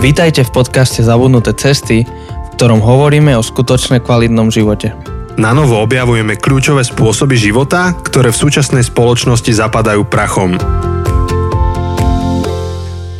Vítajte 0.00 0.48
v 0.48 0.64
podcaste 0.64 1.04
Zabudnuté 1.04 1.52
cesty, 1.52 2.08
v 2.08 2.48
ktorom 2.56 2.80
hovoríme 2.80 3.36
o 3.36 3.44
skutočne 3.44 4.00
kvalitnom 4.00 4.48
živote. 4.48 4.96
Na 5.36 5.52
novo 5.52 5.76
objavujeme 5.76 6.40
kľúčové 6.40 6.88
spôsoby 6.88 7.36
života, 7.36 7.92
ktoré 7.92 8.32
v 8.32 8.40
súčasnej 8.40 8.80
spoločnosti 8.80 9.52
zapadajú 9.52 10.08
prachom. 10.08 10.56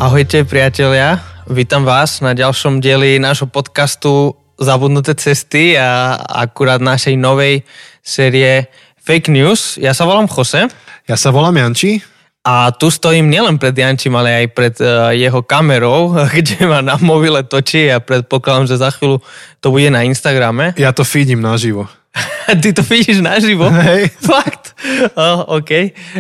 Ahojte 0.01 0.49
priatelia, 0.49 1.21
vítam 1.53 1.85
vás 1.85 2.25
na 2.25 2.33
ďalšom 2.33 2.81
dieli 2.81 3.21
nášho 3.21 3.45
podcastu 3.45 4.41
Zabudnuté 4.57 5.13
cesty 5.21 5.77
a 5.77 6.17
akurát 6.17 6.81
našej 6.81 7.13
novej 7.21 7.61
série 8.01 8.73
Fake 8.97 9.29
News. 9.29 9.77
Ja 9.77 9.93
sa 9.93 10.09
volám 10.09 10.33
Jose. 10.33 10.65
Ja 11.05 11.17
sa 11.21 11.29
volám 11.29 11.61
Janči 11.61 12.01
a 12.41 12.73
tu 12.73 12.89
stojím 12.89 13.29
nielen 13.29 13.61
pred 13.61 13.77
Jančím, 13.77 14.17
ale 14.17 14.45
aj 14.45 14.47
pred 14.57 14.75
uh, 14.81 15.13
jeho 15.13 15.45
kamerou, 15.45 16.17
kde 16.37 16.65
ma 16.65 16.81
na 16.81 16.97
mobile 16.97 17.45
točí 17.45 17.93
a 17.93 18.01
predpokladám, 18.01 18.67
že 18.67 18.81
za 18.81 18.89
chvíľu 18.89 19.21
to 19.61 19.69
bude 19.69 19.93
na 19.93 20.09
Instagrame. 20.09 20.73
Ja 20.81 20.97
to 20.97 21.05
feedím 21.05 21.45
naživo. 21.45 21.85
Ty 22.63 22.75
to 22.75 22.83
vidíš 22.83 23.23
naživo? 23.23 23.69
Hej. 23.71 24.11
Fakt? 24.33 24.75
Oh, 25.15 25.61
OK. 25.61 25.71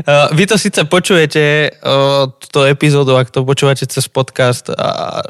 Uh, 0.04 0.30
vy 0.36 0.44
to 0.44 0.60
síce 0.60 0.84
počujete, 0.84 1.72
uh, 1.80 2.28
túto 2.36 2.68
epizódu, 2.68 3.16
ak 3.16 3.32
to 3.32 3.42
počúvate 3.42 3.88
cez 3.88 4.04
podcast, 4.06 4.68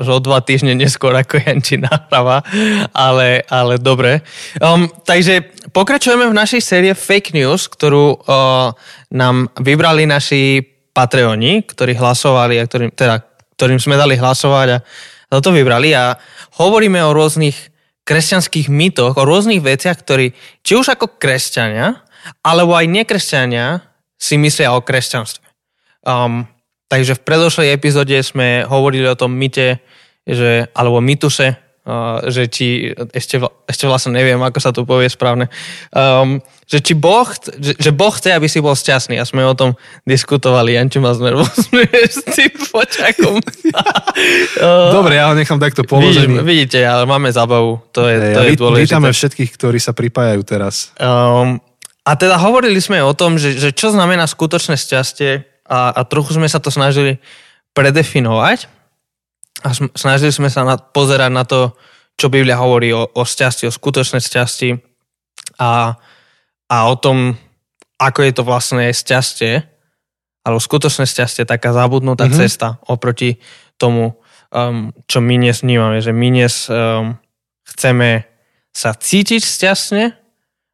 že 0.02 0.11
o 0.11 0.19
dva 0.19 0.42
týždne 0.42 0.75
neskôr 0.75 1.14
ako 1.14 1.38
Janči 1.38 1.78
nahráva, 1.78 2.42
ale, 2.92 3.47
ale 3.47 3.78
dobre. 3.78 4.27
Um, 4.59 4.91
takže 5.06 5.55
pokračujeme 5.70 6.27
v 6.27 6.34
našej 6.36 6.61
série 6.61 6.92
Fake 6.92 7.33
News, 7.33 7.70
ktorú 7.70 8.19
uh, 8.27 8.75
nám 9.14 9.48
vybrali 9.56 10.05
naši 10.05 10.70
Patreoni, 10.90 11.62
ktorí 11.64 11.94
hlasovali 11.94 12.58
a 12.58 12.66
ktorým, 12.66 12.90
teda, 12.90 13.22
ktorým 13.54 13.78
sme 13.78 13.94
dali 13.94 14.18
hlasovať 14.18 14.68
a 15.30 15.38
to 15.38 15.50
vybrali 15.55 15.94
a 15.94 16.19
hovoríme 16.58 16.98
o 17.06 17.14
rôznych 17.14 17.70
kresťanských 18.02 18.66
mýtoch, 18.66 19.14
o 19.14 19.22
rôznych 19.22 19.62
veciach, 19.62 19.94
ktorí 20.02 20.34
či 20.66 20.72
už 20.74 20.98
ako 20.98 21.20
kresťania, 21.22 22.02
alebo 22.42 22.74
aj 22.74 22.91
nekresťania 22.91 23.86
si 24.19 24.34
myslia 24.36 24.74
o 24.74 24.82
kresťanstve. 24.82 25.47
Um, 26.02 26.50
takže 26.91 27.14
v 27.14 27.25
predošlej 27.25 27.69
epizóde 27.70 28.19
sme 28.27 28.66
hovorili 28.66 29.06
o 29.06 29.14
tom 29.14 29.30
mýte, 29.30 29.78
že, 30.27 30.66
alebo 30.75 30.98
mýtuse, 30.98 31.54
že 32.28 32.47
či, 32.53 32.92
ešte, 33.17 33.41
ešte 33.64 33.84
vlastne 33.89 34.12
neviem, 34.12 34.36
ako 34.36 34.59
sa 34.61 34.70
to 34.70 34.84
povie 34.84 35.09
správne, 35.09 35.48
um, 35.97 36.39
že 36.69 36.78
či 36.84 36.92
Boh, 36.92 37.25
že, 37.56 37.72
že 37.81 37.91
Boh 37.91 38.12
chce, 38.12 38.37
aby 38.37 38.47
si 38.47 38.61
bol 38.61 38.77
šťastný 38.77 39.17
a 39.17 39.25
sme 39.25 39.42
o 39.42 39.56
tom 39.56 39.75
diskutovali, 40.05 40.77
Janči 40.77 41.00
ma 41.00 41.17
znervozňuje 41.17 41.98
s 42.20 42.20
tým 42.31 42.53
počakom. 42.69 43.41
Dobre, 44.97 45.19
ja 45.19 45.33
ho 45.33 45.34
nechám 45.34 45.59
takto 45.59 45.83
položený. 45.83 46.45
Vidíte, 46.45 46.78
vidíte, 46.78 46.81
ale 46.84 47.09
máme 47.09 47.33
zábavu, 47.33 47.81
to 47.91 48.06
je, 48.06 48.17
to 48.37 48.41
je 48.44 48.61
dôležité. 48.61 49.00
Vítame 49.00 49.11
všetkých, 49.11 49.50
ktorí 49.56 49.78
sa 49.81 49.97
pripájajú 49.97 50.42
teraz. 50.44 50.92
Um, 51.00 51.59
a 52.05 52.12
teda 52.12 52.37
hovorili 52.37 52.78
sme 52.78 53.00
o 53.00 53.17
tom, 53.17 53.41
že, 53.41 53.56
že 53.56 53.72
čo 53.72 53.89
znamená 53.89 54.28
skutočné 54.28 54.77
šťastie 54.77 55.48
a, 55.65 55.97
a 55.97 56.00
trochu 56.05 56.37
sme 56.37 56.47
sa 56.47 56.61
to 56.61 56.69
snažili 56.69 57.19
predefinovať 57.72 58.80
a 59.61 59.69
snažili 59.97 60.33
sme 60.33 60.48
sa 60.48 60.64
na, 60.64 60.77
pozerať 60.80 61.30
na 61.30 61.44
to, 61.44 61.77
čo 62.16 62.33
Biblia 62.33 62.61
hovorí 62.61 62.92
o, 62.92 63.08
o 63.08 63.22
šťastí, 63.25 63.69
o 63.69 63.72
skutočnej 63.72 64.20
šťastí 64.20 64.77
a, 65.61 65.97
a 66.69 66.77
o 66.89 66.94
tom, 66.97 67.36
ako 67.97 68.20
je 68.25 68.33
to 68.33 68.42
vlastne 68.44 68.84
šťastie, 68.92 69.64
alebo 70.44 70.61
skutočné 70.61 71.05
šťastie, 71.05 71.44
taká 71.44 71.77
zabudnutá 71.77 72.28
mm-hmm. 72.28 72.41
cesta 72.41 72.81
oproti 72.88 73.41
tomu, 73.77 74.20
um, 74.53 74.92
čo 75.05 75.20
my 75.20 75.36
dnes 75.36 75.61
vnímame, 75.61 76.00
že 76.00 76.12
my 76.12 76.28
dnes 76.33 76.69
um, 76.69 77.16
chceme 77.69 78.25
sa 78.72 78.97
cítiť 78.97 79.41
šťastne, 79.41 80.04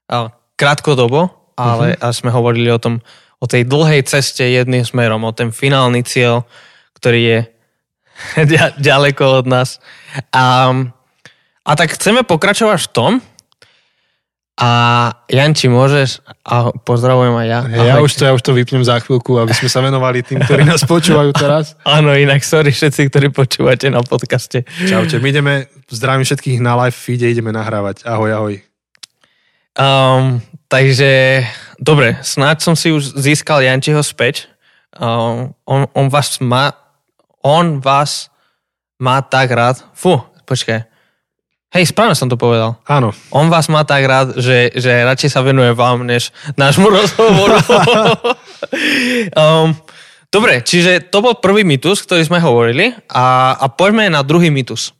ale 0.06 0.28
krátkodobo, 0.54 1.54
ale 1.58 1.94
mm-hmm. 1.94 2.04
a 2.06 2.14
sme 2.14 2.30
hovorili 2.30 2.70
o 2.70 2.78
tom, 2.78 3.03
o 3.42 3.47
tej 3.47 3.66
dlhej 3.66 4.06
ceste 4.06 4.47
jedným 4.47 4.86
smerom, 4.86 5.22
o 5.26 5.32
ten 5.34 5.50
finálny 5.50 6.06
cieľ, 6.06 6.47
ktorý 6.97 7.20
je 7.22 7.38
ďaleko 8.88 9.44
od 9.44 9.47
nás. 9.47 9.82
A, 10.32 10.72
a 11.66 11.72
tak 11.77 11.97
chceme 11.97 12.22
pokračovať 12.25 12.81
v 12.87 12.93
tom, 12.93 13.12
a 14.56 14.71
Janči, 15.28 15.69
môžeš? 15.69 16.25
A 16.41 16.72
pozdravujem 16.72 17.37
aj 17.37 17.47
ja. 17.47 17.60
Ja, 17.77 17.94
už 18.00 18.16
to, 18.16 18.25
ja 18.25 18.32
už 18.32 18.41
to 18.41 18.56
vypnem 18.56 18.81
za 18.81 18.97
chvíľku, 19.04 19.37
aby 19.37 19.53
sme 19.53 19.69
sa 19.69 19.84
venovali 19.84 20.25
tým, 20.25 20.41
ktorí 20.41 20.65
nás 20.65 20.81
počúvajú 20.88 21.37
teraz. 21.37 21.77
Áno, 21.84 22.16
inak 22.16 22.41
sorry 22.41 22.72
všetci, 22.72 23.12
ktorí 23.12 23.37
počúvate 23.37 23.93
na 23.93 24.00
podcaste. 24.00 24.65
Čaute, 24.88 25.21
my 25.21 25.28
ideme, 25.28 25.54
zdravím 25.93 26.25
všetkých 26.25 26.65
na 26.65 26.72
live 26.81 26.97
feede, 26.97 27.28
ideme 27.28 27.53
nahrávať. 27.53 28.09
Ahoj, 28.09 28.33
ahoj. 28.33 28.54
Um, 29.77 30.41
takže, 30.72 31.44
dobre, 31.77 32.16
snáď 32.25 32.65
som 32.65 32.72
si 32.72 32.88
už 32.97 33.12
získal 33.12 33.60
Jančiho 33.60 34.00
späť. 34.00 34.48
Um, 34.97 35.53
on, 35.69 35.84
on 35.93 36.09
vás 36.09 36.41
má 36.41 36.72
on 37.46 37.78
vás 37.78 38.34
má 38.98 39.22
tak 39.22 39.54
rád, 39.54 39.78
fú, 39.94 40.18
počkaj, 40.42 40.82
hej, 41.70 41.84
správne 41.86 42.18
som 42.18 42.26
to 42.26 42.34
povedal. 42.34 42.80
Áno. 42.90 43.14
On 43.30 43.46
vás 43.46 43.70
má 43.70 43.86
tak 43.86 44.02
rád, 44.02 44.34
že, 44.40 44.74
že 44.74 45.06
radšej 45.06 45.30
sa 45.30 45.46
venuje 45.46 45.70
vám, 45.76 46.02
než 46.02 46.34
nášmu 46.58 46.90
rozhovoru. 46.96 47.60
um, 49.36 49.76
dobre, 50.32 50.64
čiže 50.66 51.06
to 51.12 51.22
bol 51.22 51.38
prvý 51.38 51.62
mýtus, 51.62 52.02
ktorý 52.02 52.26
sme 52.26 52.42
hovorili 52.42 52.96
a, 53.12 53.54
a 53.54 53.66
poďme 53.70 54.10
na 54.10 54.26
druhý 54.26 54.50
mýtus. 54.50 54.96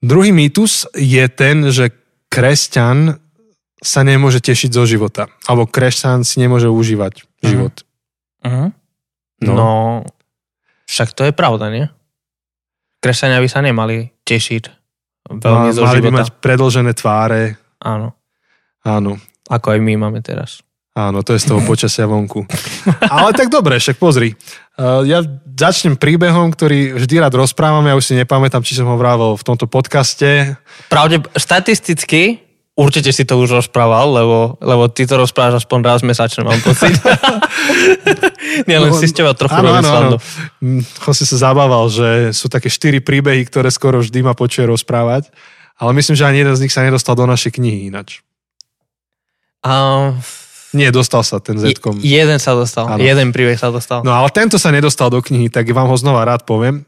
Druhý 0.00 0.34
mýtus 0.34 0.90
je 0.96 1.24
ten, 1.30 1.68
že 1.70 1.92
kresťan 2.32 3.20
sa 3.80 4.00
nemôže 4.02 4.40
tešiť 4.40 4.70
zo 4.72 4.84
života. 4.88 5.28
Alebo 5.44 5.68
kresťan 5.68 6.24
si 6.24 6.40
nemôže 6.40 6.68
užívať 6.68 7.22
uh-huh. 7.22 7.44
život. 7.44 7.74
Uh-huh. 8.42 8.68
No. 9.44 9.52
no, 9.52 9.70
však 10.86 11.12
to 11.12 11.22
je 11.26 11.32
pravda, 11.34 11.68
nie? 11.68 11.84
Kresťania 13.02 13.42
by 13.42 13.48
sa 13.50 13.60
nemali 13.62 14.10
tešiť 14.24 14.86
veľmi 15.34 15.70
zo 15.74 15.82
Mali 15.82 16.00
by 16.02 16.10
mať 16.14 16.28
predlžené 16.38 16.92
tváre. 16.94 17.58
Áno. 17.82 18.14
Áno. 18.86 19.18
Ako 19.50 19.74
aj 19.74 19.80
my 19.82 19.94
máme 19.98 20.22
teraz. 20.22 20.62
Áno, 20.96 21.20
to 21.20 21.36
je 21.36 21.44
z 21.44 21.52
toho 21.52 21.60
počasia 21.60 22.08
vonku. 22.08 22.48
Ale 23.12 23.36
tak 23.36 23.52
dobre, 23.52 23.76
však 23.76 24.00
pozri. 24.00 24.32
Uh, 24.80 25.04
ja 25.04 25.20
začnem 25.44 26.00
príbehom, 26.00 26.48
ktorý 26.48 26.96
vždy 26.96 27.20
rád 27.20 27.36
rozprávam, 27.36 27.84
ja 27.84 27.98
už 27.98 28.04
si 28.08 28.14
nepamätám, 28.16 28.64
či 28.64 28.80
som 28.80 28.88
ho 28.88 28.96
vrával 28.96 29.36
v 29.36 29.44
tomto 29.44 29.68
podcaste. 29.68 30.56
Pravde, 30.88 31.20
štatisticky 31.36 32.45
Určite 32.76 33.08
si 33.08 33.24
to 33.24 33.40
už 33.40 33.56
rozprával, 33.56 34.12
lebo, 34.12 34.60
lebo 34.60 34.84
ty 34.92 35.08
to 35.08 35.16
rozprávaš 35.16 35.64
aspoň 35.64 35.78
raz 35.80 36.04
mesačne, 36.04 36.44
mám 36.44 36.60
pocit. 36.60 36.92
Nie, 38.68 38.76
len 38.76 38.92
no, 38.92 39.00
si 39.00 39.08
s 39.08 39.16
teba 39.16 39.32
trochu 39.32 39.56
áno, 39.56 39.80
áno, 39.80 39.88
áno. 39.88 40.16
Mm, 40.60 40.84
si 40.84 41.24
sa 41.24 41.36
zabával, 41.40 41.88
že 41.88 42.36
sú 42.36 42.52
také 42.52 42.68
štyri 42.68 43.00
príbehy, 43.00 43.48
ktoré 43.48 43.72
skoro 43.72 44.04
vždy 44.04 44.20
ma 44.20 44.36
počuje 44.36 44.68
rozprávať, 44.68 45.32
ale 45.80 45.96
myslím, 45.96 46.20
že 46.20 46.28
ani 46.28 46.44
jeden 46.44 46.52
z 46.52 46.68
nich 46.68 46.74
sa 46.76 46.84
nedostal 46.84 47.16
do 47.16 47.24
našej 47.24 47.56
knihy 47.56 47.88
ináč. 47.88 48.20
Um, 49.64 50.20
Nie, 50.76 50.92
dostal 50.92 51.24
sa 51.24 51.40
ten 51.40 51.56
Zetkom. 51.56 51.96
Jeden 52.04 52.36
sa 52.36 52.52
dostal, 52.52 52.92
áno. 52.92 53.00
jeden 53.00 53.32
príbeh 53.32 53.56
sa 53.56 53.72
dostal. 53.72 54.04
No 54.04 54.12
ale 54.12 54.28
tento 54.28 54.60
sa 54.60 54.68
nedostal 54.68 55.08
do 55.08 55.24
knihy, 55.24 55.48
tak 55.48 55.64
vám 55.72 55.88
ho 55.88 55.96
znova 55.96 56.28
rád 56.28 56.44
poviem. 56.44 56.84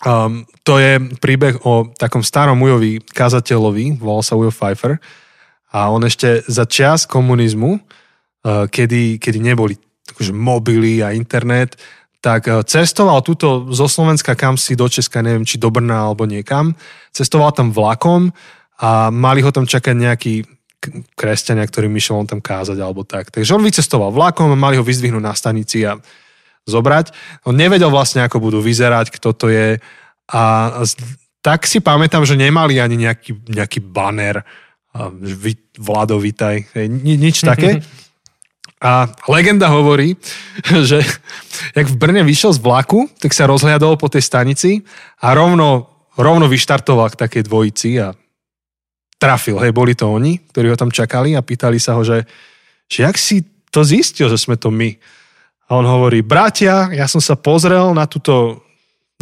Um, 0.00 0.48
to 0.64 0.80
je 0.80 0.96
príbeh 1.20 1.60
o 1.68 1.92
takom 1.92 2.24
starom 2.24 2.56
ujovi 2.64 3.04
kazateľovi, 3.04 4.00
volal 4.00 4.24
sa 4.24 4.32
Ujo 4.32 4.48
Pfeiffer. 4.48 4.96
A 5.70 5.92
on 5.92 6.00
ešte 6.08 6.40
za 6.48 6.64
čas 6.64 7.04
komunizmu, 7.04 7.76
uh, 7.76 8.64
kedy, 8.64 9.20
kedy 9.20 9.38
neboli 9.44 9.76
akože 10.08 10.32
mobily 10.32 11.04
a 11.04 11.12
internet, 11.12 11.76
tak 12.24 12.48
uh, 12.48 12.64
cestoval 12.64 13.20
túto 13.20 13.68
zo 13.68 13.86
Slovenska 13.86 14.32
kam 14.32 14.56
si 14.56 14.72
do 14.72 14.88
Česka, 14.88 15.20
neviem, 15.20 15.44
či 15.44 15.60
do 15.60 15.68
Brna 15.68 16.08
alebo 16.08 16.24
niekam. 16.24 16.72
Cestoval 17.12 17.52
tam 17.52 17.68
vlakom 17.68 18.32
a 18.80 19.12
mali 19.12 19.44
ho 19.44 19.52
tam 19.52 19.68
čakať 19.68 19.94
nejakí 19.94 20.34
kresťania, 21.12 21.68
ktorým 21.68 21.92
išiel 21.92 22.24
on 22.24 22.28
tam 22.28 22.40
kázať 22.40 22.80
alebo 22.80 23.04
tak. 23.04 23.28
Takže 23.28 23.52
on 23.52 23.60
vycestoval 23.60 24.16
vlakom 24.16 24.48
a 24.48 24.56
mali 24.56 24.80
ho 24.80 24.84
vyzdvihnúť 24.84 25.20
na 25.20 25.36
stanici 25.36 25.84
a 25.84 26.00
zobrať. 26.68 27.12
On 27.48 27.56
nevedel 27.56 27.88
vlastne, 27.88 28.24
ako 28.24 28.40
budú 28.40 28.58
vyzerať, 28.60 29.12
kto 29.14 29.30
to 29.32 29.46
je 29.48 29.80
a 30.30 30.42
tak 31.40 31.64
si 31.66 31.80
pamätám, 31.80 32.22
že 32.22 32.38
nemali 32.38 32.78
ani 32.78 33.00
nejaký, 33.00 33.32
nejaký 33.48 33.80
banner 33.80 34.44
Vlado, 35.78 36.18
vitaj, 36.18 36.74
ni, 36.90 37.14
nič 37.14 37.42
také. 37.50 37.78
A 38.80 39.06
legenda 39.30 39.70
hovorí, 39.70 40.18
že 40.88 41.04
jak 41.76 41.86
v 41.86 41.96
Brne 42.00 42.26
vyšiel 42.26 42.56
z 42.56 42.60
vlaku, 42.64 43.06
tak 43.20 43.30
sa 43.30 43.46
rozhľadol 43.46 43.94
po 44.00 44.10
tej 44.10 44.24
stanici 44.24 44.82
a 45.22 45.36
rovno, 45.36 45.86
rovno 46.18 46.50
vyštartoval 46.50 47.14
k 47.14 47.20
takej 47.22 47.42
dvojici 47.46 48.02
a 48.02 48.16
trafil. 49.20 49.60
Hej, 49.60 49.76
boli 49.76 49.92
to 49.94 50.08
oni, 50.08 50.40
ktorí 50.48 50.72
ho 50.72 50.80
tam 50.80 50.90
čakali 50.90 51.36
a 51.36 51.44
pýtali 51.44 51.76
sa 51.76 51.94
ho, 51.94 52.02
že, 52.02 52.24
že 52.88 53.04
jak 53.04 53.14
si 53.20 53.44
to 53.70 53.84
zistil, 53.84 54.26
že 54.32 54.40
sme 54.40 54.56
to 54.56 54.72
my. 54.72 54.96
A 55.70 55.78
on 55.78 55.86
hovorí, 55.86 56.26
bratia, 56.26 56.90
ja 56.90 57.06
som 57.06 57.22
sa 57.22 57.38
pozrel 57.38 57.94
na 57.94 58.10
túto 58.10 58.66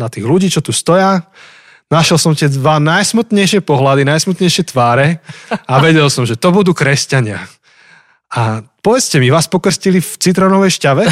na 0.00 0.08
tých 0.08 0.24
ľudí, 0.24 0.48
čo 0.48 0.64
tu 0.64 0.72
stoja. 0.72 1.28
Našiel 1.92 2.16
som 2.16 2.32
tie 2.32 2.48
dva 2.48 2.80
najsmutnejšie 2.80 3.60
pohľady, 3.60 4.08
najsmutnejšie 4.08 4.72
tváre 4.72 5.20
a 5.52 5.74
vedel 5.84 6.08
som, 6.08 6.24
že 6.24 6.40
to 6.40 6.48
budú 6.54 6.72
kresťania. 6.72 7.44
A 8.32 8.64
povedzte 8.80 9.20
mi, 9.20 9.32
vás 9.32 9.48
pokrstili 9.48 10.00
v 10.00 10.10
citronovej 10.20 10.76
šťave? 10.80 11.04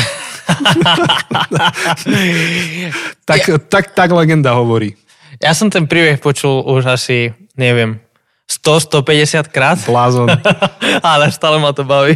tak, 3.28 3.40
tak, 3.72 3.84
tak 3.92 4.08
legenda 4.12 4.56
hovorí. 4.56 4.96
Ja 5.40 5.52
som 5.52 5.68
ten 5.68 5.84
príbeh 5.84 6.20
počul 6.20 6.64
už 6.64 6.88
asi, 6.88 7.32
neviem, 7.56 8.00
100-150 8.46 9.50
krát. 9.50 9.78
Blázon. 9.82 10.30
Ale 11.02 11.34
stále 11.34 11.58
ma 11.58 11.74
to 11.74 11.82
baví. 11.82 12.14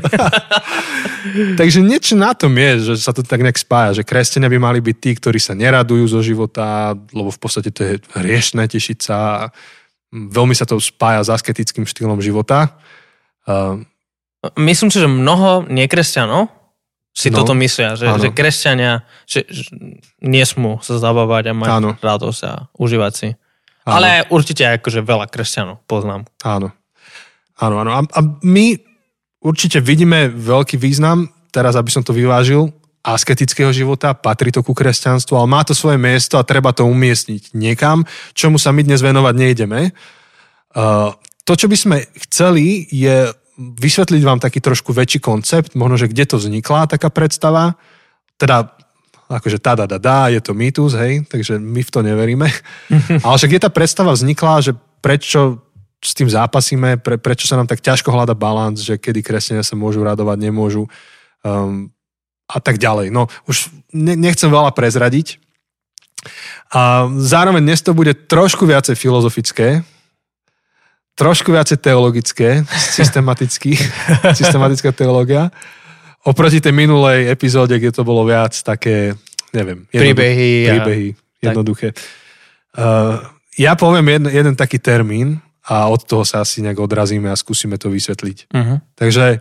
Takže 1.61 1.83
niečo 1.83 2.15
na 2.15 2.33
tom 2.33 2.55
je, 2.55 2.95
že 2.95 3.03
sa 3.03 3.11
to 3.11 3.27
tak 3.27 3.43
nejak 3.43 3.59
spája, 3.59 4.01
že 4.01 4.07
kresťania 4.07 4.49
by 4.49 4.59
mali 4.63 4.79
byť 4.81 4.97
tí, 4.97 5.11
ktorí 5.19 5.43
sa 5.43 5.59
neradujú 5.59 6.07
zo 6.07 6.23
života, 6.23 6.95
lebo 7.13 7.29
v 7.29 7.39
podstate 7.39 7.75
to 7.75 7.81
je 7.83 7.95
riešne 8.15 8.63
tešiť 8.65 8.99
sa. 9.03 9.51
Veľmi 10.11 10.55
sa 10.55 10.65
to 10.65 10.79
spája 10.79 11.27
s 11.27 11.29
asketickým 11.29 11.85
štýlom 11.85 12.23
života. 12.23 12.79
Myslím 14.57 14.89
si, 14.89 14.99
že 15.03 15.11
mnoho 15.11 15.69
nekresťanov 15.69 16.49
si 17.11 17.29
no, 17.29 17.43
toto 17.43 17.53
myslia, 17.59 17.99
že, 17.99 18.07
že 18.07 18.31
kresťania 18.31 19.03
že, 19.27 19.45
že 19.51 19.67
nesmú 20.23 20.79
sa 20.81 20.97
zabávať 20.97 21.51
a 21.51 21.55
mať 21.59 21.71
áno. 21.75 21.91
radosť 21.99 22.41
a 22.47 22.53
užívať 22.79 23.13
si. 23.13 23.29
Áno. 23.91 23.99
Ale 23.99 24.23
určite 24.31 24.63
akože 24.79 25.03
veľa 25.03 25.27
kresťanov 25.27 25.83
poznám. 25.91 26.31
Áno. 26.47 26.71
Áno, 27.59 27.75
áno. 27.83 27.91
A, 27.93 28.01
a 28.07 28.21
my 28.47 28.79
určite 29.43 29.83
vidíme 29.83 30.31
veľký 30.31 30.79
význam, 30.79 31.27
teraz 31.51 31.75
aby 31.75 31.91
som 31.91 32.07
to 32.07 32.15
vyvážil, 32.15 32.71
asketického 33.01 33.73
života, 33.73 34.13
patrí 34.13 34.53
to 34.53 34.61
ku 34.61 34.77
kresťanstvu, 34.77 35.33
ale 35.33 35.49
má 35.49 35.65
to 35.65 35.73
svoje 35.73 35.97
miesto 35.97 36.37
a 36.37 36.45
treba 36.45 36.77
to 36.77 36.85
umiestniť 36.85 37.57
niekam, 37.57 38.05
čomu 38.37 38.61
sa 38.61 38.77
my 38.77 38.85
dnes 38.85 39.01
venovať 39.01 39.35
nejdeme. 39.41 39.81
Uh, 40.77 41.17
to, 41.49 41.57
čo 41.57 41.67
by 41.67 41.77
sme 41.81 41.97
chceli, 42.29 42.85
je 42.93 43.33
vysvetliť 43.57 44.23
vám 44.25 44.41
taký 44.41 44.61
trošku 44.61 44.93
väčší 44.93 45.21
koncept, 45.21 45.73
možno, 45.77 45.97
že 45.97 46.13
kde 46.13 46.25
to 46.29 46.37
vznikla 46.37 46.93
taká 46.93 47.09
predstava, 47.09 47.77
teda 48.37 48.80
akože 49.31 49.63
tá, 49.63 49.79
da, 49.79 49.87
da, 49.87 50.03
da, 50.03 50.27
je 50.27 50.43
to 50.43 50.51
mýtus, 50.51 50.99
hej, 50.99 51.23
takže 51.31 51.63
my 51.63 51.87
v 51.87 51.91
to 51.91 52.01
neveríme. 52.03 52.49
Ale 53.25 53.35
však 53.39 53.55
je 53.55 53.63
tá 53.63 53.71
predstava 53.71 54.11
vznikla, 54.11 54.67
že 54.67 54.73
prečo 54.99 55.63
s 56.03 56.17
tým 56.17 56.27
zápasíme, 56.27 56.99
pre, 56.99 57.21
prečo 57.21 57.47
sa 57.47 57.55
nám 57.55 57.71
tak 57.71 57.85
ťažko 57.85 58.11
hľada 58.11 58.35
balans, 58.35 58.83
že 58.83 58.99
kedy 58.99 59.23
kresťania 59.23 59.63
sa 59.63 59.79
môžu 59.79 60.03
radovať, 60.03 60.51
nemôžu 60.51 60.89
um, 61.45 61.93
a 62.51 62.59
tak 62.59 62.83
ďalej. 62.83 63.13
No 63.15 63.31
už 63.47 63.71
ne, 63.95 64.17
nechcem 64.17 64.51
veľa 64.51 64.73
prezradiť. 64.75 65.39
A 66.73 67.09
zároveň 67.21 67.63
dnes 67.65 67.81
to 67.85 67.93
bude 67.93 68.13
trošku 68.29 68.65
viacej 68.65 68.97
filozofické, 68.97 69.85
trošku 71.15 71.53
viacej 71.53 71.85
teologické, 71.85 72.65
systematicky, 72.97 73.77
systematická 74.33 74.91
teológia. 74.91 75.53
Oproti 76.21 76.61
tej 76.61 76.77
minulej 76.77 77.33
epizóde, 77.33 77.81
kde 77.81 77.97
to 77.97 78.05
bolo 78.05 78.29
viac 78.29 78.53
také, 78.61 79.17
neviem, 79.57 79.89
príbehy, 79.89 80.69
príbehy 80.69 81.07
a... 81.17 81.17
jednoduché. 81.49 81.97
Uh, 82.77 83.25
ja 83.57 83.73
poviem 83.73 84.21
jeden, 84.21 84.29
jeden 84.29 84.55
taký 84.55 84.77
termín 84.77 85.41
a 85.65 85.89
od 85.89 86.05
toho 86.05 86.29
sa 86.29 86.45
asi 86.45 86.61
nejak 86.61 86.77
odrazíme 86.77 87.33
a 87.33 87.41
skúsime 87.41 87.81
to 87.81 87.89
vysvetliť. 87.89 88.53
Uh-huh. 88.53 88.85
Takže 88.97 89.41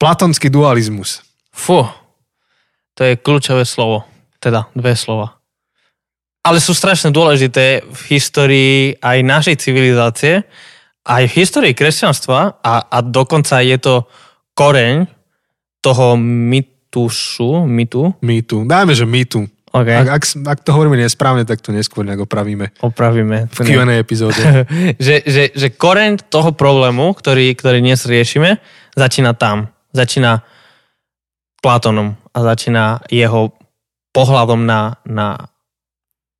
platonský 0.00 0.48
dualizmus. 0.48 1.20
Fú, 1.52 1.84
to 2.96 3.00
je 3.04 3.18
kľúčové 3.18 3.68
slovo. 3.68 4.06
Teda 4.38 4.70
dve 4.70 4.94
slova. 4.94 5.42
Ale 6.46 6.62
sú 6.62 6.72
strašne 6.72 7.10
dôležité 7.10 7.82
v 7.82 8.00
histórii 8.14 8.94
aj 9.02 9.18
našej 9.26 9.56
civilizácie, 9.58 10.46
aj 11.02 11.22
v 11.26 11.36
histórii 11.42 11.74
kresťanstva 11.74 12.62
a, 12.62 12.74
a 12.86 12.98
dokonca 13.02 13.58
je 13.66 13.76
to 13.82 14.06
koreň 14.54 15.17
toho 15.80 16.18
mitušu, 16.18 17.66
mitu? 17.66 18.14
Mitu. 18.22 18.66
Dajme, 18.66 18.94
že 18.94 19.06
mitu. 19.06 19.46
Okay. 19.68 20.00
Ak, 20.00 20.08
ak, 20.08 20.24
ak 20.24 20.58
to 20.64 20.72
hovoríme 20.72 20.96
nesprávne, 20.96 21.44
tak 21.44 21.60
to 21.60 21.76
neskôr 21.76 22.00
nejak 22.00 22.24
opravíme. 22.24 22.72
Opravíme. 22.80 23.52
V 23.52 23.58
Q&A 23.68 24.00
epizóde. 24.00 24.40
že, 24.96 25.20
že, 25.28 25.52
že 25.52 25.68
koreň 25.68 26.32
toho 26.32 26.56
problému, 26.56 27.12
ktorý, 27.12 27.52
ktorý 27.52 27.84
dnes 27.84 28.08
riešime, 28.08 28.58
začína 28.96 29.36
tam. 29.36 29.68
Začína 29.92 30.44
Platónom 31.58 32.14
a 32.32 32.38
začína 32.54 33.02
jeho 33.10 33.50
pohľadom 34.14 34.62
na, 34.62 35.02
na, 35.04 35.50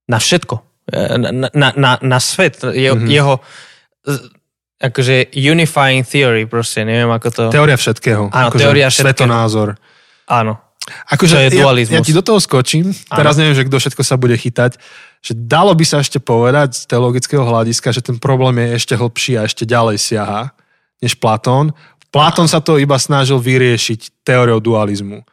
na 0.06 0.18
všetko. 0.22 0.62
Na, 0.94 1.50
na, 1.52 1.68
na, 1.74 1.90
na 2.00 2.18
svet. 2.22 2.62
Je, 2.64 2.88
mm-hmm. 2.88 3.10
Jeho 3.12 3.42
akože 4.78 5.34
unifying 5.34 6.06
theory, 6.06 6.46
proste, 6.46 6.86
neviem 6.86 7.10
ako 7.10 7.28
to... 7.34 7.42
Teória 7.50 7.74
všetkého. 7.74 8.30
Áno, 8.30 8.48
akože 8.54 8.62
teória 8.62 8.86
všetkého. 8.86 9.10
Svetonázor. 9.10 9.68
Áno. 10.30 10.62
Akože 11.10 11.36
to 11.36 11.44
je 11.44 11.50
dualizmus. 11.60 11.92
Ja, 11.92 12.00
ja 12.00 12.06
ti 12.06 12.16
do 12.16 12.24
toho 12.24 12.40
skočím, 12.40 12.94
teraz 13.12 13.36
áno. 13.36 13.44
neviem, 13.44 13.58
že 13.58 13.66
kto 13.68 13.76
všetko 13.76 14.02
sa 14.06 14.16
bude 14.16 14.38
chytať, 14.38 14.80
že 15.20 15.32
dalo 15.34 15.74
by 15.74 15.84
sa 15.84 16.00
ešte 16.00 16.22
povedať 16.22 16.78
z 16.78 16.82
teologického 16.88 17.44
hľadiska, 17.44 17.92
že 17.92 18.00
ten 18.00 18.16
problém 18.16 18.62
je 18.64 18.68
ešte 18.78 18.94
hlbší 18.96 19.36
a 19.36 19.44
ešte 19.44 19.68
ďalej 19.68 19.98
siaha, 20.00 20.54
než 21.02 21.18
Platón. 21.18 21.74
Platón 22.08 22.48
sa 22.48 22.64
to 22.64 22.80
iba 22.80 22.96
snažil 22.96 23.36
vyriešiť 23.36 24.24
teóriou 24.24 24.62
dualizmu. 24.64 25.26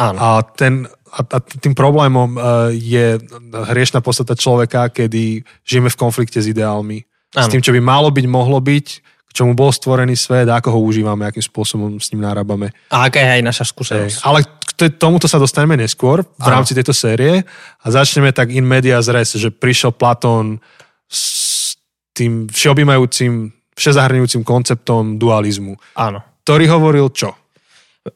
Áno. 0.00 0.16
A, 0.16 0.40
ten, 0.56 0.88
a, 1.12 1.20
a 1.20 1.38
tým 1.42 1.76
problémom 1.76 2.38
uh, 2.38 2.72
je 2.72 3.20
hriešna 3.52 4.00
podstata 4.00 4.32
človeka, 4.32 4.88
kedy 4.88 5.44
žijeme 5.66 5.92
v 5.92 6.00
konflikte 6.00 6.40
s 6.40 6.48
ideálmi 6.48 7.04
s 7.36 7.52
tým, 7.52 7.60
čo 7.60 7.76
by 7.76 7.80
malo 7.84 8.08
byť, 8.08 8.26
mohlo 8.26 8.56
byť, 8.56 8.86
k 9.04 9.30
čomu 9.36 9.52
bol 9.52 9.68
stvorený 9.68 10.16
svet, 10.16 10.48
ako 10.48 10.72
ho 10.72 10.80
užívame, 10.80 11.28
akým 11.28 11.44
spôsobom 11.44 12.00
s 12.00 12.08
ním 12.10 12.24
narábame. 12.24 12.72
A 12.88 13.12
aká 13.12 13.20
je 13.20 13.30
aj 13.36 13.42
naša 13.44 13.64
skúsenosť. 13.68 14.24
Ale 14.24 14.48
k 14.76 14.96
tomuto 14.96 15.28
sa 15.28 15.36
dostaneme 15.36 15.76
neskôr 15.76 16.24
v 16.24 16.48
rámci 16.48 16.72
tejto 16.72 16.96
série 16.96 17.44
a 17.80 17.86
začneme 17.86 18.32
tak 18.32 18.52
in 18.52 18.64
media 18.64 19.00
res, 19.00 19.36
že 19.36 19.52
prišiel 19.52 19.92
Platón 19.92 20.60
s 21.08 21.76
tým 22.16 22.48
všeobjímajúcim, 22.48 23.52
všezahrňujúcim 23.76 24.40
konceptom 24.40 25.20
dualizmu. 25.20 25.76
Áno. 26.00 26.24
Ktorý 26.48 26.64
hovoril 26.72 27.12
čo? 27.12 27.36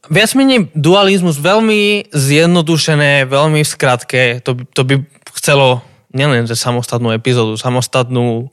Viac 0.08 0.32
menej 0.38 0.70
dualizmus 0.72 1.36
veľmi 1.36 2.14
zjednodušené, 2.14 3.26
veľmi 3.26 3.60
v 3.60 3.68
skratke. 3.68 4.22
To, 4.46 4.56
to 4.72 4.82
by 4.86 4.94
chcelo 5.34 5.82
nielen 6.14 6.46
že 6.46 6.58
samostatnú 6.58 7.10
epizódu, 7.14 7.58
samostatnú 7.58 8.50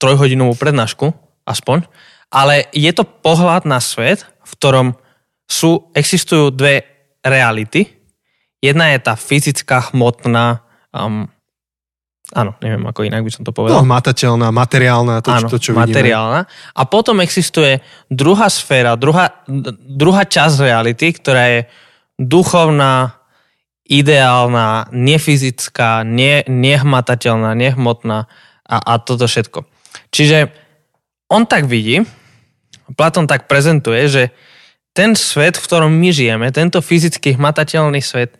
trojhodinovú 0.00 0.56
prednášku, 0.56 1.12
aspoň, 1.44 1.84
ale 2.32 2.72
je 2.72 2.88
to 2.96 3.04
pohľad 3.04 3.68
na 3.68 3.78
svet, 3.84 4.24
v 4.24 4.52
ktorom 4.56 4.88
sú, 5.44 5.92
existujú 5.92 6.48
dve 6.54 6.86
reality. 7.20 7.84
Jedna 8.62 8.96
je 8.96 8.98
tá 9.02 9.18
fyzická, 9.18 9.92
hmotná, 9.92 10.62
um, 10.94 11.26
áno, 12.32 12.54
neviem, 12.62 12.84
ako 12.86 13.00
inak 13.02 13.26
by 13.26 13.32
som 13.34 13.42
to 13.44 13.52
povedal. 13.52 13.82
No, 13.82 13.88
matateľná, 13.88 14.48
materiálna, 14.54 15.20
to, 15.20 15.30
áno, 15.34 15.48
to 15.50 15.58
čo 15.58 15.74
materiálna. 15.74 16.46
Vidíme. 16.46 16.76
A 16.78 16.82
potom 16.86 17.18
existuje 17.20 17.82
druhá 18.06 18.46
sféra, 18.46 18.94
druhá, 18.94 19.42
druhá 19.74 20.22
časť 20.24 20.56
reality, 20.62 21.12
ktorá 21.12 21.44
je 21.58 21.60
duchovná, 22.14 23.20
ideálna, 23.90 24.86
nefyzická, 24.94 26.06
ne, 26.06 26.46
nehmatateľná, 26.46 27.58
nehmotná 27.58 28.30
a, 28.62 28.76
a 28.78 28.92
toto 29.02 29.26
všetko. 29.26 29.66
Čiže 30.10 30.50
on 31.30 31.46
tak 31.46 31.70
vidí, 31.70 32.02
Platón 32.98 33.30
tak 33.30 33.46
prezentuje, 33.46 34.02
že 34.10 34.22
ten 34.90 35.14
svet, 35.14 35.54
v 35.54 35.66
ktorom 35.66 35.92
my 35.94 36.10
žijeme, 36.10 36.50
tento 36.50 36.82
fyzicky 36.82 37.38
hmatateľný 37.38 38.02
svet, 38.02 38.34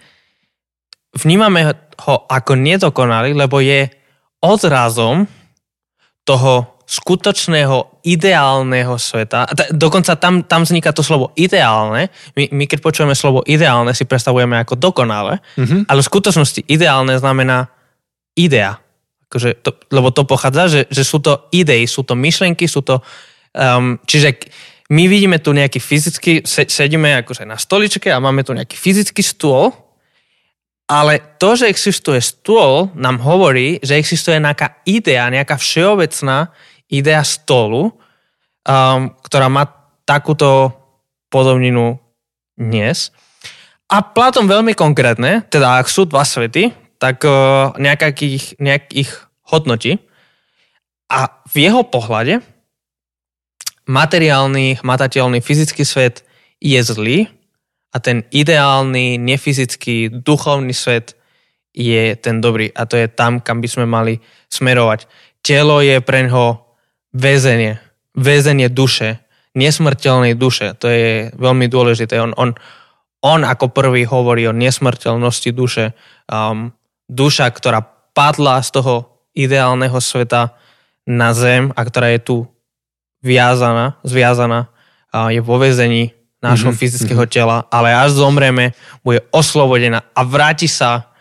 vnímame 1.14 1.70
ho 2.02 2.14
ako 2.26 2.58
nedokonalý, 2.58 3.38
lebo 3.38 3.62
je 3.62 3.86
odrazom 4.42 5.30
toho 6.26 6.82
skutočného 6.90 8.02
ideálneho 8.02 8.98
sveta. 8.98 9.46
Dokonca 9.70 10.18
tam, 10.18 10.42
tam 10.42 10.66
vzniká 10.66 10.90
to 10.90 11.06
slovo 11.06 11.30
ideálne. 11.38 12.10
My, 12.34 12.50
my 12.50 12.66
keď 12.66 12.82
počujeme 12.82 13.14
slovo 13.14 13.46
ideálne, 13.46 13.94
si 13.94 14.02
predstavujeme 14.02 14.58
ako 14.58 14.74
dokonale, 14.74 15.38
mm-hmm. 15.54 15.86
ale 15.86 16.00
v 16.02 16.10
skutočnosti 16.10 16.66
ideálne 16.66 17.14
znamená 17.14 17.70
idea 18.34 18.82
akože 19.30 19.62
to, 19.62 19.70
lebo 19.94 20.10
to 20.10 20.26
pochádza, 20.26 20.66
že, 20.66 20.80
že 20.90 21.06
sú 21.06 21.22
to 21.22 21.46
idei, 21.54 21.86
sú 21.86 22.02
to 22.02 22.18
myšlenky, 22.18 22.66
sú 22.66 22.82
to... 22.82 22.98
Um, 23.54 24.02
čiže 24.02 24.50
my 24.90 25.06
vidíme 25.06 25.38
tu 25.38 25.54
nejaký 25.54 25.78
fyzický, 25.78 26.42
sedíme 26.46 27.22
akože 27.22 27.46
na 27.46 27.54
stoličke 27.54 28.10
a 28.10 28.18
máme 28.18 28.42
tu 28.42 28.50
nejaký 28.50 28.74
fyzický 28.74 29.22
stôl, 29.22 29.70
ale 30.90 31.38
to, 31.38 31.54
že 31.54 31.70
existuje 31.70 32.18
stôl, 32.18 32.90
nám 32.98 33.22
hovorí, 33.22 33.78
že 33.78 33.94
existuje 33.94 34.42
nejaká 34.42 34.82
idea, 34.82 35.30
nejaká 35.30 35.54
všeobecná 35.54 36.50
idea 36.90 37.22
stolu, 37.22 37.94
um, 38.66 39.14
ktorá 39.22 39.46
má 39.46 39.70
takúto 40.02 40.74
podobninu 41.30 42.02
dnes. 42.58 43.14
A 43.86 44.02
Platón 44.02 44.50
veľmi 44.50 44.74
konkrétne, 44.74 45.46
teda 45.46 45.78
ak 45.78 45.86
sú 45.86 46.10
dva 46.10 46.26
svety, 46.26 46.74
tak 47.00 47.24
uh, 47.24 47.72
nejakých, 47.80 48.60
nejakých 48.60 49.10
hodnotí. 49.48 49.98
A 51.10 51.42
v 51.50 51.66
jeho 51.66 51.82
pohľade 51.82 52.44
materiálny, 53.90 54.78
hmatateľný 54.78 55.42
fyzický 55.42 55.82
svet 55.82 56.22
je 56.62 56.78
zlý 56.78 57.26
a 57.90 57.98
ten 57.98 58.22
ideálny, 58.30 59.18
nefyzický, 59.18 60.22
duchovný 60.22 60.70
svet 60.70 61.18
je 61.74 62.14
ten 62.14 62.38
dobrý. 62.38 62.70
A 62.70 62.86
to 62.86 62.94
je 62.94 63.10
tam, 63.10 63.42
kam 63.42 63.58
by 63.58 63.66
sme 63.66 63.86
mali 63.90 64.22
smerovať. 64.46 65.10
Telo 65.42 65.82
je 65.82 65.98
pre 65.98 66.30
ňoho 66.30 66.62
väzenie. 67.10 67.82
Väzenie 68.14 68.70
duše. 68.70 69.18
Nesmrteľnej 69.58 70.38
duše. 70.38 70.78
To 70.78 70.86
je 70.86 71.34
veľmi 71.34 71.66
dôležité. 71.66 72.22
On, 72.22 72.30
on, 72.38 72.54
on 73.26 73.40
ako 73.42 73.74
prvý 73.74 74.06
hovorí 74.06 74.46
o 74.46 74.54
nesmrteľnosti 74.54 75.50
duše. 75.50 75.98
Um, 76.30 76.70
duša, 77.10 77.50
ktorá 77.50 77.82
padla 78.14 78.62
z 78.62 78.78
toho 78.78 78.94
ideálneho 79.34 79.98
sveta 79.98 80.54
na 81.02 81.34
zem 81.34 81.74
a 81.74 81.80
ktorá 81.82 82.14
je 82.14 82.20
tu 82.22 82.36
viazaná, 83.18 83.98
zviazaná, 84.06 84.70
je 85.10 85.42
vo 85.42 85.58
vezení 85.58 86.14
nášho 86.40 86.72
mm-hmm. 86.72 86.80
fyzického 86.80 87.24
tela, 87.28 87.68
ale 87.68 87.92
až 87.92 88.16
zomreme, 88.16 88.72
bude 89.04 89.20
oslobodená 89.28 90.00
a 90.16 90.20
vráti 90.24 90.70
sa, 90.70 91.12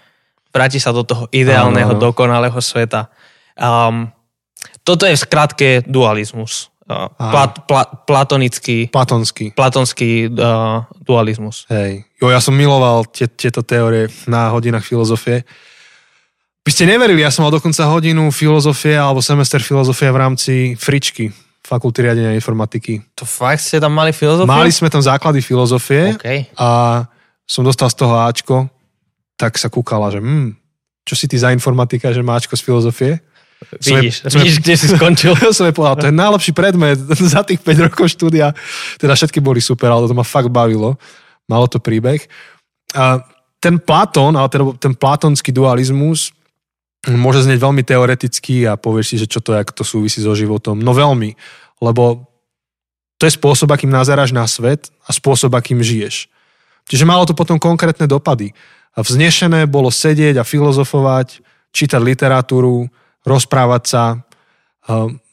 vráti 0.54 0.80
sa 0.80 0.96
do 0.96 1.04
toho 1.04 1.28
ideálneho, 1.34 1.92
ano. 1.92 2.00
dokonalého 2.00 2.56
sveta. 2.64 3.12
Um, 3.60 4.08
toto 4.88 5.04
je 5.04 5.20
v 5.20 5.20
skratke 5.20 5.70
dualizmus. 5.84 6.72
Uh, 6.90 7.06
plat, 7.20 7.52
pla, 7.70 7.86
platonický, 7.86 8.90
platonský, 8.90 9.54
platonský 9.54 10.32
uh, 10.32 10.88
dualizmus. 11.04 11.70
Hej. 11.70 12.08
Jo, 12.18 12.34
ja 12.34 12.42
som 12.42 12.58
miloval 12.58 13.06
tie, 13.12 13.30
tieto 13.30 13.62
teórie 13.62 14.10
na 14.26 14.50
hodinách 14.50 14.88
filozofie. 14.88 15.46
By 16.64 16.72
ste 16.76 16.86
neverili, 16.86 17.24
ja 17.24 17.32
som 17.32 17.48
mal 17.48 17.54
dokonca 17.56 17.88
hodinu 17.88 18.30
filozofie 18.30 19.00
alebo 19.00 19.24
semester 19.24 19.64
filozofie 19.64 20.12
v 20.12 20.18
rámci 20.20 20.54
fričky, 20.76 21.32
fakulty 21.64 22.04
riadenia 22.04 22.36
informatiky. 22.36 23.00
To 23.16 23.24
fakt 23.24 23.64
ste 23.64 23.80
tam 23.80 23.96
mali 23.96 24.12
filozofiu? 24.12 24.50
Mali 24.50 24.70
sme 24.70 24.92
tam 24.92 25.00
základy 25.00 25.40
filozofie 25.40 26.20
okay. 26.20 26.52
a 26.60 27.04
som 27.50 27.66
dostal 27.66 27.90
z 27.90 27.98
toho 27.98 28.14
Ačko, 28.22 28.70
tak 29.40 29.56
sa 29.56 29.72
kúkala, 29.72 30.12
že 30.12 30.20
hm, 30.20 30.54
čo 31.08 31.16
si 31.18 31.26
ty 31.26 31.40
za 31.40 31.50
informatika, 31.50 32.14
že 32.14 32.22
má 32.22 32.38
Ačko 32.38 32.54
z 32.54 32.62
filozofie? 32.62 33.12
Vidíš, 33.60 34.24
sme, 34.24 34.40
vidíš, 34.40 34.56
kde 34.64 34.76
si 34.80 34.88
skončil. 34.88 35.36
som 35.58 35.68
je 35.68 35.76
povedal, 35.76 36.00
to 36.00 36.10
je 36.12 36.16
najlepší 36.16 36.52
predmet 36.56 36.96
za 37.34 37.44
tých 37.44 37.60
5 37.60 37.92
rokov 37.92 38.08
štúdia. 38.16 38.56
Teda 38.96 39.16
všetky 39.16 39.44
boli 39.44 39.60
super, 39.60 39.92
ale 39.92 40.08
to 40.08 40.16
ma 40.16 40.24
fakt 40.24 40.48
bavilo. 40.48 40.96
Malo 41.50 41.68
to 41.68 41.82
príbeh. 41.82 42.24
A 42.96 43.20
ten 43.60 43.76
Platón, 43.76 44.40
ale 44.40 44.48
teda 44.48 44.64
ten 44.80 44.96
platonský 44.96 45.52
dualizmus 45.52 46.32
môže 47.08 47.48
znieť 47.48 47.60
veľmi 47.64 47.84
teoreticky 47.88 48.68
a 48.68 48.76
povieš 48.76 49.06
si, 49.08 49.16
že 49.24 49.32
čo 49.32 49.40
to 49.40 49.56
je, 49.56 49.62
ako 49.64 49.72
to 49.72 49.84
súvisí 49.88 50.20
so 50.20 50.36
životom. 50.36 50.84
No 50.84 50.92
veľmi, 50.92 51.32
lebo 51.80 52.28
to 53.20 53.28
je 53.28 53.36
spôsob, 53.36 53.72
akým 53.72 53.92
nazeráš 53.92 54.36
na 54.36 54.48
svet 54.48 54.92
a 55.08 55.16
spôsob, 55.16 55.56
akým 55.56 55.80
žiješ. 55.80 56.28
Čiže 56.88 57.08
malo 57.08 57.28
to 57.28 57.36
potom 57.36 57.60
konkrétne 57.60 58.08
dopady. 58.08 58.52
A 58.96 59.04
vznešené 59.06 59.68
bolo 59.70 59.92
sedieť 59.94 60.42
a 60.42 60.48
filozofovať, 60.48 61.44
čítať 61.72 62.02
literatúru, 62.02 62.90
rozprávať 63.24 63.84
sa. 63.86 64.04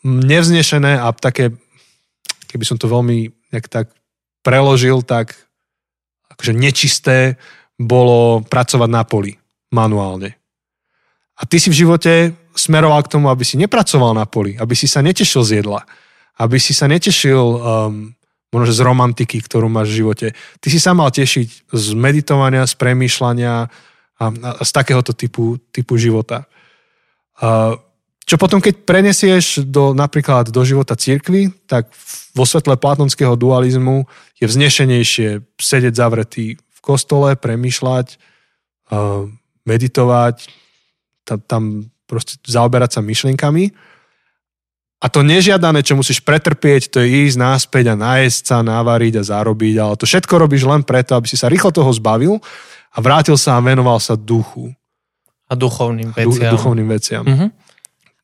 Nevznešené 0.05 1.01
a 1.01 1.11
také, 1.17 1.55
keby 2.51 2.65
som 2.67 2.77
to 2.77 2.91
veľmi 2.91 3.33
nejak 3.55 3.67
tak 3.67 3.87
preložil, 4.45 5.01
tak 5.03 5.35
akože 6.37 6.53
nečisté 6.53 7.41
bolo 7.81 8.45
pracovať 8.45 8.91
na 8.91 9.03
poli 9.03 9.33
manuálne. 9.73 10.37
A 11.37 11.43
ty 11.45 11.61
si 11.61 11.69
v 11.69 11.85
živote 11.85 12.33
smeroval 12.57 13.05
k 13.05 13.13
tomu, 13.13 13.29
aby 13.29 13.45
si 13.45 13.61
nepracoval 13.61 14.17
na 14.17 14.25
poli, 14.25 14.57
aby 14.57 14.73
si 14.73 14.89
sa 14.89 15.05
netešil 15.05 15.43
z 15.45 15.51
jedla, 15.61 15.85
aby 16.41 16.57
si 16.57 16.73
sa 16.73 16.89
netešil 16.89 17.37
um, 17.37 17.61
možno 18.49 18.73
z 18.73 18.81
romantiky, 18.81 19.45
ktorú 19.45 19.69
máš 19.69 19.93
v 19.93 19.99
živote. 20.01 20.27
Ty 20.33 20.69
si 20.73 20.81
sa 20.81 20.97
mal 20.97 21.13
tešiť 21.13 21.69
z 21.69 21.87
meditovania, 21.93 22.65
z 22.65 22.75
premýšľania 22.81 23.69
a, 24.17 24.25
a 24.33 24.63
z 24.65 24.71
takéhoto 24.73 25.13
typu, 25.13 25.61
typu 25.69 26.01
života. 26.01 26.49
Uh, 27.37 27.77
čo 28.27 28.41
potom, 28.41 28.59
keď 28.59 28.89
prenesieš 28.89 29.63
do, 29.69 29.93
napríklad 29.93 30.51
do 30.51 30.63
života 30.65 30.97
církvy, 30.97 31.53
tak 31.69 31.93
vo 32.35 32.49
svetle 32.49 32.75
platonského 32.81 33.37
dualizmu 33.37 34.09
je 34.41 34.49
vznešenejšie 34.49 35.45
sedieť 35.61 35.95
zavretý 35.95 36.57
v 36.57 36.81
kostole, 36.81 37.37
premýšľať, 37.37 38.17
uh, 38.91 39.29
meditovať, 39.69 40.49
tam, 41.27 41.39
tam 41.43 41.63
proste 42.07 42.39
zaoberať 42.47 42.99
sa 42.99 43.01
myšlienkami. 43.03 43.75
A 44.97 45.13
to 45.13 45.21
nežiadané, 45.21 45.85
čo 45.85 45.99
musíš 45.99 46.25
pretrpieť, 46.25 46.89
to 46.89 47.05
je 47.05 47.29
ísť 47.29 47.37
náspäť 47.37 47.93
a 47.93 48.01
nájsť 48.01 48.43
sa, 48.49 48.65
návariť 48.65 49.21
a 49.21 49.27
zarobiť, 49.29 49.75
ale 49.77 49.95
to 50.01 50.09
všetko 50.09 50.35
robíš 50.41 50.65
len 50.65 50.81
preto, 50.81 51.13
aby 51.13 51.29
si 51.29 51.37
sa 51.37 51.53
rýchlo 51.53 51.69
toho 51.69 51.93
zbavil 51.93 52.41
a 52.95 52.99
vrátil 53.05 53.37
sa 53.37 53.61
a 53.61 53.61
venoval 53.61 54.01
sa 54.01 54.17
duchu. 54.17 54.73
A 55.47 55.53
duchovným 55.53 56.17
veciam. 56.17 56.49
Du, 56.49 56.57
duchovným 56.57 56.89
veciam. 56.89 57.25
Uh-huh. 57.29 57.49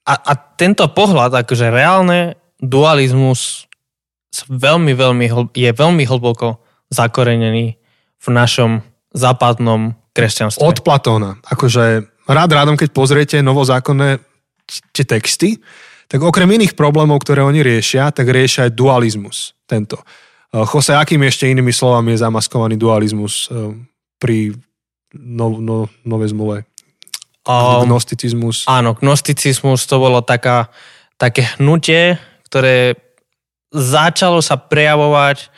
A, 0.08 0.12
a 0.16 0.32
tento 0.34 0.82
pohľad, 0.90 1.44
akože 1.44 1.68
reálne 1.68 2.40
dualizmus 2.56 3.68
veľmi, 4.48 4.96
veľmi, 4.96 5.26
je 5.52 5.70
veľmi 5.70 6.04
hlboko 6.08 6.62
zakorenený 6.88 7.76
v 8.16 8.26
našom 8.32 8.80
západnom 9.12 9.92
kresťanstve. 10.16 10.64
Od 10.64 10.78
Platóna. 10.80 11.36
Akože 11.52 12.11
rád 12.28 12.50
rádom, 12.52 12.76
keď 12.78 12.88
pozriete 12.94 13.36
novozákonné 13.40 14.20
tie 14.94 15.04
texty, 15.04 15.58
tak 16.06 16.20
okrem 16.20 16.48
iných 16.48 16.76
problémov, 16.76 17.24
ktoré 17.24 17.40
oni 17.40 17.64
riešia, 17.64 18.12
tak 18.12 18.28
riešia 18.28 18.68
aj 18.68 18.76
dualizmus. 18.76 19.56
Tento. 19.64 19.96
Jose, 20.52 20.92
akým 20.92 21.24
ešte 21.24 21.48
inými 21.48 21.72
slovami 21.72 22.12
je 22.12 22.20
zamaskovaný 22.20 22.76
dualizmus 22.76 23.48
eh, 23.48 23.72
pri 24.20 24.52
no, 25.16 25.56
no, 25.56 25.88
novej 26.04 26.36
zmluve? 26.36 26.68
Um, 27.42 27.88
gnosticizmus. 27.88 28.68
Áno, 28.70 28.94
gnosticizmus 28.94 29.88
to 29.88 29.98
bolo 29.98 30.22
taká, 30.22 30.70
také 31.18 31.48
hnutie, 31.58 32.20
ktoré 32.46 32.94
začalo 33.72 34.44
sa 34.44 34.60
prejavovať, 34.60 35.48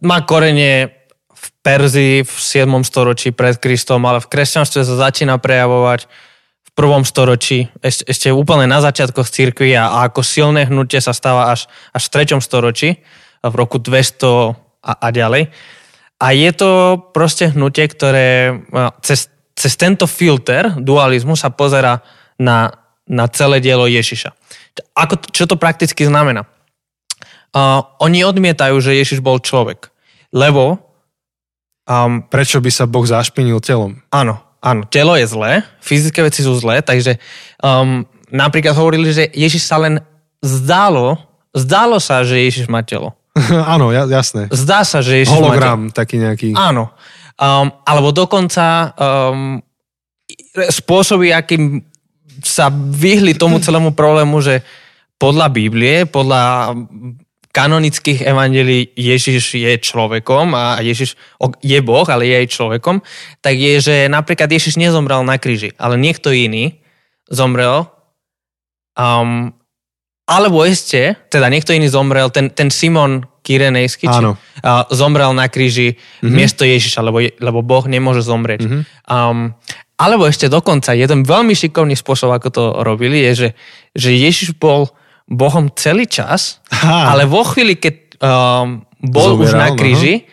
má 0.00 0.24
korenie 0.24 1.03
v 1.44 1.48
Perzii 1.60 2.24
v 2.24 2.32
7. 2.32 2.64
storočí 2.88 3.36
pred 3.36 3.60
Kristom, 3.60 4.08
ale 4.08 4.24
v 4.24 4.30
kresťanstve 4.32 4.80
sa 4.80 4.94
začína 4.96 5.36
prejavovať 5.36 6.08
v 6.64 6.70
prvom 6.72 7.04
storočí, 7.04 7.68
ešte, 7.84 8.08
ešte 8.08 8.28
úplne 8.32 8.64
na 8.64 8.80
začiatkoch 8.80 9.28
cirkvi 9.28 9.76
a, 9.76 9.92
a 9.92 9.98
ako 10.08 10.24
silné 10.24 10.64
hnutie 10.66 10.98
sa 11.04 11.12
stáva 11.12 11.52
až, 11.52 11.68
až 11.92 12.02
v 12.08 12.40
3. 12.40 12.40
storočí, 12.40 13.04
v 13.44 13.54
roku 13.54 13.76
200 13.76 14.56
a, 14.80 14.92
a 15.04 15.08
ďalej. 15.12 15.52
A 16.24 16.26
je 16.32 16.50
to 16.56 16.70
proste 17.12 17.52
hnutie, 17.52 17.84
ktoré 17.84 18.64
cez 19.04 19.34
cez 19.54 19.78
tento 19.78 20.04
filter 20.10 20.74
dualizmu 20.76 21.38
sa 21.38 21.48
pozera 21.54 22.02
na, 22.36 22.74
na 23.06 23.30
celé 23.30 23.62
dielo 23.62 23.86
Ježiša. 23.86 24.34
Ako, 24.98 25.30
čo 25.30 25.46
to 25.46 25.54
prakticky 25.54 26.02
znamená? 26.02 26.50
Uh, 27.54 27.86
oni 28.02 28.26
odmietajú, 28.26 28.74
že 28.82 28.98
Ježiš 28.98 29.22
bol 29.22 29.38
človek, 29.38 29.88
lebo... 30.34 30.82
Um, 31.84 32.24
Prečo 32.24 32.64
by 32.64 32.70
sa 32.72 32.88
Boh 32.88 33.04
zašpinil 33.04 33.60
telom? 33.60 34.00
Áno, 34.08 34.40
áno, 34.64 34.88
telo 34.88 35.12
je 35.20 35.28
zlé, 35.28 35.60
fyzické 35.84 36.24
veci 36.24 36.40
sú 36.40 36.56
zlé, 36.56 36.80
takže 36.80 37.20
um, 37.60 38.08
napríklad 38.32 38.72
hovorili, 38.72 39.12
že 39.12 39.28
Ježiš 39.36 39.68
sa 39.68 39.76
len 39.76 40.00
zdálo, 40.40 41.20
zdálo 41.52 42.00
sa, 42.00 42.24
že 42.24 42.40
Ježiš 42.40 42.72
má 42.72 42.80
telo. 42.80 43.12
áno, 43.74 43.92
jasné. 43.92 44.48
Zdá 44.48 44.80
sa, 44.86 45.04
že 45.04 45.24
Ježiš 45.24 45.36
Hologram 45.36 45.88
má 45.88 45.92
telo. 45.92 45.98
taký 46.00 46.16
nejaký. 46.16 46.48
Áno. 46.56 46.88
Um, 47.34 47.68
alebo 47.84 48.14
dokonca 48.14 48.94
um, 48.94 49.60
spôsoby, 50.54 51.34
akým 51.34 51.82
sa 52.40 52.70
vyhli 52.72 53.34
tomu 53.34 53.58
celému 53.58 53.92
problému, 53.92 54.40
že 54.40 54.62
podľa 55.18 55.46
Biblie, 55.50 56.06
podľa 56.06 56.74
kanonických 57.54 58.26
evangelí 58.26 58.90
Ježiš 58.98 59.54
je 59.54 59.72
človekom 59.78 60.58
a 60.58 60.82
Ježiš 60.82 61.14
je 61.62 61.78
Boh, 61.78 62.02
ale 62.10 62.26
je 62.26 62.34
aj 62.42 62.48
človekom, 62.50 62.98
tak 63.38 63.54
je, 63.54 63.78
že 63.78 63.94
napríklad 64.10 64.50
Ježiš 64.50 64.74
nezomrel 64.74 65.22
na 65.22 65.38
kríži, 65.38 65.70
ale 65.78 65.94
niekto 65.94 66.34
iný 66.34 66.82
zomrel 67.30 67.86
um, 68.98 69.54
alebo 70.24 70.64
ešte, 70.64 71.14
teda 71.28 71.52
niekto 71.52 71.76
iný 71.76 71.86
zomrel, 71.92 72.32
ten, 72.32 72.48
ten 72.48 72.72
Simon 72.72 73.28
Kyrenejský, 73.44 74.08
či, 74.08 74.20
uh, 74.24 74.88
zomrel 74.88 75.36
na 75.36 75.52
kríži 75.52 76.00
mm-hmm. 76.00 76.32
miesto 76.32 76.64
Ježiša, 76.64 77.04
lebo, 77.04 77.20
lebo 77.20 77.60
Boh 77.60 77.84
nemôže 77.84 78.24
zomrieť. 78.24 78.64
Mm-hmm. 78.64 78.82
Um, 79.04 79.52
alebo 80.00 80.24
ešte 80.24 80.48
dokonca, 80.48 80.96
jeden 80.96 81.28
veľmi 81.28 81.52
šikovný 81.52 81.92
spôsob, 81.92 82.32
ako 82.32 82.48
to 82.50 82.64
robili, 82.82 83.20
je, 83.30 83.32
že, 83.36 83.48
že 83.94 84.10
Ježiš 84.16 84.56
bol 84.56 84.90
Bohom 85.24 85.72
celý 85.72 86.04
čas, 86.04 86.60
Aha. 86.68 87.16
ale 87.16 87.24
vo 87.24 87.44
chvíli, 87.48 87.80
keď 87.80 87.94
um, 88.20 88.84
bol 89.00 89.36
Zoberal, 89.36 89.44
už 89.44 89.50
na 89.56 89.68
kríži, 89.72 90.14
no. 90.20 90.26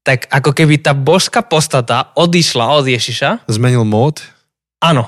tak 0.00 0.28
ako 0.32 0.56
keby 0.56 0.80
tá 0.80 0.96
božská 0.96 1.44
postata 1.44 2.12
odišla 2.16 2.80
od 2.80 2.88
Ježiša. 2.88 3.44
Zmenil 3.48 3.84
mód 3.84 4.24
áno, 4.80 5.04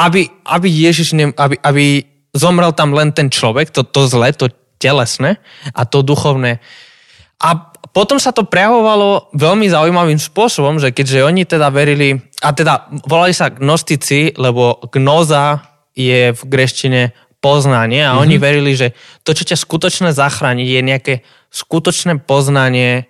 aby, 0.00 0.26
aby 0.48 0.66
Ježiš, 0.66 1.12
ne, 1.12 1.30
aby, 1.36 1.60
aby 1.60 1.84
zomrel 2.32 2.72
tam 2.72 2.96
len 2.96 3.12
ten 3.12 3.28
človek, 3.28 3.68
to, 3.70 3.84
to 3.84 4.08
zle, 4.08 4.32
to 4.32 4.48
telesné 4.80 5.36
a 5.76 5.84
to 5.84 6.00
duchovné. 6.00 6.58
A 7.40 7.48
potom 7.92 8.16
sa 8.16 8.32
to 8.32 8.48
prejavovalo 8.48 9.32
veľmi 9.36 9.68
zaujímavým 9.68 10.20
spôsobom, 10.20 10.80
že 10.80 10.92
keďže 10.92 11.24
oni 11.24 11.42
teda 11.44 11.68
verili, 11.68 12.16
a 12.40 12.52
teda 12.56 12.88
volali 13.04 13.36
sa 13.36 13.52
gnostici, 13.52 14.32
lebo 14.36 14.80
gnoza 14.88 15.60
je 15.92 16.32
v 16.32 16.42
greštine 16.48 17.12
poznanie 17.40 18.04
a 18.04 18.14
mm-hmm. 18.14 18.22
oni 18.22 18.36
verili, 18.36 18.72
že 18.76 18.92
to, 19.24 19.32
čo 19.32 19.48
ťa 19.48 19.56
skutočne 19.56 20.10
zachráni, 20.12 20.68
je 20.68 20.80
nejaké 20.84 21.14
skutočné 21.50 22.20
poznanie 22.22 23.08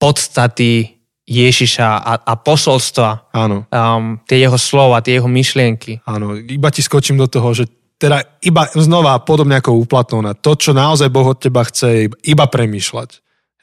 podstaty 0.00 0.96
Ježiša 1.26 1.88
a, 2.00 2.12
a 2.22 2.32
posolstva. 2.38 3.34
Áno. 3.34 3.66
Um, 3.68 4.22
tie 4.24 4.40
jeho 4.40 4.56
slova, 4.56 5.02
tie 5.02 5.18
jeho 5.18 5.28
myšlienky. 5.28 6.00
Áno, 6.06 6.38
iba 6.38 6.68
ti 6.70 6.80
skočím 6.80 7.18
do 7.18 7.26
toho, 7.26 7.50
že 7.52 7.66
teda 7.96 8.22
iba 8.44 8.68
znova 8.76 9.16
podobne 9.24 9.56
ako 9.56 9.80
úplatnou 9.80 10.20
na 10.20 10.36
to, 10.36 10.52
čo 10.54 10.76
naozaj 10.76 11.08
Boh 11.08 11.32
od 11.32 11.40
teba 11.40 11.64
chce, 11.64 12.12
iba 12.12 12.44
premýšľať. 12.44 13.10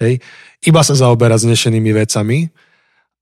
Hej? 0.01 0.19
Iba 0.65 0.81
sa 0.81 0.97
zaoberať 0.97 1.45
znešenými 1.47 1.91
vecami. 1.93 2.49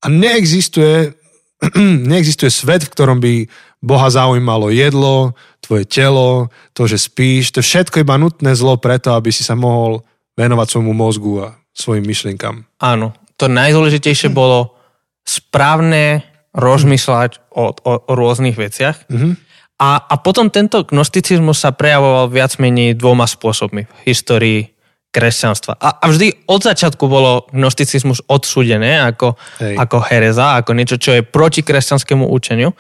A 0.01 0.05
neexistuje, 0.09 1.13
neexistuje 2.11 2.49
svet, 2.49 2.87
v 2.87 2.93
ktorom 2.95 3.19
by 3.19 3.45
Boha 3.81 4.13
zaujímalo 4.13 4.69
jedlo, 4.69 5.33
tvoje 5.57 5.89
telo, 5.89 6.53
to, 6.77 6.85
že 6.85 7.01
spíš, 7.01 7.49
to 7.49 7.65
je 7.65 7.67
všetko 7.67 8.05
iba 8.05 8.15
nutné 8.21 8.53
zlo 8.53 8.77
preto, 8.77 9.17
aby 9.17 9.33
si 9.33 9.41
sa 9.41 9.57
mohol 9.57 10.05
venovať 10.37 10.67
svojmu 10.69 10.93
mozgu 10.93 11.33
a 11.41 11.47
svojim 11.73 12.05
myšlienkam. 12.05 12.69
Áno, 12.77 13.17
to 13.41 13.49
najdôležitejšie 13.49 14.29
hm. 14.29 14.35
bolo 14.37 14.77
správne 15.25 16.25
rozmýšľať 16.51 17.47
o, 17.55 17.71
o, 17.71 17.91
o 18.05 18.11
rôznych 18.13 18.59
veciach. 18.59 19.07
Mm-hmm. 19.07 19.33
A, 19.81 19.97
a 19.97 20.15
potom 20.21 20.51
tento 20.53 20.85
gnosticizmus 20.85 21.63
sa 21.63 21.73
prejavoval 21.73 22.29
viac 22.29 22.59
menej 22.61 22.93
dvoma 22.93 23.25
spôsobmi 23.25 23.87
v 23.87 23.99
histórii 24.05 24.59
kresťanstva. 25.09 25.79
A, 25.79 25.89
a 25.97 26.05
vždy 26.11 26.45
od 26.47 26.61
začiatku 26.61 27.03
bolo 27.07 27.49
gnosticizmus 27.49 28.23
odsúdené 28.29 29.01
ako, 29.01 29.35
ako 29.59 29.97
hereza, 30.07 30.59
ako 30.59 30.71
niečo, 30.75 30.95
čo 31.01 31.17
je 31.17 31.25
proti 31.25 31.65
kresťanskému 31.65 32.29
učeniu. 32.29 32.71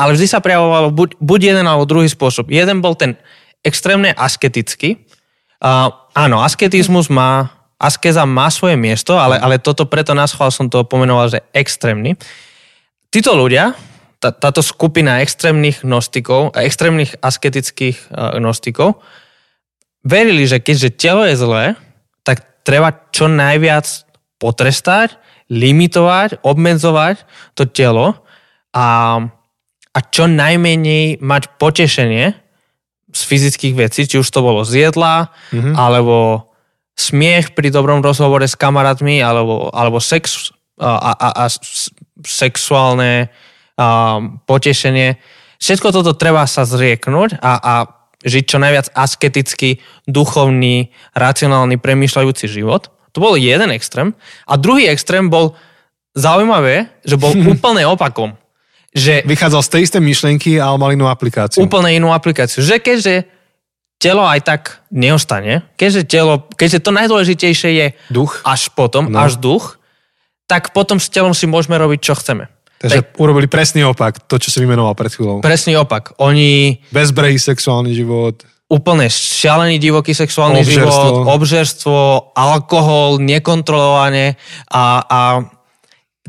Ale 0.00 0.16
vždy 0.16 0.26
sa 0.32 0.40
prejavovalo 0.40 0.88
buď, 0.88 1.20
buď 1.20 1.40
jeden 1.52 1.66
alebo 1.68 1.84
druhý 1.84 2.08
spôsob. 2.08 2.48
Jeden 2.48 2.80
bol 2.80 2.96
ten 2.96 3.20
extrémne 3.60 4.16
asketický. 4.16 4.96
Uh, 5.60 5.92
áno, 6.16 6.40
asketizmus 6.40 7.12
má 7.12 7.60
askeza 7.80 8.28
má 8.28 8.52
svoje 8.52 8.76
miesto, 8.76 9.16
ale, 9.16 9.40
ale 9.40 9.56
toto 9.56 9.88
preto 9.88 10.12
nás 10.12 10.36
chval 10.36 10.52
som 10.52 10.68
to 10.68 10.84
pomenoval, 10.84 11.32
že 11.32 11.40
extrémny. 11.56 12.12
Títo 13.08 13.32
ľudia, 13.32 13.72
tá, 14.20 14.28
táto 14.28 14.60
skupina 14.60 15.24
extrémnych 15.24 15.80
gnostikov, 15.80 16.52
extrémnych 16.52 17.16
asketických 17.24 18.12
gnostikov, 18.36 19.00
verili, 20.04 20.44
že 20.44 20.60
keďže 20.60 21.00
telo 21.00 21.24
je 21.24 21.40
zlé, 21.40 21.64
tak 22.20 22.44
treba 22.68 22.92
čo 23.16 23.32
najviac 23.32 23.88
potrestať, 24.36 25.16
limitovať, 25.48 26.44
obmedzovať 26.44 27.24
to 27.56 27.64
telo 27.64 28.20
a, 28.76 29.18
a 30.00 30.08
čo 30.08 30.24
najmenej 30.24 31.20
mať 31.20 31.60
potešenie 31.60 32.32
z 33.12 33.20
fyzických 33.20 33.74
vecí, 33.76 34.08
či 34.08 34.16
už 34.16 34.28
to 34.32 34.40
bolo 34.40 34.64
z 34.64 34.88
jedla, 34.88 35.28
mm-hmm. 35.52 35.76
alebo 35.76 36.48
smiech 36.96 37.52
pri 37.52 37.68
dobrom 37.68 38.00
rozhovore 38.00 38.48
s 38.48 38.56
kamarátmi 38.56 39.20
alebo, 39.20 39.68
alebo 39.68 40.00
sex 40.00 40.52
a, 40.80 41.12
a, 41.12 41.28
a 41.44 41.44
sexuálne 42.24 43.28
a, 43.28 44.20
potešenie. 44.48 45.20
Všetko 45.60 45.92
toto 45.92 46.16
treba 46.16 46.48
sa 46.48 46.64
zrieknúť 46.64 47.36
a, 47.44 47.52
a 47.60 47.74
žiť 48.24 48.44
čo 48.44 48.56
najviac 48.60 48.92
asketický, 48.96 49.80
duchovný, 50.08 50.92
racionálny, 51.16 51.76
premýšľajúci 51.76 52.48
život. 52.48 52.88
To 53.16 53.18
bol 53.20 53.34
jeden 53.36 53.72
extrém. 53.72 54.12
A 54.44 54.60
druhý 54.60 54.88
extrém 54.88 55.28
bol 55.32 55.56
zaujímavé, 56.16 56.88
že 57.04 57.16
bol 57.16 57.32
úplne 57.52 57.84
opakom. 57.88 58.36
Že 58.90 59.22
Vychádzal 59.22 59.62
z 59.62 59.70
tej 59.70 59.80
isté 59.86 59.98
myšlienky, 60.02 60.58
ale 60.58 60.74
mal 60.74 60.90
inú 60.90 61.06
aplikáciu. 61.06 61.62
Úplne 61.62 61.94
inú 61.94 62.10
aplikáciu. 62.10 62.58
Že 62.58 62.82
keďže 62.82 63.14
telo 64.00 64.24
aj 64.24 64.40
tak 64.42 64.62
neostane, 64.90 65.62
keďže, 65.76 66.08
telo, 66.08 66.48
keďže 66.56 66.80
to 66.80 66.90
najdôležitejšie 66.90 67.70
je 67.70 67.86
duch. 68.08 68.40
až 68.42 68.72
potom, 68.72 69.12
no. 69.12 69.20
až 69.20 69.36
duch, 69.36 69.76
tak 70.48 70.74
potom 70.74 70.98
s 70.98 71.12
telom 71.12 71.36
si 71.36 71.46
môžeme 71.46 71.78
robiť, 71.78 72.00
čo 72.00 72.18
chceme. 72.18 72.48
Takže 72.80 73.04
tak, 73.04 73.20
urobili 73.20 73.44
presný 73.44 73.84
opak, 73.84 74.24
to, 74.24 74.40
čo 74.40 74.48
si 74.48 74.58
vymenoval 74.64 74.96
pred 74.96 75.12
chvíľou. 75.12 75.44
Presný 75.44 75.76
opak. 75.76 76.16
Oni... 76.16 76.80
Bezbrehý 76.88 77.36
sexuálny 77.36 77.92
život. 77.92 78.40
Úplne 78.72 79.12
šialený 79.12 79.76
divoký 79.76 80.16
sexuálny 80.16 80.64
obžerstvo. 80.64 80.88
život, 80.88 81.12
obžerstvo, 81.28 81.98
alkohol, 82.32 83.20
nekontrolovanie 83.20 84.40
a, 84.72 85.04
a 85.04 85.20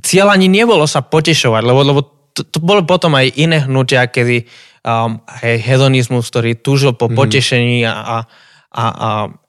cieľ 0.04 0.36
ani 0.36 0.52
nebolo 0.52 0.84
sa 0.84 1.00
potešovať, 1.00 1.64
lebo, 1.64 1.80
lebo 1.88 2.02
to, 2.34 2.58
bolo 2.64 2.84
potom 2.88 3.16
aj 3.16 3.32
iné 3.36 3.64
hnutia, 3.64 4.08
kedy 4.08 4.48
um, 4.84 5.22
hedonizmus, 5.42 6.32
ktorý 6.32 6.58
túžil 6.60 6.96
po 6.96 7.12
mm. 7.12 7.16
potešení 7.16 7.84
a, 7.86 7.94
a, 7.94 8.18
a, 8.72 8.86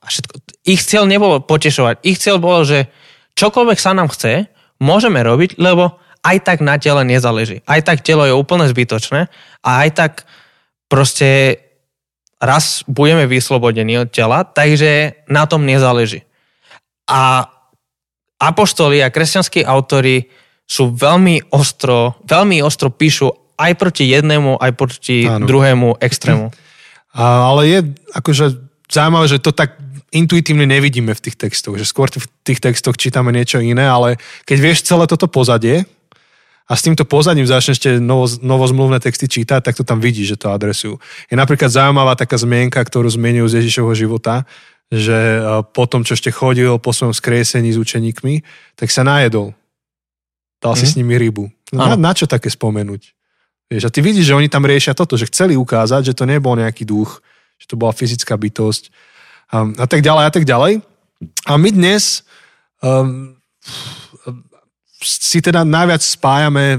a 0.02 0.06
všetko. 0.06 0.32
Ich 0.66 0.82
cieľ 0.86 1.06
nebolo 1.06 1.42
potešovať. 1.42 2.02
Ich 2.02 2.18
cieľ 2.18 2.42
bolo, 2.42 2.66
že 2.66 2.90
čokoľvek 3.38 3.78
sa 3.78 3.94
nám 3.94 4.10
chce, 4.10 4.50
môžeme 4.82 5.22
robiť, 5.22 5.56
lebo 5.62 6.02
aj 6.22 6.36
tak 6.46 6.58
na 6.62 6.78
tele 6.78 7.02
nezáleží. 7.02 7.62
Aj 7.66 7.82
tak 7.82 8.02
telo 8.06 8.22
je 8.26 8.34
úplne 8.34 8.66
zbytočné 8.70 9.26
a 9.62 9.70
aj 9.86 9.88
tak 9.94 10.12
proste 10.86 11.58
raz 12.42 12.82
budeme 12.90 13.26
vyslobodení 13.26 14.02
od 14.02 14.10
tela, 14.10 14.42
takže 14.42 15.22
na 15.30 15.46
tom 15.46 15.66
nezáleží. 15.66 16.26
A 17.06 17.46
apoštoli 18.42 18.98
a 19.02 19.14
kresťanskí 19.14 19.62
autory 19.62 20.26
sú 20.66 20.94
veľmi 20.94 21.52
ostro, 21.52 22.16
veľmi 22.24 22.62
ostro 22.64 22.88
píšu 22.88 23.32
aj 23.60 23.72
proti 23.76 24.08
jednému, 24.08 24.58
aj 24.58 24.72
proti 24.74 25.28
Áno. 25.28 25.46
druhému 25.46 26.00
extrému. 26.00 26.50
A, 27.12 27.52
ale 27.52 27.68
je 27.68 27.78
akože 28.16 28.56
zaujímavé, 28.88 29.28
že 29.28 29.36
to 29.36 29.52
tak 29.52 29.76
intuitívne 30.16 30.64
nevidíme 30.64 31.12
v 31.12 31.24
tých 31.28 31.36
textoch, 31.36 31.76
že 31.76 31.84
skôr 31.84 32.08
v 32.08 32.24
tých 32.40 32.60
textoch 32.60 32.96
čítame 32.96 33.32
niečo 33.36 33.60
iné, 33.60 33.84
ale 33.84 34.16
keď 34.48 34.56
vieš 34.56 34.88
celé 34.88 35.04
toto 35.04 35.28
pozadie 35.28 35.84
a 36.68 36.72
s 36.72 36.84
týmto 36.84 37.04
pozadím 37.04 37.48
začneš 37.48 37.84
tie 37.84 37.92
novo, 38.00 38.28
novozmluvné 38.40 38.96
texty 38.96 39.28
čítať, 39.28 39.60
tak 39.60 39.76
to 39.76 39.84
tam 39.84 40.00
vidíš, 40.00 40.36
že 40.36 40.40
to 40.40 40.48
adresujú. 40.52 40.96
Je 41.28 41.36
napríklad 41.36 41.68
zaujímavá 41.68 42.16
taká 42.16 42.40
zmienka, 42.40 42.80
ktorú 42.80 43.12
zmienujú 43.12 43.52
z 43.52 43.56
Ježišovho 43.64 43.92
života, 43.92 44.48
že 44.92 45.40
po 45.72 45.88
tom, 45.88 46.04
čo 46.04 46.12
ešte 46.12 46.28
chodil 46.28 46.76
po 46.76 46.92
svojom 46.92 47.16
skriesení 47.16 47.72
s 47.72 47.80
učeníkmi, 47.80 48.44
tak 48.76 48.92
sa 48.92 49.00
najedol. 49.04 49.56
Dal 50.62 50.78
si 50.78 50.86
mm. 50.86 50.90
s 50.90 50.94
nimi 50.94 51.18
rybu. 51.18 51.50
Na, 51.74 51.98
na 51.98 52.14
čo 52.14 52.30
také 52.30 52.46
spomenúť? 52.46 53.02
Vieš, 53.66 53.88
a 53.88 53.90
ty 53.90 53.98
vidíš, 54.04 54.30
že 54.30 54.36
oni 54.38 54.46
tam 54.46 54.62
riešia 54.62 54.94
toto, 54.94 55.18
že 55.18 55.26
chceli 55.26 55.58
ukázať, 55.58 56.12
že 56.12 56.16
to 56.16 56.28
nebol 56.28 56.54
nejaký 56.54 56.86
duch, 56.86 57.18
že 57.58 57.66
to 57.66 57.74
bola 57.74 57.90
fyzická 57.90 58.38
bytosť 58.38 58.92
a, 59.50 59.66
a 59.80 59.86
tak 59.90 60.04
ďalej 60.04 60.24
a 60.28 60.32
tak 60.32 60.44
ďalej. 60.46 60.84
A 61.48 61.52
my 61.56 61.68
dnes 61.72 62.22
um, 62.84 63.34
si 65.00 65.42
teda 65.42 65.66
najviac 65.66 66.04
spájame, 66.04 66.78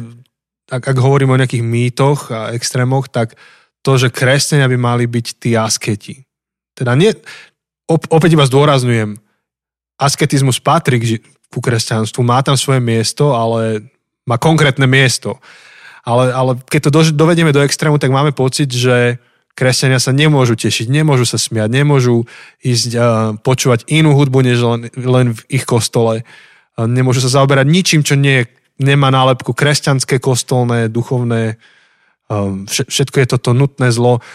ak, 0.69 0.83
ak 0.93 0.97
hovoríme 0.97 1.33
o 1.33 1.39
nejakých 1.41 1.65
mýtoch 1.65 2.31
a 2.31 2.53
extrémoch, 2.55 3.11
tak 3.11 3.35
to, 3.83 3.99
že 3.99 4.13
kresťania 4.13 4.69
by 4.71 4.77
mali 4.79 5.03
byť 5.09 5.27
tí 5.41 5.59
asketi. 5.59 6.23
Teda 6.71 6.95
nie, 6.95 7.11
op, 7.89 8.07
opäť 8.13 8.39
iba 8.39 8.47
zdôrazňujem, 8.47 9.19
asketizmus 9.99 10.61
patrí 10.63 10.97
k, 11.01 11.25
ku 11.53 11.61
kresťanstvu, 11.61 12.25
má 12.25 12.41
tam 12.41 12.57
svoje 12.57 12.81
miesto, 12.81 13.37
ale 13.37 13.85
má 14.25 14.41
konkrétne 14.41 14.89
miesto. 14.89 15.37
Ale, 16.03 16.33
ale 16.33 16.51
keď 16.67 16.89
to 16.89 16.91
do, 16.91 17.01
dovedieme 17.13 17.55
do 17.55 17.63
extrému, 17.63 18.01
tak 18.01 18.11
máme 18.11 18.35
pocit, 18.35 18.67
že 18.67 19.21
kresťania 19.53 20.01
sa 20.01 20.11
nemôžu 20.11 20.57
tešiť, 20.57 20.89
nemôžu 20.89 21.29
sa 21.29 21.37
smiať, 21.37 21.69
nemôžu 21.69 22.25
ísť 22.59 22.91
uh, 22.97 23.03
počúvať 23.39 23.85
inú 23.87 24.17
hudbu, 24.17 24.43
než 24.43 24.59
len, 24.59 24.81
len 24.97 25.37
v 25.37 25.41
ich 25.47 25.63
kostole. 25.63 26.25
Uh, 26.75 26.89
nemôžu 26.89 27.21
sa 27.23 27.39
zaoberať 27.39 27.65
ničím, 27.69 28.01
čo 28.01 28.17
nie, 28.17 28.49
nemá 28.81 29.13
nálepku 29.13 29.53
kresťanské, 29.53 30.17
kostolné, 30.17 30.89
duchovné. 30.89 31.61
Um, 32.27 32.65
všetko 32.67 33.17
je 33.23 33.27
toto 33.37 33.53
nutné 33.53 33.93
zlo. 33.93 34.25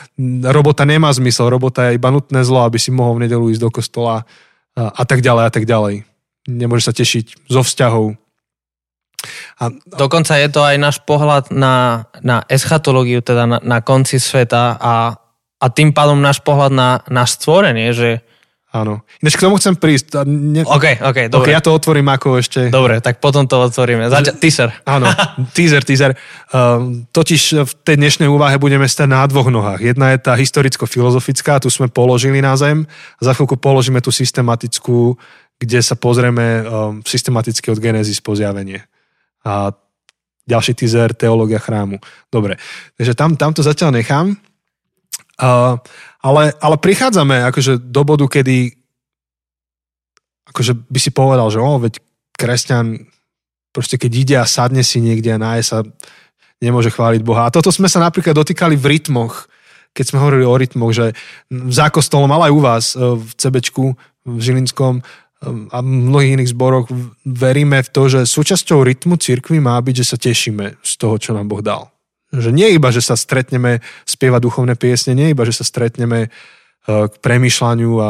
Robota 0.46 0.86
nemá 0.86 1.10
zmysel, 1.10 1.50
robota 1.50 1.90
je 1.90 1.98
iba 1.98 2.08
nutné 2.14 2.46
zlo, 2.46 2.62
aby 2.62 2.78
si 2.78 2.94
mohol 2.94 3.18
v 3.18 3.28
nedelu 3.28 3.44
ísť 3.50 3.60
do 3.60 3.70
kostola 3.74 4.22
uh, 4.22 4.88
a 4.94 5.02
tak 5.02 5.20
ďalej 5.20 5.44
a 5.44 5.50
tak 5.50 5.66
ďalej. 5.66 6.06
Nemôže 6.48 6.88
sa 6.88 6.96
tešiť 6.96 7.52
zo 7.52 7.60
vzťahov, 7.60 8.16
a, 9.58 9.74
Dokonca 9.98 10.38
je 10.38 10.48
to 10.48 10.62
aj 10.62 10.76
náš 10.78 10.96
pohľad 11.02 11.50
na, 11.50 12.06
na 12.22 12.46
eschatológiu, 12.46 13.18
teda 13.18 13.50
na, 13.50 13.58
na 13.58 13.78
konci 13.82 14.22
sveta 14.22 14.78
a, 14.78 15.18
a 15.58 15.66
tým 15.66 15.90
pádom 15.90 16.22
náš 16.22 16.38
pohľad 16.46 16.70
na, 16.70 16.90
na 17.10 17.26
stvorenie, 17.26 17.90
že 17.90 18.22
Áno. 18.68 19.00
Ináč 19.24 19.40
k 19.40 19.48
tomu 19.48 19.56
chcem 19.56 19.80
prísť. 19.80 20.28
Ne... 20.28 20.60
OK, 20.60 21.00
OK, 21.00 21.32
dobre. 21.32 21.40
Okay, 21.40 21.52
ja 21.56 21.64
to 21.64 21.72
otvorím 21.72 22.12
ako 22.12 22.36
ešte... 22.36 22.68
Dobre, 22.68 23.00
tak 23.00 23.16
potom 23.16 23.48
to 23.48 23.56
otvoríme. 23.64 24.12
Zač- 24.12 24.36
teaser. 24.36 24.76
Áno, 24.84 25.08
teaser, 25.56 25.80
teaser. 25.88 26.12
Uh, 26.52 27.00
totiž 27.08 27.64
v 27.64 27.72
tej 27.80 27.96
dnešnej 27.96 28.28
úvahe 28.28 28.60
budeme 28.60 28.84
stať 28.84 29.08
na 29.08 29.24
dvoch 29.24 29.48
nohách. 29.48 29.80
Jedna 29.80 30.12
je 30.12 30.20
tá 30.20 30.36
historicko-filozofická, 30.36 31.64
tu 31.64 31.72
sme 31.72 31.88
položili 31.88 32.44
na 32.44 32.60
zem. 32.60 32.84
A 33.16 33.20
za 33.24 33.32
chvíľku 33.32 33.56
položíme 33.56 34.04
tú 34.04 34.12
systematickú, 34.12 35.16
kde 35.58 35.78
sa 35.82 35.98
pozrieme 35.98 36.62
um, 36.62 36.62
systematicky 37.02 37.70
od 37.70 37.82
Genesis 37.82 38.22
po 38.22 38.38
zjavenie. 38.38 38.86
A 39.42 39.74
ďalší 40.48 40.72
teaser, 40.78 41.12
teológia 41.12 41.58
chrámu. 41.58 41.98
Dobre, 42.30 42.56
takže 42.96 43.12
tam, 43.18 43.34
tam 43.34 43.52
to 43.52 43.60
zatiaľ 43.60 43.92
nechám. 43.92 44.38
Uh, 45.38 45.78
ale, 46.22 46.54
ale 46.58 46.76
prichádzame 46.78 47.46
akože 47.46 47.78
do 47.78 48.02
bodu, 48.02 48.26
kedy 48.26 48.74
akože 50.50 50.72
by 50.88 50.98
si 50.98 51.10
povedal, 51.12 51.46
že 51.52 51.60
o, 51.60 51.78
veď 51.78 52.00
kresťan 52.34 53.06
proste 53.78 54.00
keď 54.00 54.12
ide 54.16 54.36
a 54.40 54.48
sadne 54.48 54.82
si 54.82 54.98
niekde 54.98 55.30
a 55.36 55.38
náje 55.38 55.62
sa, 55.70 55.84
nemôže 56.58 56.90
chváliť 56.90 57.22
Boha. 57.22 57.46
A 57.46 57.54
toto 57.54 57.70
sme 57.70 57.86
sa 57.86 58.02
napríklad 58.02 58.34
dotýkali 58.34 58.74
v 58.74 58.98
rytmoch, 58.98 59.46
keď 59.94 60.04
sme 60.10 60.18
hovorili 60.18 60.44
o 60.48 60.58
rytmoch, 60.58 60.90
že 60.90 61.14
za 61.70 61.86
kostolom, 61.92 62.30
ale 62.34 62.50
aj 62.50 62.52
u 62.54 62.60
vás 62.60 62.84
e, 62.92 62.96
v 62.98 63.30
CBčku, 63.38 63.84
v 64.26 64.40
Žilinskom 64.42 65.04
a 65.46 65.78
v 65.78 65.86
mnohých 65.86 66.34
iných 66.34 66.50
zboroch 66.50 66.90
veríme 67.22 67.78
v 67.78 67.92
to, 67.94 68.10
že 68.10 68.26
súčasťou 68.26 68.82
rytmu 68.82 69.14
cirkvi 69.22 69.62
má 69.62 69.78
byť, 69.78 69.94
že 70.02 70.06
sa 70.06 70.18
tešíme 70.18 70.82
z 70.82 70.92
toho, 70.98 71.14
čo 71.14 71.30
nám 71.30 71.46
Boh 71.46 71.62
dal. 71.62 71.94
Že 72.34 72.50
nie 72.50 72.74
iba, 72.74 72.90
že 72.90 72.98
sa 72.98 73.14
stretneme 73.14 73.78
spievať 74.02 74.40
duchovné 74.42 74.74
piesne, 74.74 75.14
nie 75.14 75.30
iba, 75.30 75.46
že 75.46 75.62
sa 75.62 75.64
stretneme 75.64 76.26
e, 76.26 76.28
k 77.06 77.14
premýšľaniu 77.22 77.92
a 78.02 78.08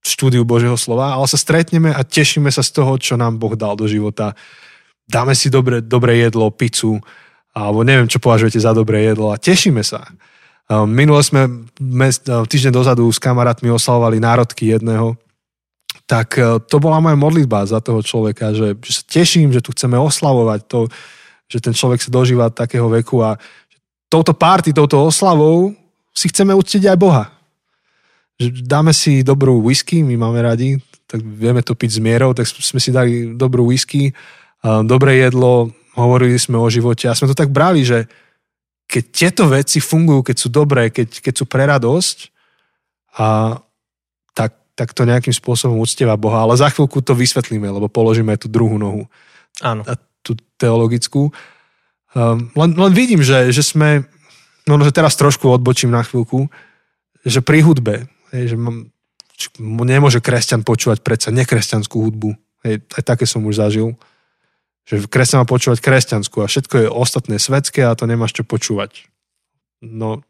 štúdiu 0.00 0.46
Božieho 0.46 0.78
slova, 0.78 1.18
ale 1.18 1.26
sa 1.26 1.36
stretneme 1.36 1.90
a 1.90 2.06
tešíme 2.06 2.48
sa 2.54 2.62
z 2.62 2.70
toho, 2.70 2.96
čo 3.02 3.18
nám 3.18 3.42
Boh 3.42 3.58
dal 3.58 3.74
do 3.74 3.90
života. 3.90 4.38
Dáme 5.10 5.34
si 5.34 5.50
dobre, 5.50 5.82
dobré 5.82 6.22
jedlo, 6.22 6.54
pizzu, 6.54 7.02
alebo 7.50 7.82
neviem, 7.82 8.06
čo 8.06 8.22
považujete 8.22 8.62
za 8.62 8.70
dobré 8.70 9.10
jedlo 9.10 9.34
a 9.34 9.42
tešíme 9.42 9.82
sa. 9.82 10.06
E, 10.06 10.10
minule 10.86 11.18
sme 11.26 11.66
týždeň 12.46 12.70
dozadu 12.70 13.10
s 13.10 13.18
kamarátmi 13.18 13.74
oslavovali 13.74 14.22
národky 14.22 14.70
jedného, 14.70 15.18
tak 16.10 16.34
to 16.66 16.76
bola 16.82 16.98
moja 16.98 17.14
modlitba 17.14 17.70
za 17.70 17.78
toho 17.78 18.02
človeka, 18.02 18.50
že, 18.50 18.74
že 18.82 18.92
sa 18.98 19.02
teším, 19.06 19.54
že 19.54 19.62
tu 19.62 19.70
chceme 19.70 19.94
oslavovať 19.94 20.66
to, 20.66 20.90
že 21.46 21.62
ten 21.62 21.70
človek 21.70 22.02
sa 22.02 22.10
dožíva 22.10 22.50
takého 22.50 22.90
veku 22.90 23.22
a 23.22 23.38
touto 24.10 24.34
párty, 24.34 24.74
touto 24.74 24.98
oslavou 25.06 25.70
si 26.10 26.26
chceme 26.26 26.50
uctiť 26.50 26.90
aj 26.90 26.98
Boha. 26.98 27.30
Že 28.42 28.66
dáme 28.66 28.90
si 28.90 29.22
dobrú 29.22 29.62
whisky, 29.62 30.02
my 30.02 30.18
máme 30.18 30.42
radi, 30.42 30.82
tak 31.06 31.22
vieme 31.22 31.62
to 31.62 31.78
piť 31.78 31.98
s 31.98 32.02
mierou, 32.02 32.34
tak 32.34 32.50
sme 32.50 32.82
si 32.82 32.90
dali 32.90 33.30
dobrú 33.38 33.70
whisky, 33.70 34.10
dobré 34.82 35.22
jedlo, 35.22 35.70
hovorili 35.94 36.34
sme 36.42 36.58
o 36.58 36.66
živote 36.66 37.06
a 37.06 37.14
sme 37.14 37.30
to 37.30 37.38
tak 37.38 37.54
brali, 37.54 37.86
že 37.86 38.10
keď 38.90 39.04
tieto 39.14 39.46
veci 39.46 39.78
fungujú, 39.78 40.26
keď 40.26 40.36
sú 40.42 40.48
dobré, 40.50 40.90
keď, 40.90 41.22
keď 41.22 41.34
sú 41.38 41.44
pre 41.46 41.70
radosť, 41.70 42.34
a, 43.14 43.58
tak, 44.74 44.96
to 44.96 45.08
nejakým 45.08 45.34
spôsobom 45.34 45.78
uctieva 45.80 46.16
Boha. 46.16 46.46
Ale 46.46 46.56
za 46.56 46.70
chvíľku 46.72 47.04
to 47.04 47.12
vysvetlíme, 47.16 47.68
lebo 47.68 47.90
položíme 47.90 48.34
tú 48.40 48.48
druhú 48.48 48.76
nohu. 48.80 49.06
Áno. 49.60 49.84
A 49.84 49.96
tú 50.24 50.36
teologickú. 50.56 51.32
Um, 52.12 52.50
len, 52.58 52.70
len 52.74 52.92
vidím, 52.92 53.22
že, 53.22 53.54
že 53.54 53.62
sme, 53.62 54.04
no, 54.66 54.80
no 54.80 54.82
že 54.82 54.94
teraz 54.94 55.14
trošku 55.14 55.46
odbočím 55.46 55.94
na 55.94 56.02
chvíľku, 56.02 56.50
že 57.22 57.44
pri 57.44 57.60
hudbe, 57.62 58.08
hej, 58.32 58.54
že 58.54 58.56
mám, 58.56 58.88
nemôže 59.60 60.20
kresťan 60.20 60.64
počúvať 60.64 61.00
predsa 61.04 61.32
nekresťanskú 61.32 61.96
hudbu. 61.96 62.30
Hej, 62.66 62.84
aj 62.92 63.02
také 63.04 63.24
som 63.24 63.44
už 63.44 63.60
zažil. 63.60 63.96
Že 64.88 65.06
kresťan 65.06 65.44
má 65.44 65.46
počúvať 65.48 65.78
kresťanskú 65.80 66.44
a 66.44 66.50
všetko 66.50 66.74
je 66.76 66.88
ostatné 66.88 67.36
svetské 67.40 67.84
a 67.86 67.96
to 67.96 68.04
nemáš 68.04 68.36
čo 68.36 68.44
počúvať. 68.44 69.06
No, 69.80 70.20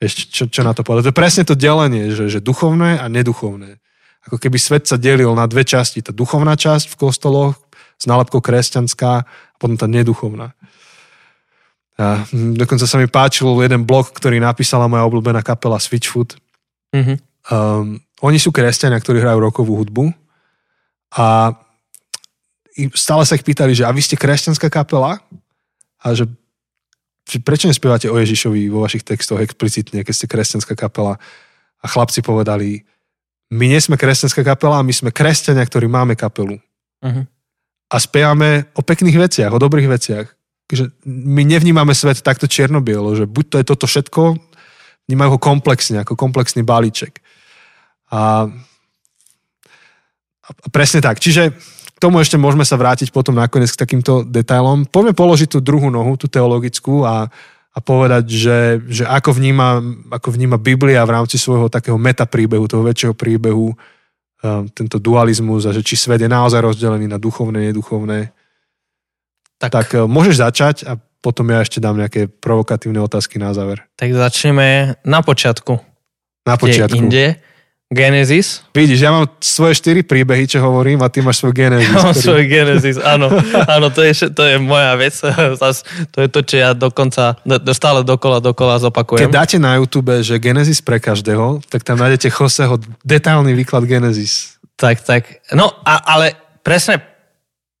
vieš, 0.00 0.28
čo, 0.28 0.44
čo 0.48 0.60
na 0.64 0.76
to 0.76 0.84
povedať? 0.84 1.08
To 1.08 1.12
je 1.12 1.20
presne 1.20 1.44
to 1.44 1.56
delenie, 1.56 2.12
že, 2.12 2.28
že 2.28 2.40
duchovné 2.44 3.00
a 3.00 3.06
neduchovné. 3.08 3.80
Ako 4.26 4.42
keby 4.42 4.58
svet 4.58 4.84
sa 4.90 4.98
delil 4.98 5.30
na 5.38 5.46
dve 5.46 5.62
časti. 5.62 6.02
Tá 6.02 6.10
duchovná 6.10 6.58
časť 6.58 6.92
v 6.92 6.98
kostoloch, 6.98 7.54
s 7.96 8.04
nálepkou 8.04 8.44
kresťanská 8.44 9.10
a 9.22 9.26
potom 9.56 9.78
tá 9.78 9.88
neduchovná. 9.88 10.52
A 11.96 12.28
dokonca 12.32 12.84
sa 12.84 13.00
mi 13.00 13.08
páčil 13.08 13.48
jeden 13.64 13.88
blog, 13.88 14.12
ktorý 14.12 14.36
napísala 14.36 14.84
moja 14.84 15.08
obľúbená 15.08 15.40
kapela 15.40 15.80
Switchfoot. 15.80 16.36
Mm-hmm. 16.92 17.16
Um, 17.48 18.04
oni 18.20 18.36
sú 18.36 18.52
kresťania, 18.52 19.00
ktorí 19.00 19.24
hrajú 19.24 19.40
rokovú 19.40 19.80
hudbu 19.80 20.12
a 21.16 21.56
stále 22.92 23.24
sa 23.24 23.36
ich 23.38 23.46
pýtali, 23.46 23.72
že 23.72 23.88
a 23.88 23.94
vy 23.94 24.04
ste 24.04 24.20
kresťanská 24.20 24.68
kapela? 24.68 25.24
A 26.04 26.12
že, 26.12 26.28
že 26.28 26.28
prečo 27.42 27.66
nespievate 27.66 28.06
o 28.06 28.16
Ježišovi 28.16 28.70
vo 28.70 28.86
vašich 28.86 29.02
textoch 29.02 29.42
explicitne, 29.42 30.06
keď 30.06 30.14
ste 30.14 30.30
kresťanská 30.30 30.78
kapela? 30.78 31.18
A 31.82 31.86
chlapci 31.90 32.22
povedali, 32.22 32.86
my 33.50 33.66
nie 33.66 33.80
sme 33.82 33.98
kresťanská 33.98 34.46
kapela, 34.46 34.86
my 34.86 34.94
sme 34.94 35.10
kresťania, 35.10 35.66
ktorí 35.66 35.90
máme 35.90 36.14
kapelu. 36.14 36.58
Uh-huh 37.02 37.26
a 37.86 37.96
spievame 38.02 38.66
o 38.74 38.82
pekných 38.82 39.14
veciach, 39.14 39.50
o 39.54 39.62
dobrých 39.62 39.86
veciach. 39.86 40.26
Že 40.66 40.90
my 41.06 41.46
nevnímame 41.46 41.94
svet 41.94 42.18
takto 42.26 42.50
čierno-bielo, 42.50 43.14
že 43.14 43.30
buď 43.30 43.44
to 43.46 43.56
je 43.62 43.64
toto 43.70 43.86
všetko, 43.86 44.22
vnímajú 45.06 45.38
ho 45.38 45.40
komplexne, 45.40 46.02
ako 46.02 46.18
komplexný 46.18 46.66
balíček. 46.66 47.22
A, 48.10 48.50
a 50.42 50.66
presne 50.74 50.98
tak. 50.98 51.22
Čiže 51.22 51.54
k 51.96 51.98
tomu 51.98 52.20
ešte 52.20 52.36
môžeme 52.36 52.68
sa 52.68 52.76
vrátiť 52.76 53.08
potom 53.08 53.32
nakoniec 53.32 53.72
k 53.72 53.80
takýmto 53.80 54.20
detailom. 54.28 54.84
Poďme 54.84 55.16
položiť 55.16 55.56
tú 55.56 55.64
druhú 55.64 55.88
nohu, 55.88 56.20
tú 56.20 56.28
teologickú 56.28 57.08
a, 57.08 57.32
a 57.72 57.78
povedať, 57.80 58.28
že, 58.28 58.58
že 58.84 59.08
ako, 59.08 59.32
vníma, 59.32 59.80
ako 60.12 60.28
vníma 60.36 60.60
Biblia 60.60 61.00
v 61.08 61.16
rámci 61.16 61.40
svojho 61.40 61.72
takého 61.72 61.96
metapríbehu, 61.96 62.68
toho 62.68 62.84
väčšieho 62.84 63.16
príbehu, 63.16 63.72
Um, 64.44 64.68
tento 64.68 65.00
dualizmus 65.00 65.64
a 65.64 65.72
že 65.72 65.80
či 65.80 65.96
svet 65.96 66.20
je 66.20 66.28
naozaj 66.28 66.60
rozdelený 66.60 67.08
na 67.08 67.16
duchovné, 67.16 67.72
neduchovné. 67.72 68.36
Tak, 69.56 69.72
tak 69.72 69.88
uh, 69.96 70.04
môžeš 70.04 70.44
začať 70.44 70.76
a 70.84 71.00
potom 71.24 71.48
ja 71.48 71.64
ešte 71.64 71.80
dám 71.80 71.96
nejaké 71.96 72.28
provokatívne 72.28 73.00
otázky 73.00 73.40
na 73.40 73.56
záver. 73.56 73.88
Tak 73.96 74.12
začneme 74.12 75.00
na 75.08 75.24
počiatku. 75.24 75.80
Na 76.44 76.60
počiatku. 76.60 77.00
Inde, 77.00 77.40
Genesis. 77.86 78.66
Vidíš, 78.74 78.98
ja 78.98 79.14
mám 79.14 79.30
svoje 79.38 79.78
štyri 79.78 80.02
príbehy, 80.02 80.50
čo 80.50 80.58
hovorím, 80.58 81.06
a 81.06 81.08
ty 81.08 81.22
máš 81.22 81.38
svoj 81.38 81.54
Genesis. 81.54 81.86
Ja 81.86 82.02
mám 82.02 82.18
ktorý... 82.18 82.26
svoj 82.26 82.44
Genesis, 82.50 82.96
áno. 82.98 83.30
áno, 83.78 83.86
to 83.94 84.02
je, 84.02 84.26
to 84.34 84.42
je 84.42 84.58
moja 84.58 84.98
vec. 84.98 85.14
To 86.14 86.18
je 86.24 86.28
to, 86.32 86.40
čo 86.42 86.56
ja 86.58 86.70
dokonca 86.74 87.38
stále 87.76 88.02
dokola, 88.02 88.42
dokola 88.42 88.82
zopakujem. 88.82 89.28
Keď 89.28 89.32
dáte 89.32 89.58
na 89.62 89.78
YouTube, 89.78 90.10
že 90.24 90.40
Genesis 90.42 90.82
pre 90.82 90.98
každého, 90.98 91.62
tak 91.70 91.86
tam 91.86 92.00
nájdete 92.00 92.26
Joseho 92.32 92.80
detailný 93.06 93.54
výklad 93.54 93.86
Genesis. 93.86 94.58
Tak, 94.74 95.06
tak. 95.06 95.22
No, 95.54 95.70
a, 95.86 96.02
ale 96.02 96.34
presne 96.66 96.98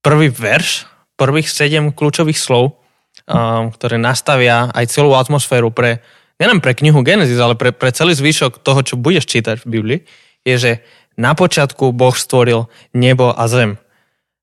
prvý 0.04 0.30
verš, 0.30 0.86
prvých 1.18 1.50
sedem 1.50 1.90
kľúčových 1.90 2.38
slov, 2.38 2.78
um, 3.26 3.72
ktoré 3.74 3.98
nastavia 3.98 4.70
aj 4.70 4.86
celú 4.86 5.18
atmosféru 5.18 5.74
pre 5.74 5.98
nielen 6.40 6.60
pre 6.60 6.76
knihu 6.76 7.00
Genesis, 7.00 7.40
ale 7.40 7.56
pre, 7.56 7.72
pre 7.72 7.92
celý 7.92 8.12
zvyšok 8.12 8.60
toho, 8.60 8.80
čo 8.84 9.00
budeš 9.00 9.28
čítať 9.28 9.64
v 9.64 9.70
Biblii, 9.70 10.00
je, 10.46 10.54
že 10.56 10.72
na 11.16 11.32
počiatku 11.32 11.96
Boh 11.96 12.12
stvoril 12.12 12.68
nebo 12.92 13.32
a 13.32 13.44
zem. 13.48 13.80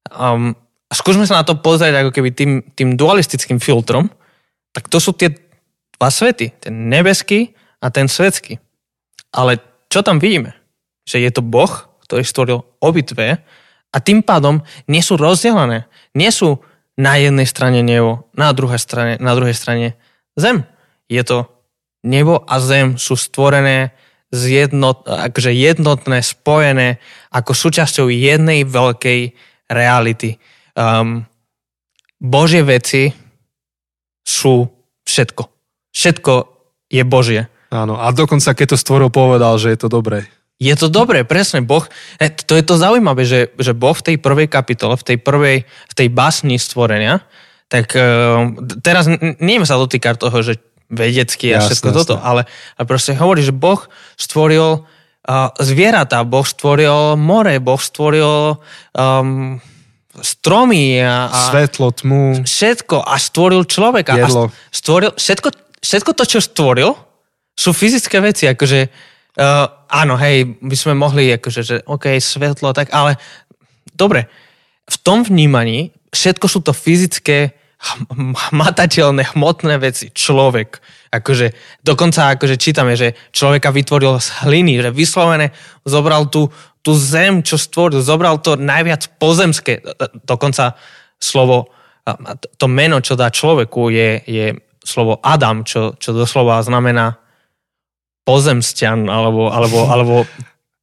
Um, 0.09 0.57
a 0.89 0.93
skúsme 0.93 1.25
sa 1.25 1.41
na 1.41 1.45
to 1.45 1.57
pozrieť 1.57 2.05
ako 2.05 2.11
keby 2.13 2.29
tým, 2.33 2.51
tým 2.73 2.93
dualistickým 2.97 3.57
filtrom, 3.61 4.09
tak 4.73 4.89
to 4.89 4.97
sú 4.97 5.13
tie 5.13 5.33
dva 5.97 6.09
svety, 6.09 6.53
ten 6.59 6.89
nebeský 6.89 7.53
a 7.79 7.93
ten 7.93 8.09
svetský. 8.09 8.57
Ale 9.33 9.61
čo 9.89 10.01
tam 10.01 10.17
vidíme? 10.17 10.57
Že 11.05 11.29
je 11.29 11.31
to 11.33 11.41
Boh, 11.45 11.69
ktorý 12.05 12.25
stvoril 12.25 12.59
obidve 12.81 13.41
a 13.93 13.97
tým 14.01 14.25
pádom 14.25 14.65
nie 14.89 15.05
sú 15.05 15.17
rozdelené. 15.17 15.85
Nie 16.17 16.33
sú 16.33 16.61
na 16.97 17.17
jednej 17.17 17.45
strane 17.45 17.85
nebo, 17.85 18.29
na 18.33 18.53
druhej 18.53 18.81
strane, 18.81 19.17
na 19.21 19.33
druhej 19.37 19.53
strane 19.53 19.97
zem. 20.37 20.65
Je 21.09 21.21
to 21.21 21.52
nebo 22.03 22.43
a 22.43 22.59
zem 22.59 22.99
sú 22.99 23.15
stvorené 23.15 23.95
zjednot, 24.33 25.05
akože 25.07 25.53
jednotné, 25.53 26.19
spojené 26.25 26.97
ako 27.29 27.53
súčasťou 27.53 28.09
jednej 28.09 28.65
veľkej 28.65 29.21
reality. 29.69 30.41
Um, 30.73 31.23
Božie 32.17 32.65
veci 32.65 33.13
sú 34.25 34.65
všetko. 35.05 35.43
Všetko 35.93 36.33
je 36.89 37.03
Božie. 37.05 37.41
Áno, 37.69 37.97
a 37.97 38.09
dokonca 38.13 38.53
keď 38.53 38.73
to 38.73 38.77
stvoril, 38.77 39.09
povedal, 39.13 39.57
že 39.61 39.73
je 39.73 39.79
to 39.85 39.89
dobré. 39.89 40.25
Je 40.61 40.73
to 40.77 40.87
dobré, 40.87 41.25
presne. 41.25 41.65
Boh, 41.65 41.83
e, 42.21 42.29
to 42.29 42.55
je 42.55 42.63
to 42.63 42.77
zaujímavé, 42.77 43.25
že, 43.25 43.51
že 43.57 43.73
Boh 43.73 43.93
v 43.97 44.13
tej 44.13 44.17
prvej 44.21 44.47
kapitole, 44.47 44.95
v 44.95 45.03
tej 45.03 45.17
prvej, 45.19 45.57
v 45.65 45.93
tej 45.93 46.07
básni 46.13 46.55
stvorenia, 46.61 47.25
tak 47.67 47.97
uh, 47.97 48.53
teraz 48.85 49.09
neviem 49.41 49.65
sa 49.65 49.81
dotýkať 49.81 50.21
toho, 50.21 50.45
že 50.45 50.61
vedecky 50.89 51.53
a 51.53 51.59
jasne, 51.59 51.67
všetko 51.71 51.87
jasne. 51.89 51.99
toto, 52.03 52.15
ale, 52.19 52.49
ale 52.79 52.85
proste 52.87 53.15
hovorí, 53.15 53.45
že 53.45 53.55
Boh 53.55 53.79
stvoril 54.19 54.83
uh, 54.83 55.49
zvieratá, 55.59 56.23
Boh 56.27 56.45
stvoril 56.45 57.15
more, 57.15 57.55
Boh 57.63 57.79
stvoril 57.79 58.59
um, 58.95 59.59
stromy 60.21 61.01
a, 61.01 61.31
a 61.31 61.39
Svetlo, 61.49 61.89
tmu, 61.89 62.45
všetko 62.45 63.01
a 63.01 63.15
stvoril 63.17 63.65
človeka. 63.65 64.13
Jedlo. 64.13 64.49
A 64.49 64.73
stvoril, 64.73 65.11
všetko, 65.17 65.49
všetko 65.81 66.11
to, 66.13 66.23
čo 66.29 66.39
stvoril, 66.43 66.93
sú 67.53 67.73
fyzické 67.73 68.17
veci, 68.21 68.49
akože 68.49 68.79
uh, 69.37 69.65
áno, 69.89 70.17
hej, 70.17 70.57
by 70.61 70.75
sme 70.77 70.93
mohli, 70.97 71.33
akože, 71.33 71.61
že 71.61 71.75
OK, 71.85 72.17
svetlo, 72.17 72.73
tak, 72.73 72.89
ale 72.93 73.17
dobre, 73.93 74.29
v 74.89 74.97
tom 75.01 75.21
vnímaní 75.25 75.93
všetko 76.13 76.45
sú 76.45 76.59
to 76.61 76.73
fyzické, 76.73 77.57
hmatateľné, 78.53 79.35
hmotné 79.35 79.75
veci. 79.79 80.09
Človek. 80.09 80.79
Akože, 81.13 81.79
dokonca 81.83 82.33
akože 82.33 82.55
čítame, 82.57 82.97
že 82.97 83.13
človeka 83.29 83.69
vytvoril 83.69 84.17
z 84.17 84.29
hliny, 84.47 84.81
že 84.81 84.89
vyslovene 84.89 85.53
zobral 85.85 86.31
tú, 86.31 86.49
tú 86.81 86.95
zem, 86.95 87.43
čo 87.43 87.59
stvoril, 87.59 88.01
zobral 88.01 88.39
to 88.39 88.55
najviac 88.57 89.19
pozemské. 89.19 89.83
Dokonca 90.25 90.79
slovo, 91.21 91.69
to 92.57 92.65
meno, 92.71 93.03
čo 93.03 93.13
dá 93.13 93.29
človeku, 93.29 93.91
je, 93.93 94.09
je 94.25 94.45
slovo 94.83 95.19
Adam, 95.23 95.63
čo, 95.63 95.95
čo 95.99 96.11
doslova 96.11 96.59
znamená 96.63 97.19
pozemsťan, 98.23 99.07
alebo, 99.11 99.51
alebo, 99.51 99.79
alebo 99.93 100.15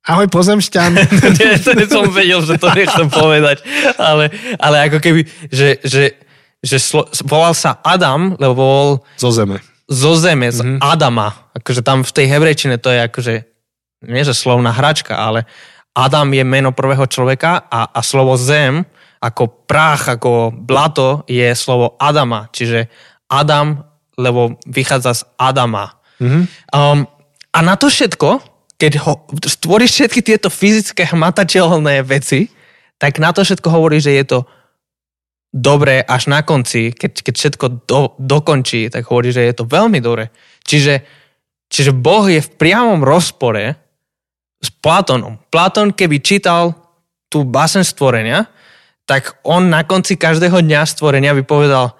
ahoj 0.08 0.26
pozemšťan. 0.32 0.90
nie, 1.38 1.54
to 1.60 1.72
som 1.88 2.08
vedel, 2.12 2.40
že 2.44 2.56
to 2.56 2.68
nechcem 2.78 3.08
povedať, 3.08 3.64
ale, 4.00 4.32
ale 4.56 4.76
ako 4.88 4.98
keby, 5.00 5.20
že, 5.52 5.80
že, 5.84 6.16
že 6.60 6.76
slo, 6.76 7.08
volal 7.24 7.56
sa 7.56 7.80
Adam, 7.80 8.36
lebo 8.36 8.52
bol 8.54 8.86
Zo 9.16 9.32
zeme. 9.32 9.60
zo 9.88 10.12
zeme, 10.16 10.52
z 10.52 10.60
mm-hmm. 10.60 10.78
Adama. 10.84 11.50
Akože 11.56 11.80
tam 11.80 12.04
v 12.04 12.12
tej 12.12 12.26
hebrejčine 12.28 12.76
to 12.76 12.92
je 12.92 13.00
akože, 13.08 13.34
nie 14.06 14.22
že 14.22 14.36
slovná 14.36 14.70
hračka, 14.70 15.16
ale 15.16 15.48
Adam 15.96 16.30
je 16.30 16.44
meno 16.46 16.70
prvého 16.70 17.04
človeka 17.08 17.66
a, 17.66 17.90
a 17.90 18.00
slovo 18.04 18.36
zem 18.38 18.84
ako 19.20 19.68
prach, 19.68 20.08
ako 20.16 20.52
blato 20.54 21.28
je 21.28 21.52
slovo 21.52 21.96
Adama. 22.00 22.48
Čiže 22.52 22.88
Adam, 23.28 23.84
lebo 24.16 24.56
vychádza 24.64 25.12
z 25.16 25.22
Adama. 25.36 25.96
Mhm. 26.20 26.40
Um, 26.72 27.08
a 27.50 27.58
na 27.66 27.74
to 27.74 27.90
všetko, 27.90 28.40
keď 28.78 29.02
ho, 29.02 29.26
stvoríš 29.42 29.90
všetky 29.92 30.20
tieto 30.22 30.48
fyzické 30.48 31.02
hmatateľné 31.10 32.06
veci, 32.06 32.48
tak 33.00 33.18
na 33.18 33.34
to 33.34 33.42
všetko 33.42 33.68
hovorí, 33.68 33.98
že 33.98 34.14
je 34.14 34.24
to 34.24 34.38
dobré 35.50 35.98
až 36.06 36.30
na 36.30 36.46
konci, 36.46 36.94
keď, 36.94 37.26
keď 37.26 37.34
všetko 37.34 37.66
do, 37.84 38.14
dokončí, 38.22 38.86
tak 38.86 39.10
hovorí, 39.10 39.34
že 39.34 39.42
je 39.42 39.54
to 39.54 39.66
veľmi 39.66 39.98
dobré. 39.98 40.30
Čiže, 40.62 41.02
čiže 41.66 41.90
Boh 41.90 42.26
je 42.30 42.38
v 42.38 42.50
priamom 42.54 43.02
rozpore 43.02 43.74
s 44.62 44.68
Platónom. 44.70 45.42
Platón, 45.50 45.90
keby 45.90 46.22
čítal 46.22 46.78
tú 47.26 47.42
basen 47.42 47.82
stvorenia, 47.82 48.46
tak 49.10 49.42
on 49.42 49.66
na 49.66 49.82
konci 49.82 50.14
každého 50.14 50.62
dňa 50.62 50.86
stvorenia 50.86 51.34
by 51.34 51.42
povedal, 51.42 51.98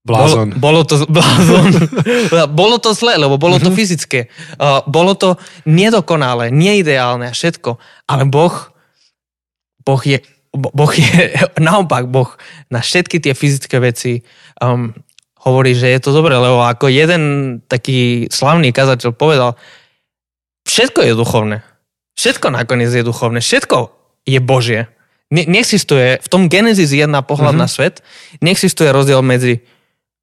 Blázon. 0.00 0.56
bolo, 0.56 0.80
bolo 0.80 0.80
to 0.88 0.96
blázon. 1.16 1.72
bolo 2.56 2.80
to 2.80 2.96
zlé, 2.96 3.20
lebo 3.20 3.36
bolo 3.36 3.60
to 3.60 3.68
fyzické. 3.68 4.32
Uh, 4.56 4.80
bolo 4.88 5.12
to 5.12 5.36
nedokonalé, 5.68 6.48
neideálne 6.48 7.28
a 7.28 7.36
všetko. 7.36 7.76
Ale 8.08 8.24
Boh, 8.24 8.72
boh 9.84 10.00
je, 10.00 10.24
boh 10.54 10.92
je, 10.94 11.34
naopak, 11.62 12.10
Boh 12.10 12.30
na 12.70 12.82
všetky 12.82 13.22
tie 13.22 13.34
fyzické 13.34 13.78
veci 13.78 14.26
um, 14.58 14.90
hovorí, 15.46 15.72
že 15.72 15.88
je 15.88 16.00
to 16.02 16.10
dobré, 16.12 16.36
lebo 16.36 16.60
ako 16.60 16.90
jeden 16.90 17.22
taký 17.64 18.28
slavný 18.28 18.74
kazateľ 18.74 19.10
povedal, 19.14 19.56
všetko 20.66 21.00
je 21.06 21.12
duchovné. 21.16 21.58
Všetko 22.18 22.52
nakoniec 22.52 22.92
je 22.92 23.06
duchovné. 23.06 23.40
Všetko 23.40 23.78
je 24.28 24.38
Božie. 24.44 24.92
Ne, 25.30 25.46
neexistuje, 25.46 26.20
v 26.20 26.28
tom 26.28 26.50
Genesis 26.50 26.90
1 26.92 27.08
pohľad 27.24 27.54
mm-hmm. 27.54 27.64
na 27.64 27.68
svet, 27.70 28.02
neexistuje 28.42 28.90
rozdiel 28.90 29.22
medzi 29.22 29.62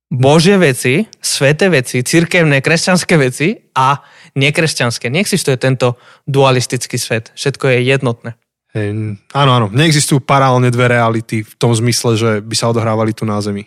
Božie 0.07 0.55
veci, 0.59 1.07
sveté 1.19 1.67
veci, 1.67 2.03
cirkevné, 2.03 2.63
kresťanské 2.63 3.15
veci 3.19 3.59
a 3.75 3.99
nekresťanské. 4.35 5.11
Neexistuje 5.11 5.55
tento 5.59 5.99
dualistický 6.27 6.95
svet. 6.99 7.31
Všetko 7.35 7.71
je 7.71 7.77
jednotné. 7.87 8.31
Hej, 8.77 9.17
áno, 9.33 9.51
áno. 9.57 9.67
Neexistujú 9.73 10.21
paralelne 10.21 10.69
dve 10.69 10.93
reality 10.93 11.41
v 11.41 11.53
tom 11.57 11.73
zmysle, 11.73 12.13
že 12.13 12.31
by 12.45 12.53
sa 12.53 12.69
odohrávali 12.69 13.17
tu 13.17 13.25
na 13.25 13.41
Zemi. 13.41 13.65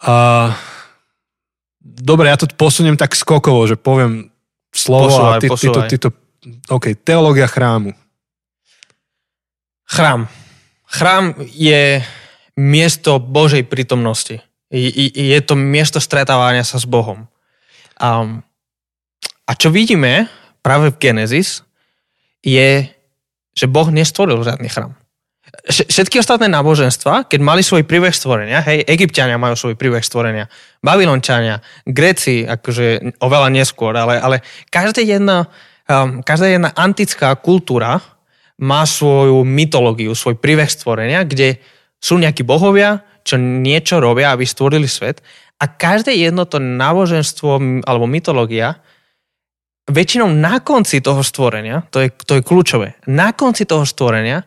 A... 0.00 0.56
Dobre, 1.84 2.32
ja 2.32 2.40
to 2.40 2.48
posuniem 2.48 2.96
tak 2.96 3.12
skokovo, 3.12 3.68
že 3.68 3.76
poviem 3.76 4.32
slovo 4.72 5.12
Posúvaj, 5.12 5.36
a 5.36 5.42
ty, 5.44 5.48
ty, 5.52 5.68
to, 5.68 5.80
ty 5.84 5.96
to... 6.00 6.08
OK, 6.72 6.96
teológia 7.04 7.46
chrámu. 7.46 7.92
Chrám. 9.86 10.26
Chrám 10.88 11.36
je 11.52 12.02
miesto 12.56 13.20
Božej 13.20 13.68
prítomnosti. 13.68 14.40
Je 14.72 15.38
to 15.46 15.54
miesto 15.54 16.02
stretávania 16.02 16.66
sa 16.66 16.80
s 16.80 16.88
Bohom. 16.88 17.28
A 18.00 19.52
čo 19.54 19.70
vidíme 19.70 20.26
práve 20.58 20.90
v 20.90 20.98
Genesis 20.98 21.62
je, 22.42 22.90
že 23.56 23.66
Boh 23.66 23.88
nestvoril 23.88 24.44
žiadny 24.44 24.68
chrám. 24.68 24.92
Vš- 25.66 25.88
Všetky 25.88 26.20
ostatné 26.20 26.52
náboženstva, 26.52 27.24
keď 27.26 27.40
mali 27.40 27.64
svoj 27.64 27.88
príbeh 27.88 28.12
stvorenia, 28.12 28.60
hej, 28.60 28.84
Egyptiania 28.84 29.40
majú 29.40 29.56
svoj 29.56 29.74
príbeh 29.80 30.04
stvorenia, 30.04 30.52
Babylončania, 30.84 31.64
Gréci, 31.88 32.44
akože 32.44 33.16
oveľa 33.24 33.48
neskôr, 33.48 33.96
ale, 33.96 34.20
ale 34.20 34.44
každá 34.68 35.00
jedna, 35.00 35.48
um, 35.88 36.20
každá 36.20 36.52
jedna 36.52 36.70
antická 36.76 37.32
kultúra 37.40 38.04
má 38.60 38.84
svoju 38.84 39.40
mytológiu, 39.42 40.12
svoj 40.12 40.36
príbeh 40.36 40.68
stvorenia, 40.68 41.24
kde 41.24 41.56
sú 41.96 42.20
nejakí 42.20 42.44
bohovia, 42.44 43.02
čo 43.26 43.40
niečo 43.40 43.98
robia, 43.98 44.36
aby 44.36 44.44
stvorili 44.46 44.86
svet 44.86 45.24
a 45.56 45.64
každé 45.66 46.12
jedno 46.12 46.44
to 46.44 46.60
náboženstvo 46.60 47.82
alebo 47.88 48.04
mytológia 48.04 48.76
väčšinou 49.86 50.28
na 50.34 50.58
konci 50.60 50.98
toho 50.98 51.22
stvorenia, 51.22 51.86
to 51.94 52.02
je, 52.02 52.10
to 52.10 52.38
je 52.38 52.42
kľúčové, 52.42 52.98
na 53.06 53.30
konci 53.32 53.64
toho 53.64 53.86
stvorenia 53.86 54.42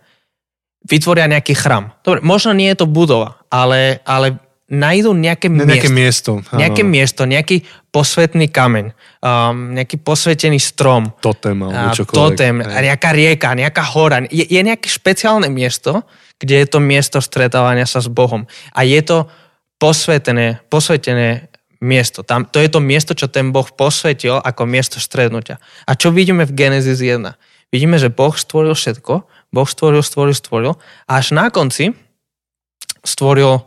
vytvoria 0.83 1.27
nejaký 1.27 1.55
chrám. 1.55 1.91
Dobre, 2.03 2.19
možno 2.23 2.55
nie 2.55 2.71
je 2.71 2.83
to 2.83 2.87
budova, 2.87 3.39
ale, 3.51 3.99
ale 4.07 4.39
nájdú 4.69 5.11
nejaké, 5.11 5.49
Ne, 5.51 5.65
nejaké 5.65 5.89
miesto. 5.91 6.39
miesto. 6.39 6.55
Nejaké 6.55 6.83
miesto, 6.85 7.21
nejaký 7.25 7.57
posvetný 7.89 8.47
kameň, 8.53 8.85
um, 9.19 9.73
nejaký 9.75 9.97
posvetený 9.99 10.61
strom, 10.61 11.09
Totem 11.19 11.57
alebo 11.65 11.89
čokoľvek. 11.95 12.15
totem, 12.15 12.55
Hej. 12.61 12.69
a 12.69 12.77
nejaká 12.85 13.09
rieka, 13.11 13.49
nejaká 13.57 13.83
hora. 13.97 14.23
Je, 14.29 14.45
je 14.45 14.61
nejaké 14.61 14.87
špeciálne 14.87 15.49
miesto, 15.49 16.05
kde 16.39 16.63
je 16.63 16.67
to 16.69 16.79
miesto 16.79 17.17
stretávania 17.19 17.83
sa 17.89 17.99
s 17.99 18.07
Bohom. 18.07 18.45
A 18.71 18.85
je 18.87 19.01
to 19.03 19.27
posvetené, 19.81 20.61
posvetené 20.69 21.49
miesto. 21.79 22.23
Tam, 22.27 22.43
to 22.43 22.59
je 22.59 22.67
to 22.67 22.83
miesto, 22.83 23.15
čo 23.15 23.31
ten 23.31 23.55
Boh 23.55 23.67
posvetil 23.67 24.39
ako 24.39 24.67
miesto 24.67 24.99
stretnutia. 24.99 25.57
A 25.87 25.95
čo 25.95 26.11
vidíme 26.11 26.43
v 26.43 26.55
Genesis 26.55 26.99
1? 26.99 27.23
Vidíme, 27.71 27.95
že 27.95 28.11
Boh 28.11 28.35
stvoril 28.35 28.75
všetko, 28.75 29.13
Boh 29.55 29.67
stvoril, 29.67 30.03
stvoril, 30.03 30.35
stvoril 30.35 30.73
a 31.07 31.11
až 31.17 31.33
na 31.33 31.47
konci 31.49 31.95
stvoril 33.05 33.63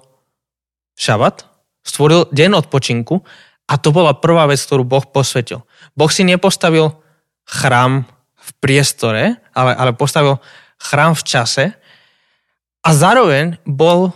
šabat, 0.98 1.48
stvoril 1.82 2.28
deň 2.30 2.50
odpočinku 2.62 3.24
a 3.66 3.74
to 3.80 3.88
bola 3.94 4.12
prvá 4.12 4.44
vec, 4.50 4.60
ktorú 4.60 4.84
Boh 4.84 5.02
posvetil. 5.08 5.64
Boh 5.96 6.10
si 6.12 6.22
nepostavil 6.26 6.92
chrám 7.48 8.04
v 8.36 8.50
priestore, 8.58 9.40
ale, 9.56 9.72
ale 9.72 9.96
postavil 9.96 10.42
chrám 10.76 11.14
v 11.14 11.22
čase 11.24 11.64
a 12.82 12.90
zároveň 12.90 13.62
bol 13.62 14.10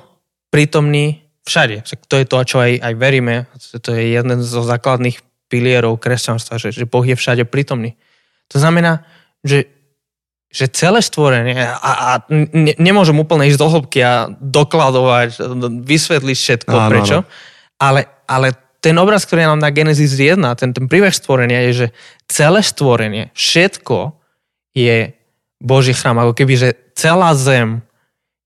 prítomný 0.51 1.26
všade. 1.47 1.87
Však 1.87 2.01
To 2.11 2.17
je 2.19 2.27
to, 2.27 2.37
čo 2.45 2.57
aj, 2.61 2.73
aj 2.83 2.95
veríme. 2.99 3.47
To 3.79 3.91
je 3.95 4.03
jeden 4.19 4.43
zo 4.43 4.67
základných 4.67 5.23
pilierov 5.47 6.03
kresťanstva, 6.03 6.59
že, 6.59 6.75
že 6.75 6.85
Boh 6.91 7.07
je 7.07 7.15
všade 7.15 7.47
prítomný. 7.47 7.95
To 8.51 8.59
znamená, 8.59 9.07
že, 9.47 9.71
že 10.51 10.67
celé 10.71 10.99
stvorenie, 11.03 11.55
a, 11.63 11.91
a 11.95 12.11
ne, 12.31 12.75
nemôžem 12.79 13.15
úplne 13.15 13.47
ísť 13.47 13.61
do 13.63 13.69
hĺbky 13.71 13.99
a 14.03 14.27
dokladovať, 14.43 15.39
vysvetliť 15.87 16.37
všetko, 16.37 16.75
Áno, 16.75 16.91
prečo, 16.91 17.17
áno. 17.23 17.31
ale, 17.79 18.01
ale 18.27 18.59
ten 18.83 18.95
obraz, 18.99 19.27
ktorý 19.27 19.47
nám 19.47 19.63
na 19.63 19.71
Genesis 19.71 20.19
1, 20.19 20.39
ten, 20.59 20.71
ten 20.75 20.87
príbeh 20.87 21.15
stvorenia 21.15 21.71
je, 21.71 21.87
že 21.87 21.87
celé 22.27 22.63
stvorenie, 22.63 23.31
všetko 23.35 24.15
je 24.75 25.15
Boží 25.63 25.95
chrám. 25.97 26.21
Ako 26.23 26.37
keby, 26.37 26.55
že 26.59 26.69
celá 26.95 27.35
zem 27.35 27.83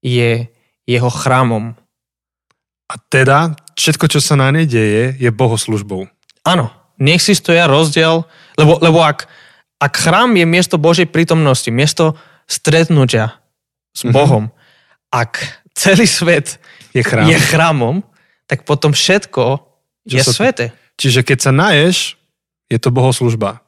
je 0.01 0.49
jeho 0.89 1.11
chrámom. 1.11 1.77
A 2.91 2.99
teda 3.01 3.55
všetko, 3.73 4.05
čo 4.09 4.19
sa 4.19 4.35
na 4.35 4.51
nej 4.51 4.67
deje, 4.67 5.15
je 5.15 5.31
bohoslužbou. 5.31 6.11
Áno, 6.43 6.67
neexistuje 6.99 7.63
rozdiel, 7.63 8.27
lebo, 8.57 8.77
lebo 8.79 8.99
ak, 9.01 9.31
ak 9.79 9.93
chrám 9.95 10.35
je 10.35 10.43
miesto 10.45 10.75
Božej 10.75 11.07
prítomnosti, 11.07 11.71
miesto 11.71 12.19
stretnutia 12.45 13.39
s 13.95 14.03
Mhm. 14.03 14.11
Bohom, 14.11 14.45
ak 15.09 15.39
celý 15.73 16.05
svet 16.05 16.59
Je 16.91 17.01
chrám. 17.01 17.25
je 17.25 17.39
chrámom, 17.39 18.03
tak 18.45 18.67
potom 18.67 18.91
všetko 18.91 19.45
Čo 20.03 20.11
je 20.11 20.23
sa- 20.23 20.35
svete. 20.35 20.67
Čiže 20.99 21.23
keď 21.23 21.39
sa 21.41 21.53
naješ, 21.55 22.19
je 22.67 22.77
to 22.77 22.91
bohoslužba. 22.91 23.63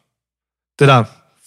Teda 0.75 1.07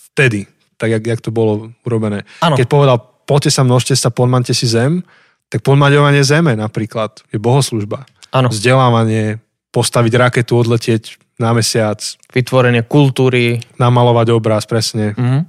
vtedy, 0.09 0.47
tak 0.77 0.89
jak, 0.89 1.03
jak 1.05 1.21
to 1.21 1.29
bolo 1.29 1.75
urobené. 1.83 2.23
Áno. 2.39 2.55
Keď 2.55 2.65
povedal, 2.65 2.97
poďte 3.23 3.51
sa, 3.51 3.61
množte 3.61 3.93
sa, 3.93 4.09
podmante 4.09 4.51
si 4.51 4.65
zem, 4.65 5.03
tak 5.47 5.61
podmaďovanie 5.61 6.21
zeme 6.21 6.53
napríklad 6.53 7.21
je 7.29 7.37
bohoslužba. 7.37 8.03
Áno. 8.33 8.49
Vzdelávanie, 8.51 9.39
postaviť 9.71 10.13
raketu, 10.17 10.57
odletieť 10.57 11.15
na 11.35 11.51
mesiac, 11.51 11.99
Vytvorenie 12.31 12.83
kultúry. 12.83 13.59
namalovať 13.75 14.27
obraz 14.31 14.63
presne 14.63 15.11
Mhm. 15.15 15.39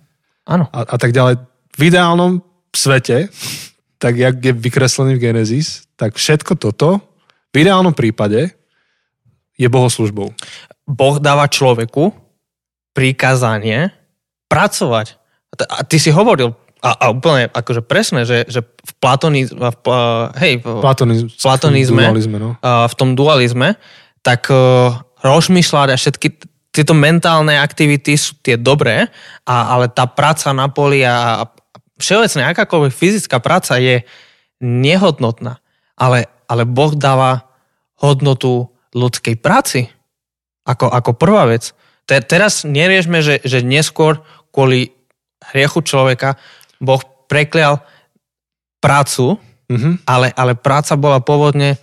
Áno. 0.46 0.64
a, 0.70 0.78
a 0.82 0.96
tak 0.96 1.10
ďalej. 1.10 1.42
V 1.76 1.82
ideálnom 1.82 2.38
svete, 2.70 3.28
tak 3.98 4.14
jak 4.14 4.36
je 4.38 4.52
vykreslený 4.52 5.16
v 5.16 5.22
Genesis, 5.22 5.88
tak 5.96 6.14
všetko 6.14 6.54
toto 6.54 7.00
v 7.50 7.64
ideálnom 7.64 7.96
prípade 7.96 8.52
je 9.56 9.66
bohoslužbou. 9.66 10.30
Boh 10.86 11.16
dáva 11.18 11.48
človeku 11.48 12.12
prikázanie 12.92 13.90
pracovať. 14.46 15.16
A 15.66 15.82
ty 15.82 15.96
si 15.96 16.12
hovoril, 16.12 16.52
a, 16.86 16.94
a 16.94 17.04
úplne 17.10 17.50
akože 17.50 17.82
presne, 17.82 18.22
že, 18.22 18.46
že 18.46 18.62
v 18.62 18.92
platonizme, 19.02 19.58
v, 19.58 19.86
hej, 20.38 20.54
v, 20.62 20.66
Platoniz- 20.78 21.26
Platonizme. 21.42 22.06
dualizme, 22.06 22.36
no. 22.38 22.50
v 22.62 22.94
tom 22.94 23.18
dualizme, 23.18 23.74
tak 24.22 24.46
uh, 24.54 24.94
rozmýšľať 25.26 25.88
a 25.90 25.98
všetky 25.98 26.28
tieto 26.70 26.92
mentálne 26.92 27.56
aktivity 27.56 28.14
sú 28.14 28.38
tie 28.44 28.54
dobré, 28.60 29.08
a, 29.48 29.56
ale 29.74 29.90
tá 29.90 30.06
práca 30.06 30.52
na 30.54 30.68
poli 30.70 31.02
a, 31.02 31.42
a 31.42 31.44
všeobecne 31.96 32.52
akákoľvek 32.52 32.92
fyzická 32.92 33.40
práca 33.40 33.80
je 33.80 34.04
nehodnotná. 34.60 35.58
Ale, 35.96 36.28
ale 36.44 36.68
Boh 36.68 36.92
dáva 36.92 37.48
hodnotu 37.96 38.68
ľudskej 38.92 39.40
práci 39.40 39.88
ako, 40.68 40.92
ako 40.92 41.10
prvá 41.16 41.48
vec. 41.48 41.72
Te, 42.04 42.20
teraz 42.20 42.68
neriešme, 42.68 43.24
že, 43.24 43.40
že 43.40 43.64
neskôr 43.64 44.20
kvôli 44.52 44.92
hriechu 45.52 45.80
človeka 45.80 46.36
Boh 46.80 47.02
preklial 47.26 47.82
prácu, 48.78 49.40
Mhm. 49.66 50.06
ale, 50.06 50.30
ale 50.30 50.54
práca 50.54 50.94
bola 50.94 51.18
pôvodne, 51.18 51.74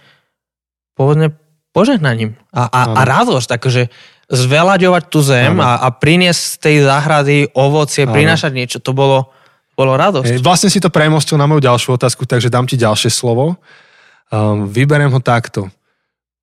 pôvodne 0.95 1.35
požehnaním 1.75 2.39
a, 2.55 2.71
a, 2.71 2.81
a 2.95 3.01
radosť, 3.03 3.47
takže 3.59 3.91
zveľaďovať 4.31 5.03
tú 5.11 5.19
zem 5.19 5.59
a, 5.59 5.83
a 5.83 5.91
priniesť 5.91 6.41
z 6.41 6.53
tej 6.63 6.77
záhrady 6.87 7.37
ovocie, 7.51 8.07
prinášať 8.07 8.51
niečo, 8.55 8.77
to 8.79 8.95
bolo, 8.95 9.27
bolo 9.75 9.99
radosť. 9.99 10.39
Vlastne 10.39 10.71
si 10.71 10.79
to 10.79 10.87
premostil 10.87 11.35
na 11.35 11.43
moju 11.43 11.59
ďalšiu 11.59 11.99
otázku, 11.99 12.23
takže 12.23 12.47
dám 12.47 12.63
ti 12.63 12.79
ďalšie 12.79 13.11
slovo. 13.11 13.59
Um, 14.31 14.71
vyberiem 14.71 15.11
ho 15.11 15.19
takto. 15.19 15.67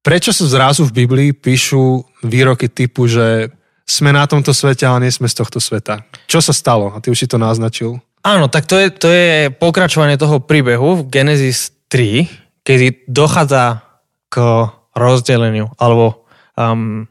Prečo 0.05 0.37
sa 0.37 0.45
zrazu 0.45 0.85
v 0.85 0.93
Biblii 0.93 1.31
píšu 1.33 2.05
výroky 2.21 2.69
typu, 2.69 3.09
že 3.09 3.49
sme 3.89 4.13
na 4.13 4.29
tomto 4.29 4.53
svete, 4.53 4.85
ale 4.85 5.09
nie 5.09 5.13
sme 5.13 5.25
z 5.25 5.41
tohto 5.41 5.57
sveta? 5.57 6.05
Čo 6.29 6.45
sa 6.45 6.53
stalo? 6.53 6.93
A 6.93 7.01
ty 7.01 7.09
už 7.09 7.17
si 7.17 7.27
to 7.27 7.41
naznačil. 7.41 7.97
Áno, 8.21 8.53
tak 8.53 8.69
to 8.69 8.77
je, 8.77 8.93
to 8.93 9.09
je 9.09 9.49
pokračovanie 9.49 10.21
toho 10.21 10.45
príbehu 10.45 11.01
v 11.01 11.09
Genesis 11.09 11.73
3, 11.89 12.29
kedy 12.61 13.09
dochádza 13.09 13.81
k 14.29 14.69
rozdeleniu 14.93 15.73
alebo 15.81 16.29
um, 16.53 17.09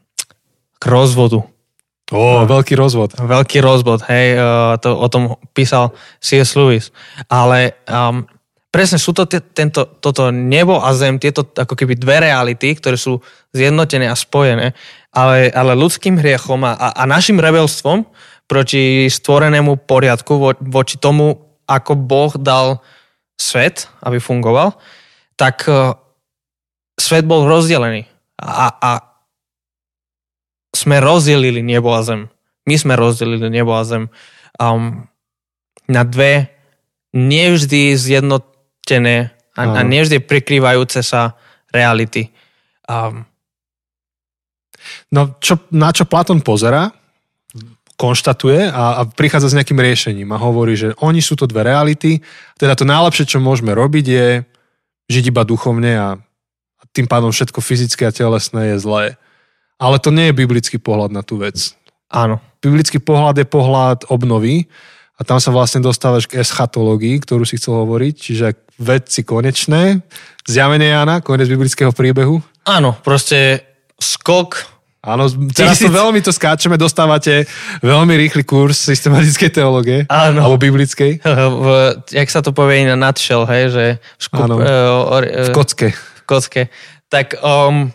k 0.78 0.84
rozvodu. 0.86 1.42
Ó, 2.10 2.46
veľký 2.46 2.74
rozvod. 2.74 3.14
Veľký 3.18 3.62
rozvod, 3.62 4.02
hej, 4.10 4.38
uh, 4.38 4.74
to, 4.82 4.94
o 4.94 5.06
tom 5.06 5.38
písal 5.54 5.94
C.S. 6.18 6.58
Lewis. 6.58 6.90
Ale 7.30 7.78
um, 7.86 8.26
presne 8.70 8.98
sú 8.98 9.10
to 9.10 9.26
tie, 9.26 9.42
tento, 9.42 9.86
toto 9.98 10.30
nebo 10.30 10.78
a 10.78 10.94
zem, 10.94 11.18
tieto 11.18 11.42
ako 11.42 11.74
keby 11.74 11.98
dve 11.98 12.22
reality, 12.22 12.74
ktoré 12.78 12.98
sú 12.98 13.18
zjednotené 13.50 14.06
a 14.10 14.18
spojené, 14.18 14.74
ale, 15.10 15.50
ale 15.50 15.74
ľudským 15.74 16.18
hriechom 16.18 16.62
a, 16.62 16.74
a, 16.78 16.88
a 16.98 17.04
našim 17.06 17.38
rebelstvom 17.38 18.06
proti 18.50 19.06
stvorenému 19.06 19.86
poriadku 19.86 20.32
vo, 20.34 20.50
voči 20.58 20.98
tomu, 20.98 21.38
ako 21.70 21.94
Boh 21.94 22.34
dal 22.34 22.82
svet, 23.38 23.86
aby 24.02 24.18
fungoval, 24.18 24.74
tak 25.38 25.70
uh, 25.70 25.94
svet 26.98 27.22
bol 27.30 27.46
rozdelený. 27.46 28.10
A, 28.42 28.74
a 28.74 28.90
sme 30.74 30.98
rozdelili 30.98 31.62
nebo 31.62 31.94
a 31.94 32.02
zem. 32.02 32.26
My 32.66 32.74
sme 32.74 32.98
rozdelili 32.98 33.46
nebo 33.46 33.70
a 33.78 33.86
zem 33.86 34.10
um, 34.58 35.06
na 35.86 36.02
dve 36.02 36.50
nevždy 37.14 37.94
zjednotené 37.94 39.30
a, 39.54 39.62
a 39.62 39.80
nevždy 39.86 40.18
prekrývajúce 40.26 41.06
sa 41.06 41.38
reality. 41.70 42.34
Um, 42.90 43.30
No, 45.10 45.36
čo, 45.42 45.68
na 45.74 45.92
čo 45.92 46.08
Platón 46.08 46.40
pozera, 46.40 46.88
konštatuje 48.00 48.72
a, 48.72 48.84
a 48.96 49.02
prichádza 49.04 49.52
s 49.52 49.56
nejakým 49.60 49.76
riešením 49.76 50.32
a 50.32 50.40
hovorí, 50.40 50.72
že 50.72 50.96
oni 51.04 51.20
sú 51.20 51.36
to 51.36 51.44
dve 51.44 51.68
reality, 51.68 52.24
teda 52.56 52.72
to 52.72 52.88
najlepšie, 52.88 53.28
čo 53.28 53.44
môžeme 53.44 53.76
robiť 53.76 54.06
je 54.08 54.26
žiť 55.12 55.24
iba 55.28 55.44
duchovne 55.44 55.92
a, 56.00 56.08
a 56.80 56.82
tým 56.96 57.04
pádom 57.04 57.28
všetko 57.28 57.60
fyzické 57.60 58.08
a 58.08 58.14
telesné 58.14 58.72
je 58.72 58.76
zlé. 58.80 59.04
Ale 59.76 60.00
to 60.00 60.08
nie 60.08 60.32
je 60.32 60.38
biblický 60.40 60.80
pohľad 60.80 61.12
na 61.12 61.20
tú 61.20 61.36
vec. 61.36 61.76
áno. 62.08 62.40
Biblický 62.60 63.00
pohľad 63.00 63.40
je 63.40 63.48
pohľad 63.48 63.98
obnovy 64.12 64.68
a 65.16 65.24
tam 65.24 65.40
sa 65.40 65.48
vlastne 65.48 65.80
dostávaš 65.80 66.28
k 66.28 66.40
eschatológii, 66.40 67.20
ktorú 67.24 67.48
si 67.48 67.56
chcel 67.56 67.84
hovoriť, 67.84 68.14
čiže 68.16 68.46
veci 68.80 69.24
konečné, 69.24 70.00
zjavenie 70.44 70.92
Jana, 70.92 71.20
koniec 71.20 71.48
biblického 71.48 71.92
príbehu. 71.92 72.40
Áno, 72.68 72.96
proste 73.00 73.64
skok. 73.96 74.69
Áno, 75.00 75.32
teraz 75.56 75.80
to 75.80 75.88
veľmi 75.88 76.20
to 76.20 76.28
skáčeme, 76.28 76.76
dostávate 76.76 77.48
veľmi 77.80 78.20
rýchly 78.20 78.44
kurz 78.44 78.84
systematickej 78.84 79.48
teológie. 79.48 79.98
Áno. 80.12 80.44
Alebo 80.44 80.60
biblickej. 80.60 81.24
V, 81.64 81.66
jak 82.12 82.28
sa 82.28 82.44
to 82.44 82.52
povie 82.52 82.84
na 82.84 83.00
nutshell, 83.00 83.48
hej, 83.48 83.72
že 83.72 83.84
v, 83.96 84.20
škup, 84.20 84.44
Áno. 84.44 84.56
uh, 84.60 85.16
or, 85.16 85.24
uh, 85.24 85.48
V 85.48 85.56
kocke. 85.56 85.88
v 85.96 86.22
kocke. 86.28 86.62
Tak, 87.08 87.40
um, 87.40 87.88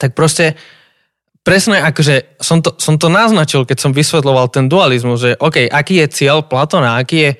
tak 0.00 0.16
proste 0.16 0.56
presne 1.44 1.84
akože 1.84 2.40
som 2.40 2.64
to, 2.64 2.72
som 2.80 2.96
to 2.96 3.12
naznačil, 3.12 3.68
keď 3.68 3.76
som 3.76 3.92
vysvetloval 3.92 4.48
ten 4.48 4.72
dualizmus, 4.72 5.20
že 5.20 5.36
OK, 5.36 5.68
aký 5.68 6.00
je 6.00 6.06
cieľ 6.16 6.48
Platona, 6.48 6.96
aký 6.96 7.28
je 7.28 7.30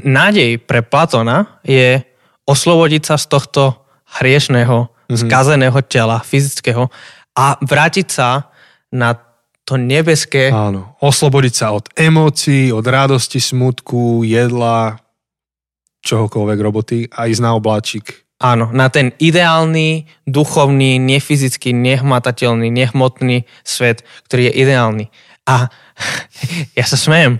nádej 0.00 0.64
pre 0.64 0.80
Platona 0.80 1.60
je 1.60 2.00
oslobodiť 2.48 3.02
sa 3.04 3.16
z 3.20 3.26
tohto 3.28 3.84
hriešného, 4.16 4.88
mm-hmm. 4.88 5.18
skazeného 5.18 5.78
tela, 5.86 6.24
fyzického 6.24 6.88
a 7.40 7.56
vrátiť 7.56 8.06
sa 8.06 8.52
na 8.92 9.16
to 9.64 9.80
nebeské, 9.80 10.50
Áno. 10.52 10.98
Oslobodiť 11.00 11.54
sa 11.54 11.72
od 11.72 11.88
emócií, 11.94 12.68
od 12.68 12.82
radosti, 12.82 13.38
smutku, 13.38 14.26
jedla, 14.26 14.98
čohokoľvek 16.02 16.58
roboty 16.58 16.98
a 17.08 17.30
ísť 17.30 17.42
na 17.44 17.54
obláčik. 17.54 18.26
Áno, 18.40 18.72
na 18.72 18.88
ten 18.88 19.12
ideálny, 19.20 20.08
duchovný, 20.24 20.96
nefyzický, 20.96 21.76
nehmatateľný, 21.76 22.72
nehmotný 22.72 23.44
svet, 23.62 24.00
ktorý 24.26 24.48
je 24.48 24.52
ideálny. 24.64 25.04
A 25.44 25.68
ja 26.78 26.84
sa 26.88 26.96
smejem. 26.96 27.38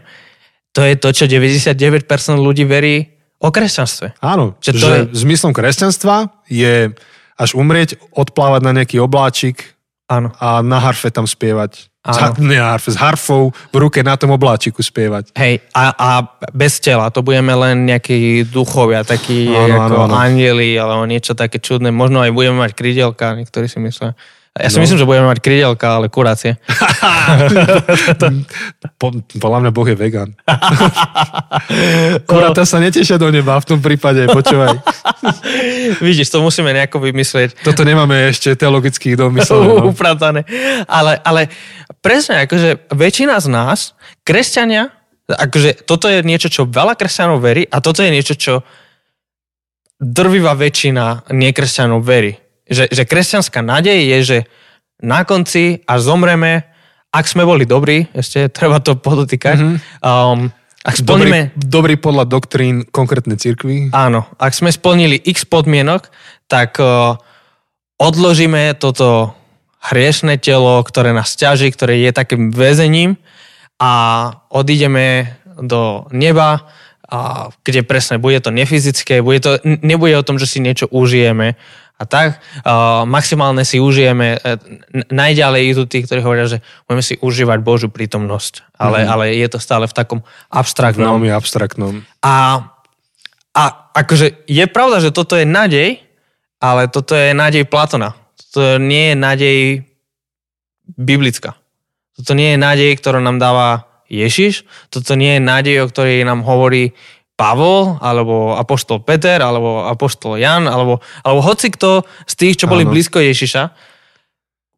To 0.76 0.84
je 0.86 0.94
to, 0.94 1.08
čo 1.10 1.24
99% 1.26 1.74
ľudí 2.36 2.62
verí 2.62 3.10
o 3.40 3.48
kresťanstve. 3.48 4.20
Áno, 4.22 4.54
Že 4.60 4.70
to 4.70 4.78
že 4.78 4.92
je- 4.92 5.08
zmyslom 5.24 5.52
kresťanstva 5.56 6.30
je 6.46 6.92
až 7.34 7.50
umrieť, 7.56 7.96
odplávať 8.12 8.60
na 8.62 8.72
nejaký 8.76 9.00
obláčik 9.00 9.79
Áno. 10.10 10.34
a 10.42 10.58
na 10.60 10.82
harfe 10.82 11.06
tam 11.14 11.22
spievať. 11.30 11.86
S, 12.00 12.16
Áno. 12.16 12.32
nie 12.40 12.56
na 12.56 12.74
harfe, 12.74 12.90
s 12.90 12.98
harfou 12.98 13.52
v 13.70 13.76
ruke 13.76 14.00
na 14.00 14.16
tom 14.16 14.32
obláčiku 14.32 14.80
spievať. 14.80 15.36
Hej, 15.36 15.62
a, 15.76 15.92
a 15.92 16.10
bez 16.50 16.80
tela, 16.80 17.12
to 17.12 17.20
budeme 17.20 17.52
len 17.52 17.84
nejakí 17.84 18.48
duchovia, 18.48 19.04
takí 19.04 19.52
Áno, 19.52 19.86
ako 19.86 19.94
áno, 20.00 20.04
áno. 20.08 20.14
anjeli, 20.16 20.80
alebo 20.80 21.04
niečo 21.04 21.36
také 21.36 21.60
čudné. 21.60 21.92
Možno 21.92 22.24
aj 22.24 22.32
budeme 22.32 22.56
mať 22.56 22.72
krydelka, 22.72 23.36
niektorí 23.36 23.68
si 23.68 23.78
myslia. 23.84 24.16
Ja 24.58 24.66
si 24.66 24.76
No. 24.76 24.82
myslím, 24.82 24.98
že 24.98 25.06
budeme 25.06 25.30
mať 25.30 25.38
krydelka, 25.38 25.94
ale 25.94 26.10
kurácie. 26.10 26.58
Po, 28.98 29.14
podľa 29.14 29.58
mňa 29.62 29.70
Boh 29.70 29.86
je 29.86 29.96
vegan. 29.96 30.34
Kuratá 32.30 32.66
sa 32.66 32.82
netešia 32.82 33.16
do 33.16 33.30
neba 33.30 33.55
v 33.62 33.64
tom 33.64 33.78
prípade, 33.78 34.26
počúvaj. 34.26 34.74
Vidíš, 36.05 36.34
to 36.34 36.42
musíme 36.42 36.74
nejako 36.74 36.98
vymyslieť. 37.01 37.62
Toto 37.62 37.86
nemáme 37.86 38.34
ešte 38.34 38.59
teologicky 38.59 39.14
domyslené. 39.14 39.70
No. 39.70 39.94
upratané. 39.94 40.42
Ale, 40.90 41.22
ale 41.22 41.46
presne, 42.03 42.44
akože 42.44 42.90
väčšina 42.90 43.38
z 43.38 43.46
nás, 43.48 43.94
kresťania, 44.26 44.90
akože 45.30 45.86
toto 45.86 46.11
je 46.11 46.26
niečo, 46.26 46.51
čo 46.51 46.66
veľa 46.66 46.98
kresťanov 46.98 47.38
verí 47.38 47.70
a 47.70 47.78
toto 47.78 48.03
je 48.03 48.11
niečo, 48.11 48.34
čo 48.34 48.66
drvivá 49.96 50.59
väčšina 50.59 51.30
nekresťanov 51.30 52.03
verí. 52.03 52.34
Že, 52.70 52.86
že 52.86 53.02
kresťanská 53.02 53.60
nádej 53.66 53.98
je, 53.98 54.18
že 54.22 54.38
na 55.02 55.26
konci, 55.26 55.82
až 55.90 56.00
zomreme, 56.06 56.70
ak 57.10 57.26
sme 57.26 57.42
boli 57.42 57.66
dobrí, 57.66 58.06
ešte 58.14 58.46
treba 58.46 58.78
to 58.78 58.94
podotýkať, 58.94 59.58
mm-hmm. 59.58 59.76
um, 60.06 60.54
ak 60.86 60.94
splníme... 60.94 61.52
Dobrý, 61.58 61.66
dobrý 61.66 61.94
podľa 61.98 62.24
doktrín 62.30 62.86
konkrétnej 62.86 63.36
cirkvi. 63.36 63.90
Áno, 63.90 64.30
ak 64.38 64.54
sme 64.54 64.70
splnili 64.70 65.18
x 65.18 65.42
podmienok, 65.44 66.08
tak 66.46 66.78
uh, 66.78 67.18
odložíme 67.98 68.78
toto 68.78 69.34
hriešne 69.82 70.38
telo, 70.38 70.78
ktoré 70.86 71.10
nás 71.10 71.34
ťaží, 71.34 71.74
ktoré 71.74 72.00
je 72.06 72.14
takým 72.14 72.54
väzením 72.54 73.18
a 73.82 73.92
odídeme 74.52 75.36
do 75.58 76.06
neba, 76.14 76.70
a 77.10 77.50
kde 77.66 77.82
presne 77.82 78.22
bude 78.22 78.38
to 78.38 78.54
nefyzické, 78.54 79.18
bude 79.18 79.42
to, 79.42 79.58
nebude 79.66 80.14
o 80.14 80.22
tom, 80.22 80.38
že 80.38 80.46
si 80.46 80.62
niečo 80.62 80.86
užijeme 80.94 81.58
a 82.01 82.05
tak. 82.09 82.40
A 82.64 83.05
maximálne 83.05 83.61
si 83.68 83.76
užijeme, 83.76 84.40
e, 84.40 84.57
najďalej 85.12 85.62
idú 85.76 85.84
tí, 85.84 86.01
ktorí 86.01 86.24
hovoria, 86.24 86.48
že 86.48 86.64
budeme 86.88 87.05
si 87.05 87.20
užívať 87.20 87.61
Božiu 87.61 87.92
prítomnosť, 87.92 88.72
ale, 88.80 89.05
mm. 89.05 89.09
ale 89.12 89.24
je 89.36 89.48
to 89.53 89.61
stále 89.61 89.84
v 89.84 89.92
takom 89.92 90.24
abstraktnom. 90.48 91.20
Veľmi 91.20 91.28
abstraktnom. 91.28 92.01
A, 92.24 92.64
a 93.53 93.62
akože 93.92 94.48
je 94.48 94.64
pravda, 94.64 95.05
že 95.05 95.12
toto 95.12 95.36
je 95.36 95.44
nádej, 95.44 96.01
ale 96.57 96.88
toto 96.88 97.12
je 97.12 97.36
nádej 97.36 97.68
Platona. 97.68 98.16
Toto 98.32 98.80
nie 98.80 99.12
je 99.12 99.16
nádej 99.20 99.59
biblická. 100.96 101.61
Toto 102.16 102.32
nie 102.32 102.57
je 102.57 102.59
nádej, 102.61 102.96
ktorú 102.96 103.20
nám 103.20 103.36
dáva 103.36 103.88
Ježiš. 104.09 104.64
Toto 104.88 105.14
nie 105.14 105.36
je 105.36 105.42
nádej, 105.44 105.76
o 105.84 105.90
ktorej 105.92 106.24
nám 106.24 106.42
hovorí 106.48 106.96
Pavol, 107.41 107.97
alebo 108.05 108.53
Apoštol 108.61 109.01
Peter, 109.01 109.41
alebo 109.41 109.88
Apoštol 109.88 110.36
Jan, 110.36 110.68
alebo, 110.68 111.01
alebo 111.24 111.41
hoci 111.41 111.72
kto 111.72 112.05
z 112.28 112.34
tých, 112.36 112.61
čo 112.61 112.68
boli 112.68 112.84
Áno. 112.84 112.93
blízko 112.93 113.16
Ježiša, 113.16 113.72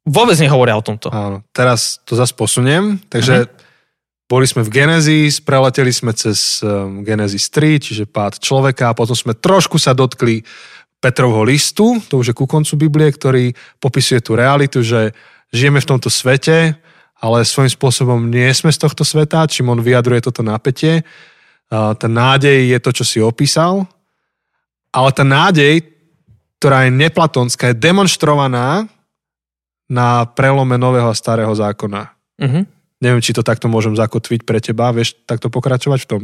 vôbec 0.07 0.39
nehovoria 0.39 0.79
o 0.79 0.87
tomto. 0.87 1.11
Áno, 1.11 1.43
teraz 1.51 1.99
to 2.07 2.15
zase 2.15 2.31
posuniem. 2.39 3.03
Takže 3.11 3.51
uh-huh. 3.51 4.31
boli 4.31 4.47
sme 4.47 4.63
v 4.63 4.71
Genesis, 4.71 5.43
preleteli 5.43 5.91
sme 5.91 6.15
cez 6.15 6.63
um, 6.63 7.03
Genesis 7.03 7.51
3, 7.51 7.83
čiže 7.83 8.05
pád 8.07 8.39
človeka 8.39 8.95
a 8.95 8.97
potom 8.97 9.19
sme 9.19 9.35
trošku 9.35 9.83
sa 9.83 9.91
dotkli 9.91 10.47
Petrovho 11.03 11.43
listu, 11.43 11.99
to 12.07 12.23
už 12.23 12.31
je 12.31 12.39
ku 12.39 12.47
koncu 12.47 12.79
Biblie, 12.79 13.11
ktorý 13.11 13.59
popisuje 13.83 14.23
tú 14.23 14.39
realitu, 14.39 14.87
že 14.87 15.11
žijeme 15.51 15.83
v 15.83 15.91
tomto 15.91 16.07
svete, 16.07 16.79
ale 17.19 17.43
svojím 17.43 17.75
spôsobom 17.75 18.31
nie 18.31 18.47
sme 18.55 18.71
z 18.71 18.87
tohto 18.87 19.03
sveta, 19.03 19.51
čím 19.51 19.75
on 19.75 19.83
vyjadruje 19.83 20.23
toto 20.23 20.47
napätie. 20.47 21.03
Tá 21.73 22.05
nádej 22.05 22.69
je 22.69 22.79
to, 22.85 22.91
čo 22.93 23.05
si 23.09 23.17
opísal, 23.25 23.89
ale 24.93 25.09
tá 25.17 25.25
nádej, 25.25 25.81
ktorá 26.61 26.85
je 26.85 26.93
neplatonská, 26.93 27.73
je 27.73 27.81
demonstrovaná 27.81 28.85
na 29.89 30.29
prelome 30.29 30.77
nového 30.77 31.09
a 31.09 31.17
starého 31.17 31.49
zákona. 31.57 32.13
Uh-huh. 32.37 32.69
Neviem, 33.01 33.25
či 33.25 33.33
to 33.33 33.41
takto 33.41 33.73
môžem 33.73 33.97
zakotviť 33.97 34.45
pre 34.45 34.61
teba. 34.61 34.93
Vieš 34.93 35.25
takto 35.25 35.49
pokračovať 35.49 36.05
v 36.05 36.09
tom? 36.13 36.23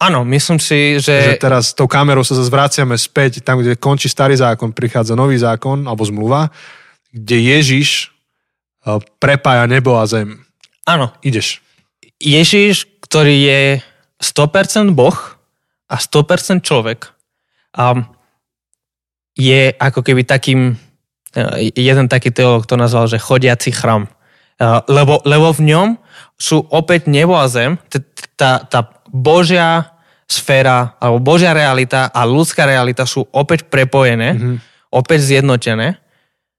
Áno, 0.00 0.24
myslím 0.28 0.56
si, 0.60 0.96
že... 0.96 1.36
Že 1.36 1.44
teraz 1.44 1.76
tou 1.76 1.88
kamerou 1.88 2.24
sa 2.24 2.36
zase 2.36 2.48
vraciame 2.48 2.96
späť, 2.96 3.44
tam, 3.44 3.60
kde 3.60 3.76
končí 3.76 4.08
starý 4.08 4.36
zákon, 4.36 4.72
prichádza 4.72 5.12
nový 5.12 5.36
zákon, 5.36 5.84
alebo 5.84 6.04
zmluva, 6.04 6.48
kde 7.12 7.36
Ježiš 7.56 8.12
prepája 9.20 9.68
nebo 9.68 9.96
a 9.96 10.04
zem. 10.08 10.40
Áno. 10.88 11.12
Ideš. 11.20 11.64
Ježiš, 12.20 12.88
ktorý 13.04 13.36
je 13.44 13.60
100% 14.26 14.90
Boh 14.90 15.14
a 15.86 15.96
100% 15.96 16.66
človek, 16.66 17.14
um, 17.78 18.02
je 19.36 19.70
ako 19.76 20.00
keby 20.02 20.26
takým, 20.26 20.74
e, 21.36 21.70
jeden 21.76 22.08
taký 22.10 22.32
teolog 22.32 22.66
to 22.66 22.74
nazval, 22.74 23.06
že 23.06 23.22
chodiaci 23.22 23.70
chrám. 23.70 24.10
Uh, 24.56 24.80
lebo, 24.88 25.20
lebo 25.28 25.52
v 25.52 25.68
ňom 25.68 25.88
sú 26.40 26.64
opäť 26.72 27.12
nebo 27.12 27.36
a 27.36 27.44
zem, 27.44 27.76
tá, 28.40 28.64
tá 28.64 28.88
Božia 29.12 29.92
sféra, 30.24 30.96
alebo 30.96 31.20
Božia 31.20 31.52
realita 31.52 32.08
a 32.08 32.24
ľudská 32.24 32.64
realita 32.64 33.04
sú 33.04 33.28
opäť 33.36 33.68
prepojené, 33.68 34.32
mm-hmm. 34.32 34.56
opäť 34.96 35.20
zjednotené. 35.28 36.00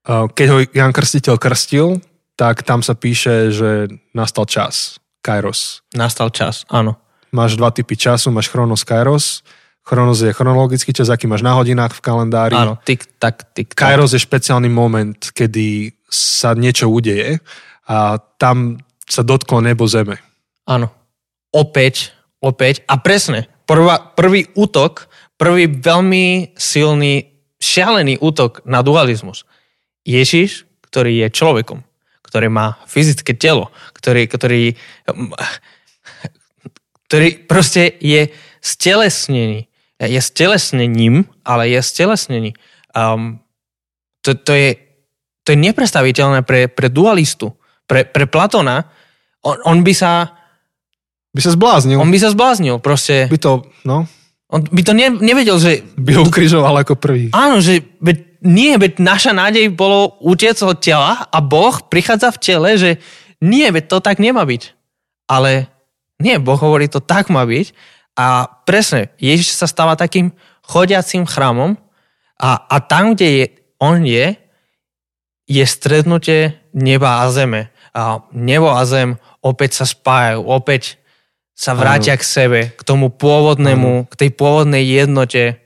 Keď 0.07 0.47
ho 0.47 0.57
Jan 0.71 0.93
Krstiteľ 0.95 1.35
krstil, 1.35 1.99
tak 2.39 2.63
tam 2.63 2.79
sa 2.79 2.93
píše, 2.93 3.51
že 3.51 3.91
nastal 4.13 4.45
čas. 4.45 5.01
Kairos. 5.25 5.83
Nastal 5.91 6.31
čas, 6.31 6.63
áno. 6.71 6.95
Máš 7.31 7.59
dva 7.59 7.69
typy 7.73 7.95
času, 7.99 8.31
máš 8.31 8.47
chronos, 8.51 8.87
kairos. 8.87 9.43
Chronos 9.87 10.19
je 10.19 10.35
chronologický 10.35 10.91
čas, 10.91 11.07
aký 11.07 11.31
máš 11.31 11.43
na 11.43 11.55
hodinách 11.55 11.95
v 11.95 12.03
kalendári. 12.03 12.55
Áno, 12.59 12.75
tik, 12.83 13.07
tak, 13.19 13.47
tik, 13.55 13.71
tak. 13.71 13.79
Kairos 13.79 14.11
je 14.11 14.19
špeciálny 14.19 14.67
moment, 14.67 15.15
kedy 15.15 15.95
sa 16.11 16.51
niečo 16.55 16.91
udeje 16.91 17.39
a 17.87 18.19
tam 18.35 18.83
sa 19.07 19.23
dotklo 19.23 19.63
nebo 19.63 19.87
zeme. 19.87 20.19
Áno. 20.67 20.91
Opäť, 21.55 22.11
opäť 22.43 22.83
a 22.91 22.99
presne. 22.99 23.47
Prvá, 23.63 23.99
prvý 23.99 24.51
útok, 24.59 25.07
prvý 25.39 25.71
veľmi 25.71 26.55
silný, 26.59 27.31
šialený 27.63 28.19
útok 28.19 28.63
na 28.67 28.83
dualizmus. 28.83 29.47
Ježiš, 30.03 30.67
ktorý 30.83 31.23
je 31.23 31.27
človekom 31.31 31.87
ktorý 32.27 32.51
má 32.51 32.75
fyzické 32.83 33.31
telo, 33.31 33.71
ktorý, 33.95 34.27
ktorý, 34.27 34.75
ktorý 37.07 37.47
proste 37.47 37.95
je 38.03 38.29
stelesnený. 38.59 39.71
Je 39.97 40.21
stelesnením, 40.21 41.25
ale 41.41 41.73
je 41.73 41.79
stelesnený. 41.81 42.53
Um, 42.93 43.41
to, 44.21 44.37
to, 44.37 44.53
je, 44.53 44.69
to 45.47 45.55
je 45.55 45.57
neprestaviteľné 45.57 46.43
pre, 46.43 46.69
pre 46.69 46.91
dualistu. 46.91 47.55
Pre, 47.87 48.03
pre 48.05 48.25
Platona 48.27 48.91
on, 49.41 49.57
on 49.63 49.77
by 49.81 49.93
sa... 49.95 50.35
By 51.31 51.41
sa 51.43 51.53
zbláznil. 51.53 52.01
On 52.01 52.09
by 52.09 52.19
sa 52.19 52.33
zbláznil, 52.33 52.81
proste. 52.81 53.29
By 53.29 53.37
to, 53.37 53.69
no. 53.85 54.09
On 54.49 54.59
by 54.63 54.81
to 54.81 54.93
ne, 54.97 55.13
nevedel, 55.21 55.61
že... 55.61 55.85
By 55.95 56.17
ho 56.17 56.25
ukrižoval 56.25 56.81
ako 56.81 56.97
prvý. 56.97 57.29
Áno, 57.31 57.61
že 57.61 57.83
nie, 58.41 58.73
veď 58.77 59.01
naša 59.01 59.31
nádej 59.33 59.69
bolo 59.73 60.17
utiec 60.21 60.57
od 60.61 60.77
tela 60.81 61.29
a 61.29 61.37
Boh 61.41 61.73
prichádza 61.89 62.33
v 62.33 62.41
tele, 62.41 62.69
že 62.77 62.91
nie, 63.41 63.69
veď 63.69 63.85
to 63.85 63.97
tak 64.01 64.17
nemá 64.17 64.45
byť. 64.45 64.73
Ale 65.29 65.69
nie, 66.17 66.35
Boh 66.41 66.57
hovorí, 66.57 66.89
to 66.89 66.97
tak 66.99 67.29
má 67.29 67.45
byť. 67.45 67.73
A 68.17 68.49
presne, 68.65 69.13
Ježiš 69.21 69.53
sa 69.53 69.69
stáva 69.69 69.93
takým 69.93 70.33
chodiacím 70.65 71.29
chrámom 71.29 71.77
a, 72.41 72.65
a 72.65 72.75
tam, 72.81 73.13
kde 73.13 73.27
je, 73.29 73.45
on 73.77 74.01
je, 74.01 74.33
je 75.45 75.63
strednutie 75.63 76.57
neba 76.73 77.21
a 77.21 77.29
zeme. 77.29 77.69
A 77.93 78.25
nebo 78.33 78.73
a 78.73 78.81
zem 78.85 79.21
opäť 79.41 79.81
sa 79.81 79.85
spájajú, 79.85 80.41
opäť 80.45 80.97
sa 81.57 81.73
vrátia 81.73 82.13
ano. 82.13 82.21
k 82.21 82.23
sebe, 82.25 82.59
k 82.77 82.81
tomu 82.85 83.09
pôvodnému, 83.09 84.05
ano. 84.05 84.07
k 84.09 84.13
tej 84.13 84.29
pôvodnej 84.33 84.85
jednote. 84.85 85.57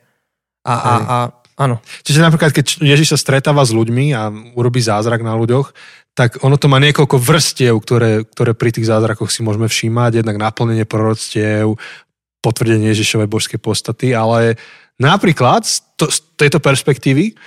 A, 0.64 0.72
a, 0.72 0.94
a 1.04 1.18
áno. 1.60 1.84
Čiže 2.08 2.24
napríklad, 2.24 2.56
keď 2.56 2.80
Ježiš 2.80 3.16
sa 3.16 3.20
stretáva 3.20 3.68
s 3.68 3.76
ľuďmi 3.76 4.16
a 4.16 4.32
urobí 4.56 4.80
zázrak 4.80 5.20
na 5.20 5.36
ľuďoch, 5.36 5.76
tak 6.12 6.44
ono 6.44 6.60
to 6.60 6.68
má 6.68 6.78
niekoľko 6.84 7.18
vrstiev, 7.18 7.80
ktoré, 7.80 8.28
ktoré 8.28 8.52
pri 8.52 8.76
tých 8.76 8.92
zázrakoch 8.92 9.32
si 9.32 9.42
môžeme 9.42 9.72
všímať. 9.72 10.20
Jednak 10.20 10.38
naplnenie 10.38 10.84
proroctiev, 10.84 11.80
potvrdenie 12.44 12.92
Ježišovej 12.92 13.32
božskej 13.32 13.60
postaty, 13.62 14.12
ale 14.12 14.60
napríklad 15.00 15.64
z, 15.64 15.86
to, 15.96 16.12
z 16.12 16.20
tejto 16.36 16.60
perspektívy 16.60 17.38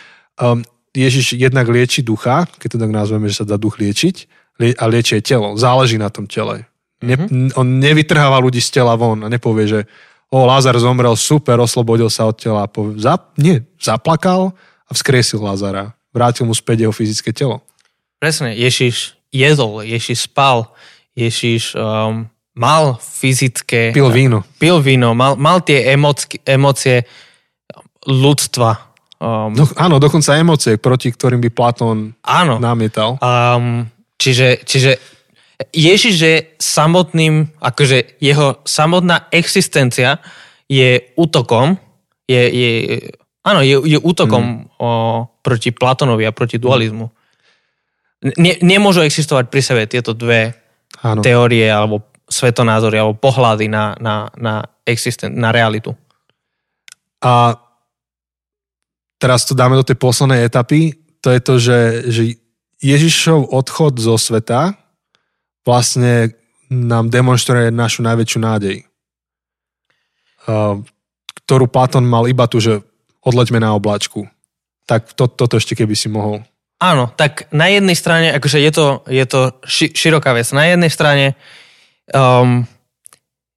um, 0.41 0.65
Ježiš 0.95 1.35
jednak 1.35 1.67
lieči 1.67 2.07
ducha, 2.07 2.47
keď 2.62 2.79
to 2.79 2.83
tak 2.87 2.93
nazveme, 2.95 3.27
že 3.27 3.43
sa 3.43 3.45
dá 3.45 3.59
duch 3.59 3.83
liečiť, 3.83 4.31
a 4.79 4.85
lieči 4.87 5.19
aj 5.19 5.23
telo. 5.27 5.59
Záleží 5.59 5.99
na 5.99 6.07
tom 6.15 6.31
tele. 6.31 6.71
Ne, 7.03 7.19
mm-hmm. 7.19 7.59
On 7.59 7.67
nevytrháva 7.67 8.39
ľudí 8.39 8.62
z 8.62 8.81
tela 8.81 8.95
von 8.95 9.27
a 9.27 9.29
nepovie, 9.29 9.67
že 9.67 9.81
o, 10.31 10.47
Lázar 10.47 10.79
zomrel, 10.79 11.19
super, 11.19 11.59
oslobodil 11.59 12.07
sa 12.07 12.31
od 12.31 12.39
tela. 12.39 12.71
Povie, 12.71 13.03
zap, 13.03 13.35
nie, 13.35 13.67
zaplakal 13.83 14.55
a 14.87 14.91
vzkriesil 14.95 15.43
Lázara. 15.43 15.99
Vrátil 16.15 16.47
mu 16.47 16.55
späť 16.55 16.87
jeho 16.87 16.95
fyzické 16.95 17.35
telo. 17.35 17.64
Presne, 18.25 18.57
Ježiš 18.57 19.20
jedol, 19.29 19.85
Ježiš 19.85 20.33
spal, 20.33 20.72
Ježiš 21.12 21.77
um, 21.77 22.25
mal 22.57 22.97
fyzické... 22.97 23.93
Pil 23.93 24.09
víno. 24.09 24.49
Pil 24.57 24.81
víno, 24.81 25.12
mal, 25.12 25.37
mal 25.37 25.61
tie 25.61 25.93
emócie, 25.93 26.41
emócie 26.41 27.05
ľudstva. 28.09 28.97
Um, 29.20 29.53
Do, 29.53 29.68
áno, 29.77 30.01
dokonca 30.01 30.41
emócie, 30.41 30.81
proti 30.81 31.12
ktorým 31.12 31.37
by 31.45 31.51
Platón 31.53 32.16
áno. 32.25 32.57
námietal. 32.57 33.20
Um, 33.20 33.93
čiže, 34.16 34.64
čiže 34.64 34.97
Ježiš 35.77 36.16
je 36.16 36.37
samotným, 36.57 37.61
akože 37.61 38.25
jeho 38.25 38.64
samotná 38.64 39.29
existencia 39.37 40.16
je 40.64 41.12
útokom, 41.20 41.77
je, 42.25 42.41
je, 42.41 42.70
áno, 43.45 43.61
je, 43.61 43.77
je 43.85 44.01
útokom 44.01 44.64
mm. 44.64 44.81
o, 44.81 44.89
proti 45.45 45.77
Platonovi 45.77 46.25
a 46.25 46.33
proti 46.33 46.57
dualizmu. 46.57 47.12
Ne, 48.25 48.57
nemôžu 48.64 49.05
existovať 49.05 49.53
pri 49.53 49.61
sebe 49.61 49.83
tieto 49.85 50.16
dve 50.16 50.57
áno. 51.05 51.20
teórie 51.20 51.68
alebo 51.68 52.09
svetonázory 52.25 52.97
alebo 52.97 53.20
pohľady 53.20 53.68
na, 53.68 53.93
na, 54.01 54.33
na, 54.41 54.64
existen- 54.89 55.37
na 55.37 55.53
realitu. 55.53 55.93
A 57.20 57.61
teraz 59.20 59.45
to 59.45 59.53
dáme 59.53 59.77
do 59.77 59.85
tej 59.85 60.01
poslednej 60.01 60.49
etapy. 60.49 60.97
To 61.20 61.29
je 61.29 61.41
to, 61.41 61.55
že, 61.61 61.79
že 62.09 62.22
Ježišov 62.81 63.53
odchod 63.53 64.01
zo 64.01 64.16
sveta 64.16 64.77
vlastne 65.64 66.33
nám 66.68 67.09
demonstruje 67.12 67.72
našu 67.72 68.05
najväčšiu 68.05 68.41
nádej, 68.41 68.77
ktorú 71.45 71.64
Platón 71.68 72.05
mal 72.05 72.29
iba 72.29 72.45
tu, 72.49 72.61
že 72.61 72.85
odleďme 73.25 73.61
na 73.61 73.72
obláčku. 73.72 74.29
Tak 74.85 75.16
to, 75.16 75.29
toto 75.29 75.57
ešte 75.57 75.72
keby 75.72 75.97
si 75.97 76.12
mohol. 76.12 76.45
Áno, 76.85 77.09
tak 77.16 77.49
na 77.49 77.72
jednej 77.72 77.97
strane, 77.97 78.28
akože 78.37 78.61
je 78.61 78.72
to, 78.76 78.87
je 79.09 79.24
to 79.24 79.41
ši, 79.64 79.97
široká 79.97 80.37
vec. 80.37 80.45
Na 80.53 80.68
jednej 80.68 80.93
strane 80.93 81.32
um, 82.12 82.68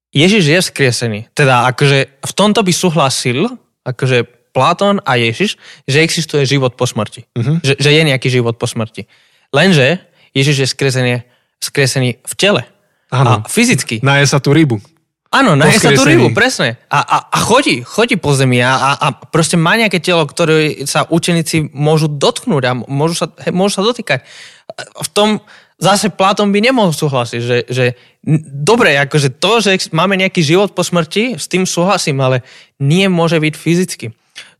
Ježiš 0.08 0.44
je 0.48 0.58
vzkriesený. 0.64 1.20
Teda 1.36 1.68
akože 1.68 2.24
v 2.24 2.32
tomto 2.32 2.64
by 2.64 2.72
súhlasil, 2.72 3.52
akože 3.84 4.24
Platón 4.56 5.04
a 5.04 5.20
Ježiš, 5.20 5.60
že 5.84 6.00
existuje 6.00 6.48
život 6.48 6.72
po 6.72 6.88
smrti. 6.88 7.28
Uh-huh. 7.36 7.60
Že, 7.60 7.76
že 7.76 7.90
je 7.92 8.02
nejaký 8.08 8.32
život 8.32 8.56
po 8.56 8.64
smrti. 8.64 9.04
Lenže 9.52 10.00
Ježiš 10.32 10.56
je 10.64 10.68
skresený, 10.72 11.14
skresený 11.60 12.18
v 12.24 12.32
tele. 12.34 12.62
Áno. 13.12 13.44
A 13.44 13.48
fyzicky. 13.48 14.00
Naje 14.00 14.24
sa 14.24 14.40
tú 14.40 14.56
rybu. 14.56 14.80
Áno, 15.28 15.52
naje 15.60 15.76
sa 15.76 15.92
tú 15.92 16.08
rybu, 16.08 16.32
presne. 16.32 16.80
A, 16.88 17.04
a, 17.04 17.16
a 17.28 17.38
chodí, 17.44 17.84
chodí 17.84 18.16
po 18.16 18.32
zemi 18.32 18.64
a, 18.64 18.96
a, 18.96 19.08
proste 19.12 19.60
má 19.60 19.76
nejaké 19.76 20.00
telo, 20.00 20.24
ktoré 20.24 20.88
sa 20.88 21.04
učeníci 21.04 21.68
môžu 21.76 22.08
dotknúť 22.08 22.62
a 22.64 22.72
môžu 22.72 23.14
sa, 23.24 23.26
môžu 23.52 23.76
sa 23.76 23.84
dotýkať. 23.84 24.24
V 25.04 25.08
tom 25.12 25.44
zase 25.76 26.08
Platón 26.08 26.48
by 26.48 26.64
nemohol 26.64 26.96
súhlasiť, 26.96 27.40
že, 27.44 27.58
že 27.68 27.84
dobre, 28.24 28.96
akože 28.96 29.36
to, 29.36 29.60
že 29.60 29.92
máme 29.92 30.16
nejaký 30.16 30.40
život 30.40 30.72
po 30.72 30.80
smrti, 30.80 31.36
s 31.36 31.44
tým 31.44 31.68
súhlasím, 31.68 32.24
ale 32.24 32.40
nie 32.80 33.04
môže 33.12 33.36
byť 33.36 33.54
fyzicky. 33.54 34.06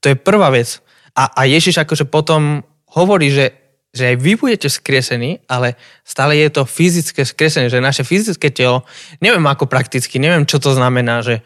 To 0.05 0.13
je 0.13 0.21
prvá 0.21 0.53
vec. 0.53 0.85
A, 1.17 1.33
a 1.33 1.43
Ježiš 1.49 1.81
akože 1.81 2.07
potom 2.07 2.63
hovorí, 2.93 3.33
že 3.33 3.68
že 3.93 4.15
aj 4.15 4.17
vy 4.21 4.33
budete 4.37 4.69
skresení, 4.69 5.41
ale 5.49 5.81
stále 6.05 6.37
je 6.37 6.49
to 6.53 6.69
fyzické 6.69 7.25
skresenie, 7.25 7.73
že 7.73 7.81
naše 7.81 8.05
fyzické 8.05 8.53
telo, 8.53 8.85
neviem 9.25 9.45
ako 9.49 9.65
prakticky, 9.65 10.21
neviem 10.21 10.45
čo 10.45 10.61
to 10.61 10.77
znamená, 10.77 11.25
že 11.25 11.41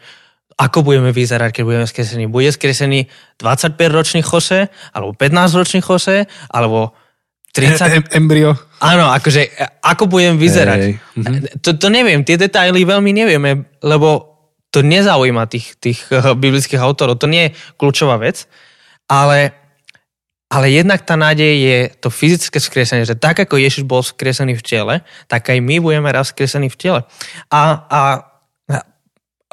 ako 0.53 0.85
budeme 0.85 1.09
vyzerať, 1.09 1.49
keď 1.49 1.63
budeme 1.65 1.87
skresení. 1.89 2.29
Bude 2.29 2.53
skresený 2.53 3.09
25-ročný 3.41 4.21
Jose, 4.21 4.69
alebo 4.93 5.17
15-ročný 5.17 5.81
Jose, 5.81 6.29
alebo 6.53 6.93
30... 7.53 8.13
E, 8.13 8.17
embryo. 8.17 8.53
Áno, 8.81 9.09
akože 9.13 9.49
ako 9.81 10.09
budem 10.09 10.37
vyzerať. 10.37 10.81
Hey, 10.81 10.93
hey. 10.97 11.57
To, 11.61 11.73
to 11.77 11.87
neviem, 11.89 12.21
tie 12.21 12.37
detaily 12.37 12.85
veľmi 12.85 13.11
nevieme, 13.13 13.65
lebo 13.81 14.33
to 14.73 14.81
nezaujíma 14.81 15.45
tých, 15.45 15.77
tých 15.77 15.99
uh, 16.09 16.33
biblických 16.33 16.81
autorov, 16.81 17.21
to 17.21 17.29
nie 17.29 17.49
je 17.49 17.55
kľúčová 17.77 18.17
vec, 18.17 18.49
ale 19.05 19.62
ale 20.53 20.69
jednak 20.69 21.01
tá 21.01 21.17
nádej 21.17 21.53
je 21.57 21.77
to 21.97 22.13
fyzické 22.13 22.61
skresenie, 22.61 23.09
že 23.09 23.17
tak 23.17 23.41
ako 23.41 23.57
Ježiš 23.57 23.89
bol 23.89 24.05
skresený 24.05 24.53
v 24.53 24.61
tele, 24.61 24.95
tak 25.25 25.49
aj 25.49 25.57
my 25.57 25.81
budeme 25.81 26.13
raz 26.13 26.29
skresení 26.29 26.69
v 26.69 26.77
tele. 26.77 26.99
A, 27.49 27.61
a 27.89 27.99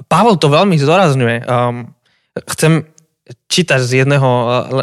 Pavel 0.05 0.37
to 0.37 0.53
veľmi 0.53 0.77
zdôrazňuje. 0.77 1.49
Um, 1.49 1.97
chcem 2.53 2.85
čítať 3.49 3.81
z 3.81 4.05
jedného, 4.05 4.31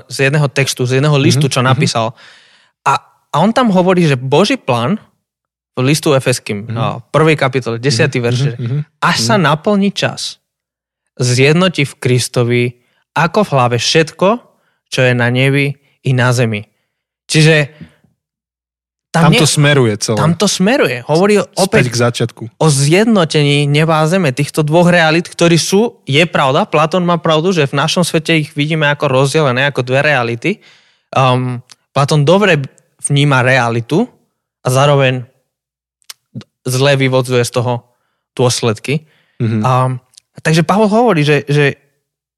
z 0.10 0.18
jedného 0.30 0.48
textu, 0.50 0.90
z 0.90 0.98
jedného 0.98 1.18
listu, 1.22 1.46
mhm, 1.46 1.54
čo 1.54 1.62
mhm. 1.62 1.68
napísal. 1.70 2.08
A, 2.82 2.98
a 3.30 3.36
on 3.38 3.54
tam 3.54 3.70
hovorí, 3.70 4.10
že 4.10 4.18
Boží 4.18 4.58
plán 4.58 4.98
v 5.78 5.86
listu 5.86 6.10
Efeským, 6.18 6.66
mm-hmm. 6.66 7.14
prvý 7.14 7.38
kapitol, 7.38 7.78
desiatý 7.78 8.18
verš, 8.18 8.58
mm-hmm. 8.58 8.82
až 8.98 9.18
sa 9.22 9.38
naplní 9.38 9.94
čas, 9.94 10.42
zjednotí 11.22 11.86
v 11.86 11.94
Kristovi 12.02 12.64
ako 13.14 13.46
v 13.46 13.52
hlave 13.54 13.78
všetko, 13.78 14.42
čo 14.90 15.00
je 15.06 15.14
na 15.14 15.30
nebi 15.30 15.78
i 16.08 16.16
na 16.16 16.32
zemi. 16.32 16.72
Čiže 17.28 17.76
tam, 19.12 19.28
tam 19.28 19.32
nie, 19.36 19.42
to 19.42 19.48
smeruje 19.50 19.94
celé. 20.00 20.18
Tam 20.20 20.34
to 20.38 20.48
smeruje. 20.48 21.04
Hovorí 21.04 21.42
opäť 21.60 21.92
k 21.92 21.98
začiatku. 21.98 22.44
o 22.56 22.68
zjednotení 22.68 23.66
neba 23.68 24.04
a 24.04 24.08
zeme, 24.08 24.32
týchto 24.32 24.62
dvoch 24.64 24.88
realít, 24.88 25.28
ktorí 25.28 25.60
sú, 25.60 26.04
je 26.06 26.24
pravda, 26.28 26.70
Platón 26.70 27.04
má 27.04 27.18
pravdu, 27.18 27.52
že 27.52 27.68
v 27.68 27.78
našom 27.82 28.06
svete 28.06 28.38
ich 28.38 28.54
vidíme 28.54 28.88
ako 28.88 29.10
rozdelené, 29.10 29.68
ako 29.68 29.84
dve 29.84 30.00
reality. 30.06 30.52
Um, 31.12 31.64
Platón 31.92 32.24
dobre 32.28 32.62
vníma 33.02 33.42
realitu 33.42 34.06
a 34.62 34.68
zároveň 34.70 35.26
zle 36.68 37.00
vyvodzuje 37.00 37.42
z 37.48 37.52
toho 37.58 37.74
dôsledky. 38.36 39.08
Mm-hmm. 39.40 39.62
Um, 39.64 40.04
takže 40.44 40.68
Pavol 40.68 40.92
hovorí, 40.92 41.24
že, 41.24 41.48
že 41.48 41.87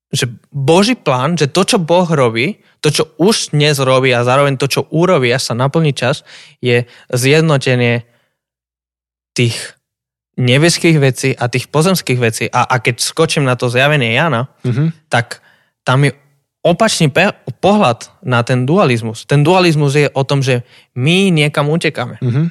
že 0.10 0.26
Boží 0.50 0.98
plán, 0.98 1.38
že 1.38 1.46
to, 1.46 1.62
čo 1.62 1.78
Boh 1.78 2.10
robí, 2.10 2.58
to, 2.82 2.90
čo 2.90 3.14
už 3.22 3.54
dnes 3.54 3.78
robí 3.78 4.10
a 4.10 4.26
zároveň 4.26 4.58
to, 4.58 4.66
čo 4.66 4.90
urobí 4.90 5.30
a 5.30 5.38
sa 5.38 5.54
naplní 5.54 5.94
čas, 5.94 6.26
je 6.66 6.90
zjednotenie 7.14 8.10
tých 9.38 9.56
nebeských 10.40 10.98
vecí 10.98 11.30
a 11.36 11.52
tých 11.52 11.70
pozemských 11.70 12.20
vecí. 12.20 12.46
A, 12.50 12.66
a 12.66 12.76
keď 12.82 13.04
skočím 13.04 13.46
na 13.46 13.54
to 13.60 13.70
zjavenie 13.70 14.16
Jana, 14.16 14.50
mm-hmm. 14.66 15.12
tak 15.12 15.46
tam 15.86 16.08
je 16.08 16.16
opačný 16.64 17.12
pe- 17.12 17.36
pohľad 17.60 18.10
na 18.24 18.42
ten 18.42 18.66
dualizmus. 18.66 19.28
Ten 19.30 19.44
dualizmus 19.46 19.94
je 19.94 20.08
o 20.10 20.24
tom, 20.24 20.42
že 20.42 20.64
my 20.96 21.30
niekam 21.30 21.70
utekáme. 21.70 22.18
Mm-hmm. 22.24 22.46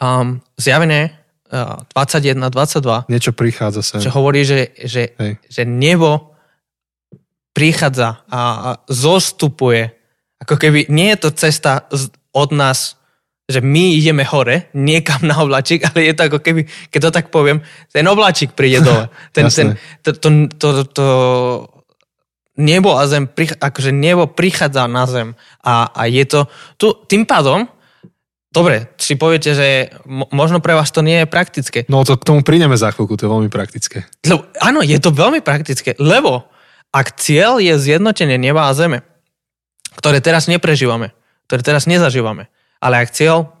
Um, 0.00 0.40
zjavenie 0.56 1.12
uh, 1.52 1.84
21, 1.92 2.48
22. 2.48 3.12
Niečo 3.12 3.32
prichádza 3.36 3.84
sa. 3.84 3.96
Čo 4.00 4.16
hovorí, 4.16 4.48
že, 4.48 4.72
že, 4.80 5.12
že 5.46 5.62
nebo 5.68 6.29
prichádza 7.52 8.24
a, 8.30 8.40
a 8.40 8.70
zostupuje. 8.86 9.90
Ako 10.40 10.56
keby 10.56 10.88
nie 10.88 11.12
je 11.12 11.18
to 11.18 11.30
cesta 11.36 11.84
od 12.32 12.50
nás, 12.54 13.00
že 13.50 13.58
my 13.58 13.98
ideme 13.98 14.22
hore, 14.22 14.70
niekam 14.72 15.26
na 15.26 15.34
oblačík, 15.42 15.82
ale 15.90 16.06
je 16.06 16.14
to 16.14 16.22
ako 16.30 16.38
keby, 16.38 16.70
keď 16.94 17.00
to 17.02 17.10
tak 17.10 17.26
poviem, 17.34 17.58
ten 17.90 18.06
oblačík 18.06 18.54
príde 18.54 18.78
dole. 18.86 19.10
Ten, 19.34 19.50
ten, 19.50 19.74
to, 20.06 20.14
to, 20.14 20.28
to, 20.54 20.68
to 20.94 21.06
nebo 22.60 22.94
a 22.94 23.08
zem, 23.10 23.26
akože 23.58 23.90
nebo 23.90 24.30
prichádza 24.30 24.86
na 24.86 25.04
zem 25.08 25.34
a, 25.64 25.90
a 25.90 26.06
je 26.06 26.24
to, 26.28 26.40
tu, 26.76 26.92
tým 27.08 27.24
pádom, 27.24 27.64
dobre, 28.52 28.92
si 29.00 29.16
poviete, 29.16 29.56
že 29.56 29.90
možno 30.30 30.60
pre 30.60 30.76
vás 30.76 30.92
to 30.92 31.00
nie 31.00 31.24
je 31.24 31.26
praktické. 31.26 31.78
No 31.88 32.04
to 32.04 32.20
k 32.20 32.26
tomu 32.26 32.44
prídeme 32.44 32.76
za 32.76 32.92
chvíľku, 32.92 33.16
to 33.16 33.26
je 33.26 33.32
veľmi 33.32 33.50
praktické. 33.50 34.04
Lebo, 34.26 34.46
áno, 34.60 34.84
je 34.84 34.98
to 35.00 35.10
veľmi 35.10 35.40
praktické, 35.40 35.96
lebo 35.96 36.50
ak 36.90 37.18
cieľ 37.18 37.62
je 37.62 37.74
zjednotenie 37.78 38.36
neba 38.38 38.66
a 38.66 38.74
zeme, 38.74 39.06
ktoré 39.98 40.18
teraz 40.18 40.50
neprežívame, 40.50 41.14
ktoré 41.46 41.62
teraz 41.62 41.86
nezažívame, 41.86 42.50
ale 42.82 43.02
ak 43.02 43.14
cieľ 43.14 43.54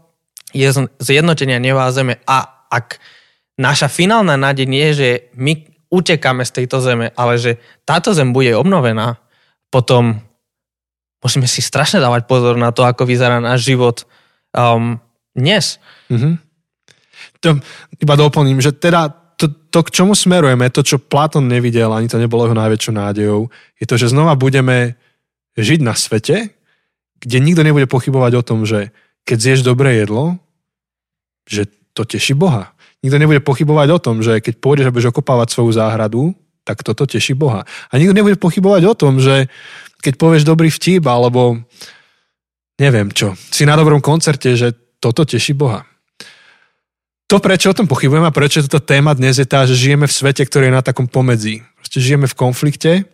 je 0.50 0.66
zjednotenie 0.98 1.62
neba 1.62 1.86
a 1.86 1.94
zeme 1.94 2.18
a 2.26 2.66
ak 2.70 2.98
naša 3.58 3.86
finálna 3.86 4.34
nádej 4.34 4.66
nie 4.66 4.84
je, 4.90 4.94
že 4.94 5.10
my 5.38 5.52
utekáme 5.90 6.46
z 6.46 6.62
tejto 6.62 6.78
zeme, 6.82 7.10
ale 7.18 7.38
že 7.38 7.58
táto 7.82 8.14
zem 8.14 8.30
bude 8.30 8.54
obnovená, 8.54 9.18
potom 9.70 10.22
musíme 11.22 11.46
si 11.46 11.60
strašne 11.62 11.98
dávať 12.02 12.26
pozor 12.26 12.54
na 12.56 12.70
to, 12.70 12.86
ako 12.86 13.06
vyzerá 13.06 13.42
náš 13.42 13.66
život 13.66 14.06
um, 14.54 14.98
dnes. 15.34 15.82
Mm-hmm. 16.08 16.34
To, 17.40 17.48
iba 18.00 18.14
doplním, 18.16 18.58
že 18.62 18.74
teda 18.74 19.12
to, 19.40 19.48
to, 19.48 19.80
k 19.88 19.94
čomu 19.96 20.12
smerujeme, 20.12 20.68
to, 20.68 20.84
čo 20.84 21.00
Platón 21.00 21.48
nevidel, 21.48 21.88
ani 21.88 22.12
to 22.12 22.20
nebolo 22.20 22.44
jeho 22.44 22.60
najväčšou 22.60 22.92
nádejou, 22.92 23.48
je 23.80 23.86
to, 23.88 23.96
že 23.96 24.12
znova 24.12 24.36
budeme 24.36 25.00
žiť 25.56 25.80
na 25.80 25.96
svete, 25.96 26.52
kde 27.24 27.36
nikto 27.40 27.64
nebude 27.64 27.88
pochybovať 27.88 28.32
o 28.36 28.42
tom, 28.44 28.68
že 28.68 28.92
keď 29.24 29.38
zješ 29.40 29.60
dobré 29.64 30.04
jedlo, 30.04 30.36
že 31.48 31.72
to 31.96 32.04
teší 32.04 32.36
Boha. 32.36 32.76
Nikto 33.00 33.16
nebude 33.16 33.40
pochybovať 33.40 33.88
o 33.96 33.98
tom, 33.98 34.16
že 34.20 34.44
keď 34.44 34.60
pôjdeš 34.60 34.86
a 34.88 34.94
budeš 34.94 35.08
okopávať 35.08 35.48
svoju 35.56 35.72
záhradu, 35.72 36.36
tak 36.68 36.84
toto 36.84 37.08
teší 37.08 37.32
Boha. 37.32 37.64
A 37.64 37.92
nikto 37.96 38.12
nebude 38.12 38.36
pochybovať 38.36 38.82
o 38.92 38.94
tom, 38.94 39.24
že 39.24 39.48
keď 40.04 40.20
povieš 40.20 40.44
dobrý 40.44 40.68
vtip, 40.68 41.08
alebo 41.08 41.64
neviem 42.76 43.08
čo, 43.08 43.32
si 43.48 43.64
na 43.64 43.72
dobrom 43.72 44.04
koncerte, 44.04 44.52
že 44.52 44.76
toto 45.00 45.24
teší 45.24 45.56
Boha 45.56 45.89
to, 47.30 47.38
prečo 47.38 47.70
o 47.70 47.78
tom 47.78 47.86
pochybujem 47.86 48.26
a 48.26 48.34
prečo 48.34 48.58
toto 48.66 48.82
téma 48.82 49.14
dnes 49.14 49.38
je 49.38 49.46
tá, 49.46 49.62
že 49.62 49.78
žijeme 49.78 50.10
v 50.10 50.16
svete, 50.18 50.42
ktorý 50.42 50.66
je 50.66 50.74
na 50.74 50.82
takom 50.82 51.06
pomedzi. 51.06 51.62
Proste 51.78 52.02
žijeme 52.02 52.26
v 52.26 52.34
konflikte 52.34 53.06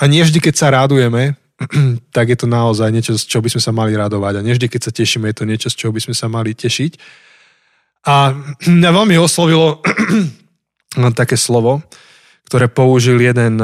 a 0.00 0.08
nie 0.08 0.24
vždy, 0.24 0.40
keď 0.40 0.54
sa 0.56 0.72
rádujeme, 0.72 1.36
tak 2.16 2.32
je 2.32 2.40
to 2.40 2.48
naozaj 2.48 2.88
niečo, 2.88 3.12
z 3.20 3.28
čoho 3.28 3.44
by 3.44 3.52
sme 3.52 3.60
sa 3.60 3.76
mali 3.76 3.92
radovať. 3.92 4.40
A 4.40 4.44
nie 4.48 4.56
vždy, 4.56 4.72
keď 4.72 4.80
sa 4.88 4.92
tešíme, 4.96 5.28
je 5.28 5.36
to 5.36 5.44
niečo, 5.44 5.68
z 5.68 5.76
čoho 5.76 5.92
by 5.92 6.00
sme 6.00 6.16
sa 6.16 6.32
mali 6.32 6.56
tešiť. 6.56 6.96
A 8.08 8.32
mňa 8.80 8.90
veľmi 8.96 9.20
oslovilo 9.20 9.84
také 11.20 11.36
slovo, 11.36 11.84
ktoré 12.48 12.72
použil 12.72 13.20
jeden, 13.20 13.60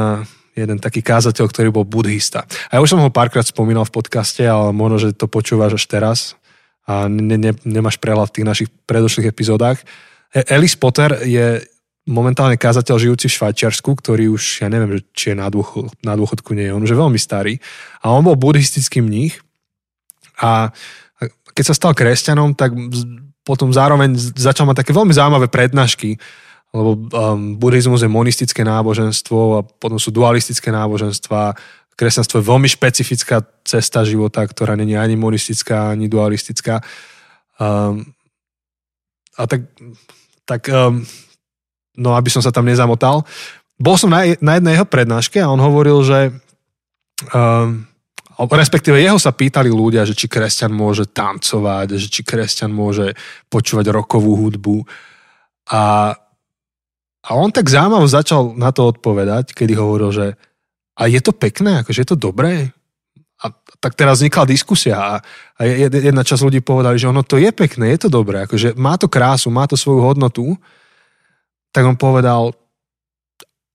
jeden 0.53 0.76
taký 0.76 1.01
kázateľ, 1.01 1.49
ktorý 1.49 1.72
bol 1.72 1.89
buddhista. 1.89 2.45
A 2.68 2.76
ja 2.76 2.85
už 2.85 2.93
som 2.93 3.01
ho 3.01 3.09
párkrát 3.09 3.49
spomínal 3.49 3.89
v 3.89 3.97
podcaste, 3.97 4.45
ale 4.45 4.76
možno, 4.76 5.09
že 5.09 5.16
to 5.16 5.24
počúvaš 5.24 5.81
až 5.81 5.85
teraz 5.89 6.18
a 6.91 7.07
ne, 7.07 7.38
ne, 7.38 7.53
nemáš 7.62 8.03
prehľad 8.03 8.34
v 8.34 8.34
tých 8.34 8.49
našich 8.49 8.68
predošlých 8.91 9.30
epizódach. 9.30 9.78
E, 10.34 10.43
Alice 10.51 10.74
Potter 10.74 11.22
je 11.22 11.62
momentálne 12.11 12.59
kázateľ 12.59 12.99
žijúci 12.99 13.30
v 13.30 13.36
Švajčiarsku, 13.38 13.95
ktorý 13.95 14.34
už, 14.34 14.66
ja 14.66 14.68
neviem, 14.72 14.99
či 15.14 15.30
je 15.30 15.36
na, 15.38 15.47
dôchod, 15.47 15.95
na 16.03 16.18
dôchodku, 16.18 16.51
nie 16.59 16.66
je 16.66 16.74
on, 16.74 16.82
že 16.82 16.99
veľmi 16.99 17.20
starý. 17.20 17.62
A 18.03 18.11
on 18.11 18.26
bol 18.26 18.34
buddhistický 18.34 18.99
mních 18.99 19.38
a 20.43 20.74
keď 21.55 21.64
sa 21.70 21.78
stal 21.78 21.93
kresťanom, 21.95 22.59
tak 22.59 22.74
potom 23.47 23.70
zároveň 23.70 24.16
začal 24.16 24.66
mať 24.66 24.82
také 24.82 24.97
veľmi 24.97 25.12
zaujímavé 25.14 25.47
prednášky, 25.53 26.16
lebo 26.70 26.97
um, 26.97 27.59
buddhizmus 27.59 28.07
je 28.07 28.11
monistické 28.11 28.62
náboženstvo 28.62 29.38
a 29.59 29.66
potom 29.66 29.99
sú 29.99 30.14
dualistické 30.14 30.70
náboženstva, 30.70 31.55
kresťanstvo 31.97 32.41
je 32.41 32.49
veľmi 32.51 32.68
špecifická 32.68 33.45
cesta 33.64 34.05
života, 34.05 34.43
ktorá 34.45 34.74
není 34.74 34.97
ani 34.97 35.16
monistická, 35.16 35.93
ani 35.93 36.09
dualistická. 36.09 36.80
Um, 37.61 38.14
a 39.36 39.45
tak 39.47 39.68
tak 40.49 40.66
um, 40.66 41.07
no 42.01 42.16
aby 42.16 42.32
som 42.32 42.43
sa 42.43 42.51
tam 42.51 42.66
nezamotal. 42.66 43.22
Bol 43.80 43.97
som 43.97 44.12
na, 44.12 44.24
na 44.41 44.59
jednej 44.59 44.74
jeho 44.76 44.88
prednáške 44.88 45.38
a 45.41 45.53
on 45.53 45.61
hovoril, 45.61 46.05
že 46.05 46.18
um, 47.32 47.84
respektíve 48.36 48.97
jeho 48.97 49.20
sa 49.20 49.36
pýtali 49.36 49.68
ľudia, 49.68 50.09
že 50.09 50.16
či 50.16 50.28
kresťan 50.28 50.72
môže 50.72 51.09
tancovať, 51.12 52.01
že 52.01 52.09
či 52.09 52.24
kresťan 52.24 52.72
môže 52.72 53.12
počúvať 53.53 53.93
rokovú 53.93 54.36
hudbu. 54.36 54.84
A, 55.70 56.12
a 57.20 57.30
on 57.36 57.53
tak 57.53 57.68
zaujímavo 57.68 58.09
začal 58.09 58.57
na 58.57 58.72
to 58.72 58.88
odpovedať, 58.88 59.53
kedy 59.53 59.76
hovoril, 59.76 60.11
že 60.12 60.26
a 60.97 61.03
je 61.07 61.20
to 61.22 61.32
pekné, 61.34 61.82
akože 61.84 62.03
je 62.03 62.09
to 62.11 62.18
dobré? 62.18 62.72
A 63.41 63.55
tak 63.80 63.97
teraz 63.97 64.20
vznikla 64.20 64.45
diskusia 64.45 64.97
a, 65.01 65.12
a 65.57 65.61
jedna 65.88 66.20
časť 66.20 66.45
ľudí 66.45 66.61
povedali, 66.61 67.01
že 67.01 67.09
ono 67.09 67.24
to 67.24 67.41
je 67.41 67.49
pekné, 67.53 67.97
je 67.97 68.05
to 68.05 68.09
dobré, 68.12 68.45
akože 68.45 68.76
má 68.76 69.01
to 69.01 69.09
krásu, 69.09 69.49
má 69.49 69.64
to 69.64 69.80
svoju 69.80 70.05
hodnotu. 70.05 70.61
Tak 71.72 71.86
on 71.88 71.97
povedal, 71.97 72.53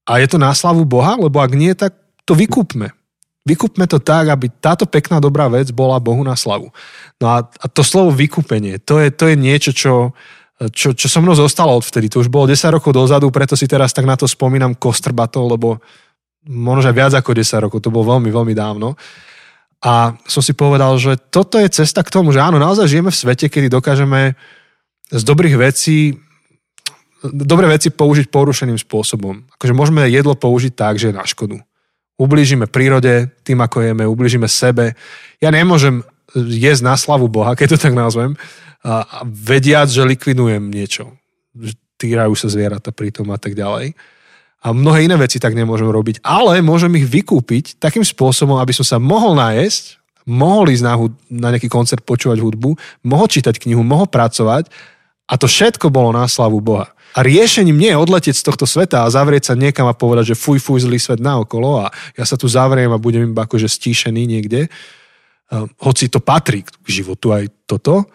a 0.05 0.21
je 0.21 0.27
to 0.29 0.37
na 0.37 0.53
slavu 0.53 0.85
Boha? 0.85 1.17
Lebo 1.17 1.41
ak 1.41 1.51
nie, 1.57 1.73
tak 1.73 1.97
to 2.29 2.37
vykúpme. 2.37 2.93
Vykúpme 3.45 3.85
to 3.89 4.01
tak, 4.01 4.29
aby 4.29 4.49
táto 4.49 4.85
pekná 4.89 5.21
dobrá 5.21 5.49
vec 5.49 5.69
bola 5.69 6.01
Bohu 6.01 6.21
na 6.21 6.37
slavu. 6.37 6.69
No 7.21 7.25
a, 7.29 7.45
a 7.45 7.65
to 7.69 7.81
slovo 7.85 8.13
vykúpenie, 8.13 8.81
to 8.81 9.01
je, 9.01 9.09
to 9.13 9.29
je 9.29 9.35
niečo, 9.37 9.71
čo, 9.73 9.93
čo, 10.73 10.97
čo 10.97 11.05
so 11.05 11.21
mnou 11.21 11.37
zostalo 11.37 11.77
odvtedy. 11.77 12.09
To 12.09 12.25
už 12.25 12.29
bolo 12.29 12.49
10 12.49 12.73
rokov 12.73 12.93
dozadu, 12.93 13.29
preto 13.29 13.53
si 13.53 13.69
teraz 13.69 13.93
tak 13.93 14.09
na 14.09 14.17
to 14.17 14.25
spomínam 14.25 14.73
kostrbato, 14.73 15.45
lebo 15.45 15.77
možno 16.45 16.93
viac 16.93 17.13
ako 17.13 17.33
10 17.33 17.65
rokov, 17.69 17.81
to 17.81 17.93
bolo 17.93 18.17
veľmi, 18.17 18.29
veľmi 18.29 18.53
dávno. 18.53 18.93
A 19.85 20.17
som 20.25 20.41
si 20.41 20.57
povedal, 20.57 20.97
že 20.97 21.17
toto 21.29 21.61
je 21.61 21.69
cesta 21.69 22.01
k 22.01 22.13
tomu, 22.13 22.33
že 22.33 22.41
áno, 22.41 22.57
naozaj 22.57 22.89
žijeme 22.89 23.13
v 23.13 23.21
svete, 23.21 23.45
kedy 23.51 23.69
dokážeme 23.69 24.33
z 25.13 25.21
dobrých 25.21 25.57
vecí 25.61 26.17
dobré 27.25 27.65
veci 27.65 27.89
použiť 27.89 28.29
porušeným 28.29 28.77
spôsobom. 28.77 29.49
Akože 29.57 29.73
môžeme 29.73 30.05
jedlo 30.13 30.37
použiť 30.37 30.77
tak, 30.77 31.01
že 31.01 31.09
je 31.09 31.17
na 31.17 31.25
škodu 31.25 31.57
ublížime 32.15 32.67
prírode 32.67 33.31
tým, 33.43 33.59
ako 33.59 33.83
jeme, 33.83 34.03
ublížime 34.07 34.47
sebe. 34.47 34.95
Ja 35.43 35.51
nemôžem 35.51 36.03
jesť 36.35 36.83
na 36.83 36.95
slavu 36.95 37.27
Boha, 37.27 37.55
keď 37.55 37.75
to 37.75 37.77
tak 37.87 37.95
nazvem, 37.95 38.39
a, 38.83 39.23
vediať, 39.27 39.91
že 39.91 40.07
likvidujem 40.07 40.63
niečo. 40.71 41.15
Týrajú 41.99 42.35
sa 42.35 42.47
zvieratá 42.51 42.91
pritom 42.91 43.27
a 43.31 43.39
tak 43.39 43.55
ďalej. 43.55 43.95
A 44.65 44.73
mnohé 44.73 45.05
iné 45.05 45.13
veci 45.13 45.37
tak 45.37 45.53
nemôžem 45.53 45.85
robiť, 45.85 46.25
ale 46.25 46.57
môžem 46.65 46.89
ich 46.97 47.05
vykúpiť 47.05 47.77
takým 47.77 48.01
spôsobom, 48.01 48.57
aby 48.57 48.73
som 48.73 48.81
sa 48.81 48.97
mohol 48.97 49.37
nájsť, 49.37 50.01
mohol 50.25 50.73
ísť 50.73 50.83
na, 50.83 50.93
hud- 50.97 51.21
na 51.29 51.53
nejaký 51.53 51.69
koncert 51.69 52.01
počúvať 52.01 52.41
hudbu, 52.41 52.73
mohol 53.05 53.29
čítať 53.29 53.61
knihu, 53.61 53.85
mohol 53.85 54.09
pracovať 54.09 54.73
a 55.29 55.37
to 55.37 55.45
všetko 55.45 55.93
bolo 55.93 56.09
na 56.09 56.25
slavu 56.25 56.65
Boha. 56.65 56.89
A 57.13 57.21
riešením 57.21 57.77
nie 57.77 57.93
je 57.93 58.01
odletieť 58.01 58.35
z 58.41 58.43
tohto 58.43 58.65
sveta 58.65 59.05
a 59.05 59.13
zavrieť 59.13 59.53
sa 59.53 59.55
niekam 59.55 59.85
a 59.85 59.93
povedať, 59.93 60.33
že 60.33 60.41
fuj, 60.41 60.57
fuj, 60.57 60.83
zlý 60.83 60.97
svet 60.97 61.21
naokolo 61.21 61.85
a 61.85 61.93
ja 62.17 62.25
sa 62.25 62.33
tu 62.33 62.49
zavriem 62.49 62.89
a 62.89 62.97
budem 62.97 63.29
iba 63.29 63.45
akože 63.45 63.69
stíšený 63.69 64.25
niekde. 64.25 64.67
Hoci 65.77 66.09
to 66.09 66.19
patrí 66.25 66.65
k 66.65 66.87
životu 66.89 67.37
aj 67.37 67.53
toto, 67.69 68.09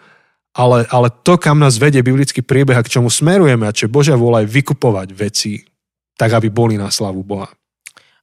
ale, 0.51 0.83
ale 0.91 1.07
to, 1.23 1.39
kam 1.39 1.63
nás 1.63 1.79
vedie 1.79 2.03
biblický 2.03 2.43
príbeh 2.43 2.75
a 2.75 2.83
k 2.83 2.91
čomu 2.99 3.07
smerujeme 3.07 3.63
a 3.63 3.71
čo 3.71 3.87
Božia 3.87 4.19
vôľa 4.19 4.43
je 4.43 4.51
vykupovať 4.51 5.07
veci 5.15 5.70
tak, 6.15 6.31
aby 6.33 6.51
boli 6.51 6.75
na 6.77 6.91
slavu 6.93 7.23
Boha. 7.23 7.49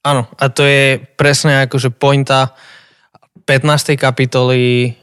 Áno, 0.04 0.30
a 0.38 0.48
to 0.48 0.62
je 0.62 1.02
presne 1.18 1.66
akože 1.66 1.90
pointa 1.90 2.54
15. 3.44 3.98
kapitoly 3.98 4.94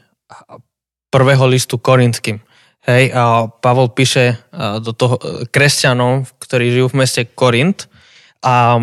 prvého 1.10 1.44
listu 1.46 1.78
Korinským. 1.78 2.40
Hej, 2.86 3.10
a 3.10 3.50
Pavol 3.50 3.90
píše 3.90 4.38
do 4.78 4.94
toho 4.94 5.18
kresťanom, 5.50 6.22
ktorí 6.38 6.70
žijú 6.70 6.86
v 6.94 6.98
meste 7.02 7.26
Korint. 7.26 7.90
A 8.46 8.78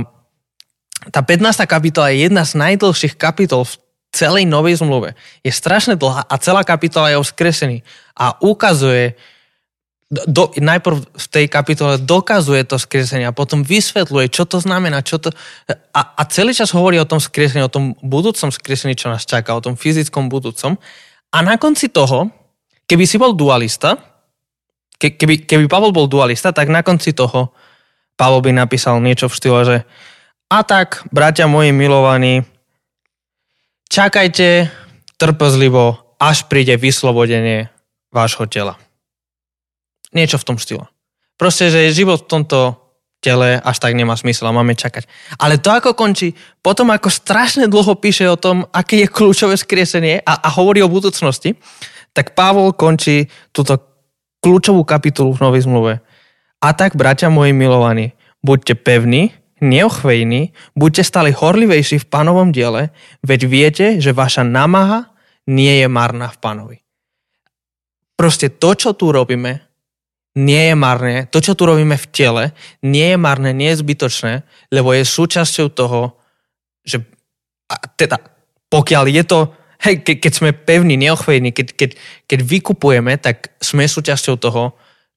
tá 1.08 1.24
15. 1.24 1.64
kapitola 1.64 2.12
je 2.12 2.28
jedna 2.28 2.44
z 2.44 2.60
najdlhších 2.60 3.16
kapitol 3.16 3.64
v 3.64 3.80
celej 4.12 4.44
Novej 4.44 4.84
zmluve. 4.84 5.16
Je 5.40 5.56
strašne 5.56 5.96
dlhá 5.96 6.28
a 6.28 6.36
celá 6.36 6.68
kapitola 6.68 7.16
je 7.16 7.18
o. 7.20 7.26
A 8.14 8.26
ukazuje, 8.44 9.16
do, 10.14 10.54
najprv 10.54 10.98
v 11.02 11.28
tej 11.28 11.46
kapitole 11.50 11.98
dokazuje 11.98 12.62
to 12.70 12.78
skresenie 12.78 13.26
a 13.26 13.34
potom 13.34 13.66
vysvetľuje, 13.66 14.30
čo 14.30 14.46
to 14.46 14.62
znamená, 14.62 15.02
čo 15.02 15.18
to... 15.18 15.34
A, 15.94 16.02
a 16.14 16.22
celý 16.30 16.54
čas 16.54 16.70
hovorí 16.72 17.02
o 17.02 17.10
tom 17.10 17.18
skresení, 17.18 17.66
o 17.66 17.74
tom 17.74 17.98
budúcom 18.06 18.54
skresení, 18.54 18.94
čo 18.94 19.10
nás 19.10 19.26
čaká, 19.26 19.58
o 19.58 19.64
tom 19.64 19.74
fyzickom 19.74 20.30
budúcom. 20.30 20.78
A 21.34 21.38
na 21.42 21.58
konci 21.58 21.90
toho 21.90 22.30
keby 22.88 23.06
si 23.08 23.18
bol 23.20 23.34
dualista, 23.36 24.00
ke, 25.00 25.16
keby, 25.16 25.48
keby 25.48 25.66
Pavol 25.66 25.96
bol 25.96 26.08
dualista, 26.08 26.54
tak 26.54 26.70
na 26.70 26.84
konci 26.84 27.16
toho 27.16 27.52
Pavol 28.14 28.46
by 28.46 28.54
napísal 28.54 29.02
niečo 29.02 29.26
v 29.32 29.38
štýle, 29.38 29.62
že 29.66 29.78
a 30.54 30.62
tak, 30.62 31.02
bratia 31.10 31.50
moji 31.50 31.74
milovaní, 31.74 32.46
čakajte 33.90 34.70
trpezlivo, 35.18 36.14
až 36.22 36.46
príde 36.46 36.78
vyslobodenie 36.78 37.74
vášho 38.14 38.46
tela. 38.46 38.78
Niečo 40.14 40.38
v 40.38 40.48
tom 40.48 40.58
štýle. 40.62 40.86
Proste, 41.38 41.74
že 41.74 41.94
život 41.94 42.26
v 42.26 42.30
tomto 42.30 42.60
tele 43.24 43.56
až 43.64 43.80
tak 43.80 43.96
nemá 43.96 44.20
smysl 44.20 44.52
a 44.52 44.54
máme 44.54 44.76
čakať. 44.76 45.08
Ale 45.40 45.58
to 45.58 45.72
ako 45.72 45.96
končí, 45.96 46.36
potom 46.60 46.92
ako 46.92 47.08
strašne 47.08 47.72
dlho 47.72 47.96
píše 47.96 48.28
o 48.28 48.36
tom, 48.36 48.68
aké 48.76 49.08
je 49.08 49.08
kľúčové 49.08 49.56
skriesenie 49.56 50.20
a, 50.20 50.44
a 50.44 50.48
hovorí 50.52 50.84
o 50.84 50.92
budúcnosti, 50.92 51.56
tak 52.12 52.36
Pavol 52.36 52.76
končí 52.76 53.32
túto 53.56 53.80
kľúčovú 54.44 54.84
kapitolu 54.84 55.32
v 55.34 55.42
Novej 55.42 55.66
zmluve. 55.66 55.94
A 56.60 56.76
tak, 56.76 57.00
bratia 57.00 57.32
moji 57.32 57.56
milovaní, 57.56 58.12
buďte 58.44 58.76
pevní, 58.84 59.32
neochvejní, 59.64 60.52
buďte 60.76 61.04
stále 61.08 61.32
horlivejší 61.32 62.04
v 62.04 62.10
pánovom 62.12 62.52
diele, 62.52 62.92
veď 63.24 63.42
viete, 63.48 63.86
že 64.04 64.12
vaša 64.12 64.44
námaha 64.44 65.16
nie 65.48 65.80
je 65.80 65.88
marná 65.88 66.28
v 66.28 66.38
pánovi. 66.44 66.78
Proste 68.20 68.52
to, 68.52 68.76
čo 68.76 68.92
tu 68.94 69.16
robíme, 69.16 69.63
nie 70.34 70.74
je 70.74 70.76
marné. 70.76 71.30
To, 71.30 71.38
čo 71.38 71.54
tu 71.54 71.70
robíme 71.70 71.94
v 71.94 72.10
tele, 72.10 72.44
nie 72.82 73.14
je 73.14 73.18
marné, 73.18 73.54
nie 73.54 73.70
je 73.74 73.82
zbytočné, 73.86 74.34
lebo 74.74 74.94
je 74.94 75.06
súčasťou 75.06 75.70
toho, 75.70 76.18
že 76.82 77.06
teda 77.98 78.18
pokiaľ 78.74 79.04
je 79.14 79.24
to 79.24 79.40
hej, 79.86 80.02
ke, 80.02 80.18
keď 80.18 80.32
sme 80.34 80.50
pevní, 80.56 80.98
neochvejní, 80.98 81.54
keď, 81.54 81.68
keď, 81.78 81.90
keď 82.26 82.40
vykupujeme, 82.42 83.14
tak 83.22 83.54
sme 83.62 83.86
súčasťou 83.86 84.36
toho, 84.42 84.74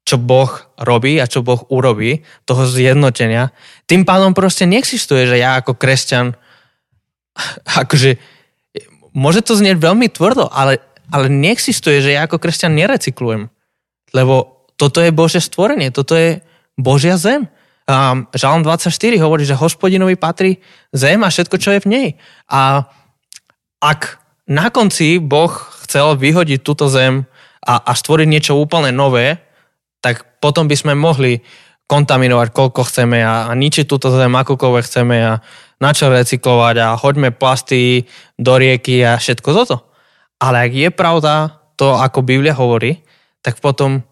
čo 0.06 0.20
Boh 0.20 0.50
robí 0.78 1.18
a 1.18 1.26
čo 1.26 1.42
Boh 1.42 1.66
urobí, 1.72 2.22
toho 2.46 2.62
zjednotenia. 2.68 3.50
Tým 3.90 4.06
pádom 4.06 4.36
proste 4.36 4.68
neexistuje, 4.68 5.26
že 5.26 5.40
ja 5.40 5.58
ako 5.58 5.74
kresťan, 5.74 6.36
akože, 7.82 8.20
môže 9.16 9.40
to 9.42 9.56
znieť 9.56 9.80
veľmi 9.80 10.12
tvrdo, 10.12 10.52
ale, 10.52 10.78
ale 11.10 11.32
neexistuje, 11.32 12.02
že 12.02 12.14
ja 12.14 12.28
ako 12.28 12.38
kresťan 12.38 12.76
nerecyklujem. 12.76 13.48
Lebo 14.14 14.55
toto 14.76 15.00
je 15.00 15.10
Bože 15.12 15.40
stvorenie, 15.40 15.92
toto 15.92 16.16
je 16.16 16.40
Božia 16.76 17.16
zem. 17.16 17.48
Um, 17.86 18.26
Žalm 18.34 18.66
24 18.66 18.92
hovorí, 19.22 19.46
že 19.46 19.56
hospodinovi 19.56 20.18
patrí 20.18 20.60
zem 20.92 21.22
a 21.22 21.32
všetko, 21.32 21.56
čo 21.56 21.70
je 21.76 21.80
v 21.82 21.90
nej. 21.90 22.08
A 22.50 22.84
ak 23.80 24.20
na 24.46 24.70
konci 24.70 25.18
Boh 25.22 25.50
chcel 25.86 26.18
vyhodiť 26.18 26.60
túto 26.60 26.90
zem 26.90 27.26
a, 27.62 27.74
a 27.82 27.92
stvoriť 27.94 28.26
niečo 28.26 28.58
úplne 28.58 28.90
nové, 28.90 29.38
tak 30.02 30.38
potom 30.42 30.70
by 30.70 30.76
sme 30.76 30.92
mohli 30.94 31.42
kontaminovať 31.86 32.48
koľko 32.50 32.82
chceme 32.90 33.22
a, 33.22 33.50
a 33.50 33.52
ničiť 33.54 33.86
túto 33.86 34.10
zem 34.10 34.34
akokoľvek 34.34 34.84
chceme 34.86 35.16
a 35.22 35.32
na 35.78 35.90
čo 35.94 36.10
recyklovať 36.10 36.76
a 36.82 36.98
hoďme 36.98 37.30
plasty 37.30 38.06
do 38.34 38.58
rieky 38.58 39.06
a 39.06 39.18
všetko 39.18 39.48
toto. 39.54 39.76
Ale 40.42 40.68
ak 40.68 40.72
je 40.74 40.88
pravda 40.90 41.62
to, 41.78 41.96
ako 41.96 42.26
Biblia 42.26 42.56
hovorí, 42.56 43.00
tak 43.40 43.62
potom, 43.62 44.02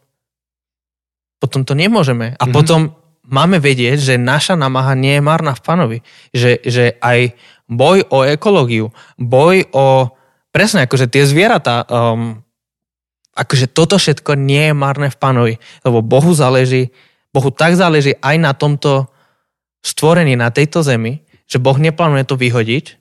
potom 1.44 1.60
to 1.68 1.76
nemôžeme. 1.76 2.32
A 2.32 2.48
mm-hmm. 2.48 2.56
potom 2.56 2.96
máme 3.28 3.60
vedieť, 3.60 4.00
že 4.00 4.14
naša 4.16 4.56
namaha 4.56 4.96
nie 4.96 5.20
je 5.20 5.22
marná 5.24 5.52
v 5.52 5.64
panovi. 5.64 5.98
Že, 6.32 6.64
že 6.64 6.84
aj 7.04 7.36
boj 7.68 8.08
o 8.08 8.24
ekológiu, 8.24 8.96
boj 9.20 9.68
o 9.76 10.08
presne, 10.48 10.88
akože 10.88 11.12
tie 11.12 11.28
zvieratá, 11.28 11.84
um, 11.84 12.40
akože 13.34 13.66
toto 13.72 14.00
všetko 14.00 14.38
nie 14.38 14.70
je 14.70 14.74
marné 14.76 15.08
v 15.10 15.20
pánovi, 15.20 15.54
lebo 15.82 16.00
Bohu 16.00 16.32
záleží, 16.32 16.94
Bohu 17.34 17.50
tak 17.50 17.74
záleží 17.74 18.14
aj 18.22 18.36
na 18.38 18.52
tomto 18.54 19.10
stvorení, 19.84 20.38
na 20.38 20.48
tejto 20.54 20.80
zemi, 20.80 21.26
že 21.44 21.60
Boh 21.60 21.76
neplánuje 21.76 22.24
to 22.24 22.40
vyhodiť, 22.40 22.96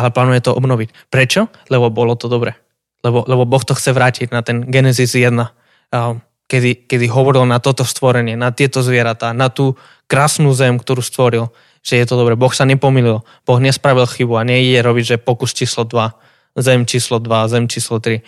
ale 0.00 0.08
plánuje 0.14 0.40
to 0.48 0.56
obnoviť. 0.56 1.12
Prečo? 1.12 1.50
Lebo 1.68 1.92
bolo 1.92 2.16
to 2.16 2.30
dobre. 2.30 2.56
Lebo, 3.04 3.26
lebo 3.28 3.44
Boh 3.44 3.60
to 3.60 3.76
chce 3.76 3.92
vrátiť 3.92 4.32
na 4.32 4.40
ten 4.40 4.64
Genesis 4.64 5.12
1, 5.12 5.34
um, 5.34 6.22
kedy, 6.50 6.88
kedy 6.88 7.06
hovoril 7.08 7.48
na 7.48 7.58
toto 7.58 7.84
stvorenie, 7.84 8.36
na 8.36 8.52
tieto 8.52 8.84
zvieratá, 8.84 9.32
na 9.32 9.48
tú 9.48 9.76
krásnu 10.08 10.52
zem, 10.52 10.76
ktorú 10.76 11.00
stvoril, 11.00 11.50
že 11.84 12.00
je 12.00 12.04
to 12.08 12.16
dobre. 12.16 12.36
Boh 12.36 12.52
sa 12.52 12.68
nepomýlil, 12.68 13.24
Boh 13.44 13.58
nespravil 13.60 14.08
chybu 14.08 14.40
a 14.40 14.46
nejde 14.48 14.80
robiť, 14.84 15.04
že 15.04 15.16
pokus 15.20 15.52
číslo 15.52 15.84
2 15.84 16.34
zem 16.58 16.86
číslo 16.86 17.18
2, 17.18 17.48
zem 17.48 17.64
číslo 17.68 17.98
3. 17.98 18.22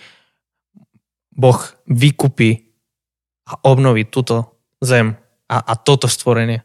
Boh 1.37 1.59
vykupí 1.87 2.51
a 3.47 3.53
obnoví 3.63 4.05
túto 4.05 4.59
zem 4.83 5.15
a, 5.47 5.57
a 5.63 5.73
toto 5.79 6.11
stvorenie. 6.11 6.63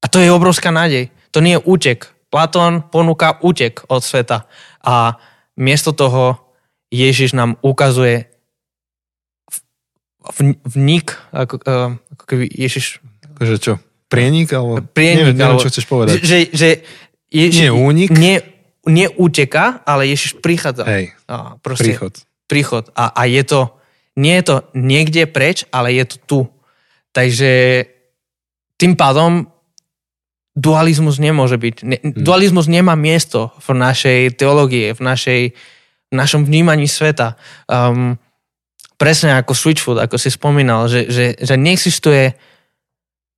A 0.00 0.06
to 0.08 0.20
je 0.20 0.32
obrovská 0.32 0.68
nádej. 0.72 1.08
To 1.32 1.40
nie 1.40 1.56
je 1.56 1.64
útek. 1.64 1.98
Platón 2.30 2.84
ponúka 2.88 3.40
útek 3.42 3.84
od 3.88 4.04
sveta. 4.04 4.46
A 4.84 5.18
miesto 5.56 5.92
toho 5.92 6.52
Ježiš 6.90 7.34
nám 7.34 7.58
ukazuje 7.62 8.29
vnik, 10.68 11.16
ako, 11.32 11.54
uh, 11.64 11.96
ako 12.16 12.24
keby 12.28 12.44
Ježiš... 12.48 13.00
Akože 13.36 13.56
čo? 13.56 13.72
Prienik? 14.10 14.52
Alebo... 14.52 14.84
Prienik, 14.84 15.32
neviem, 15.32 15.36
neviem, 15.38 15.62
čo 15.62 15.70
chceš 15.72 15.86
povedať. 15.88 16.20
Že, 16.20 16.38
že 16.52 16.68
Ježiš, 17.30 17.60
nie 17.62 17.72
únik? 17.72 18.08
Nie, 18.12 18.42
nie 18.90 19.06
uteka, 19.06 19.80
ale 19.86 20.10
Ježiš 20.10 20.42
prichádza. 20.42 20.84
Hej, 20.84 21.14
a 21.30 21.56
proste, 21.62 21.94
príchod. 21.94 22.12
Príchod. 22.50 22.84
A, 22.98 23.14
a 23.14 23.22
je 23.30 23.42
to, 23.46 23.60
nie 24.18 24.34
je 24.42 24.44
to 24.50 24.56
niekde 24.74 25.30
preč, 25.30 25.64
ale 25.70 25.94
je 25.94 26.04
to 26.04 26.16
tu. 26.26 26.40
Takže 27.14 27.84
tým 28.76 28.98
pádom 28.98 29.46
dualizmus 30.58 31.22
nemôže 31.22 31.56
byť. 31.56 31.76
Ne, 31.86 31.96
hmm. 31.96 32.20
Dualizmus 32.26 32.66
nemá 32.66 32.98
miesto 32.98 33.54
v 33.62 33.78
našej 33.78 34.20
teológie, 34.34 34.92
v, 34.92 35.00
našej, 35.00 35.42
v 36.10 36.14
našom 36.14 36.42
vnímaní 36.42 36.90
sveta. 36.90 37.38
Um, 37.70 38.18
presne 39.00 39.40
ako 39.40 39.56
Switchfoot, 39.56 39.96
ako 40.04 40.20
si 40.20 40.28
spomínal, 40.28 40.84
že, 40.84 41.08
že, 41.08 41.32
že 41.40 41.56
neexistuje 41.56 42.36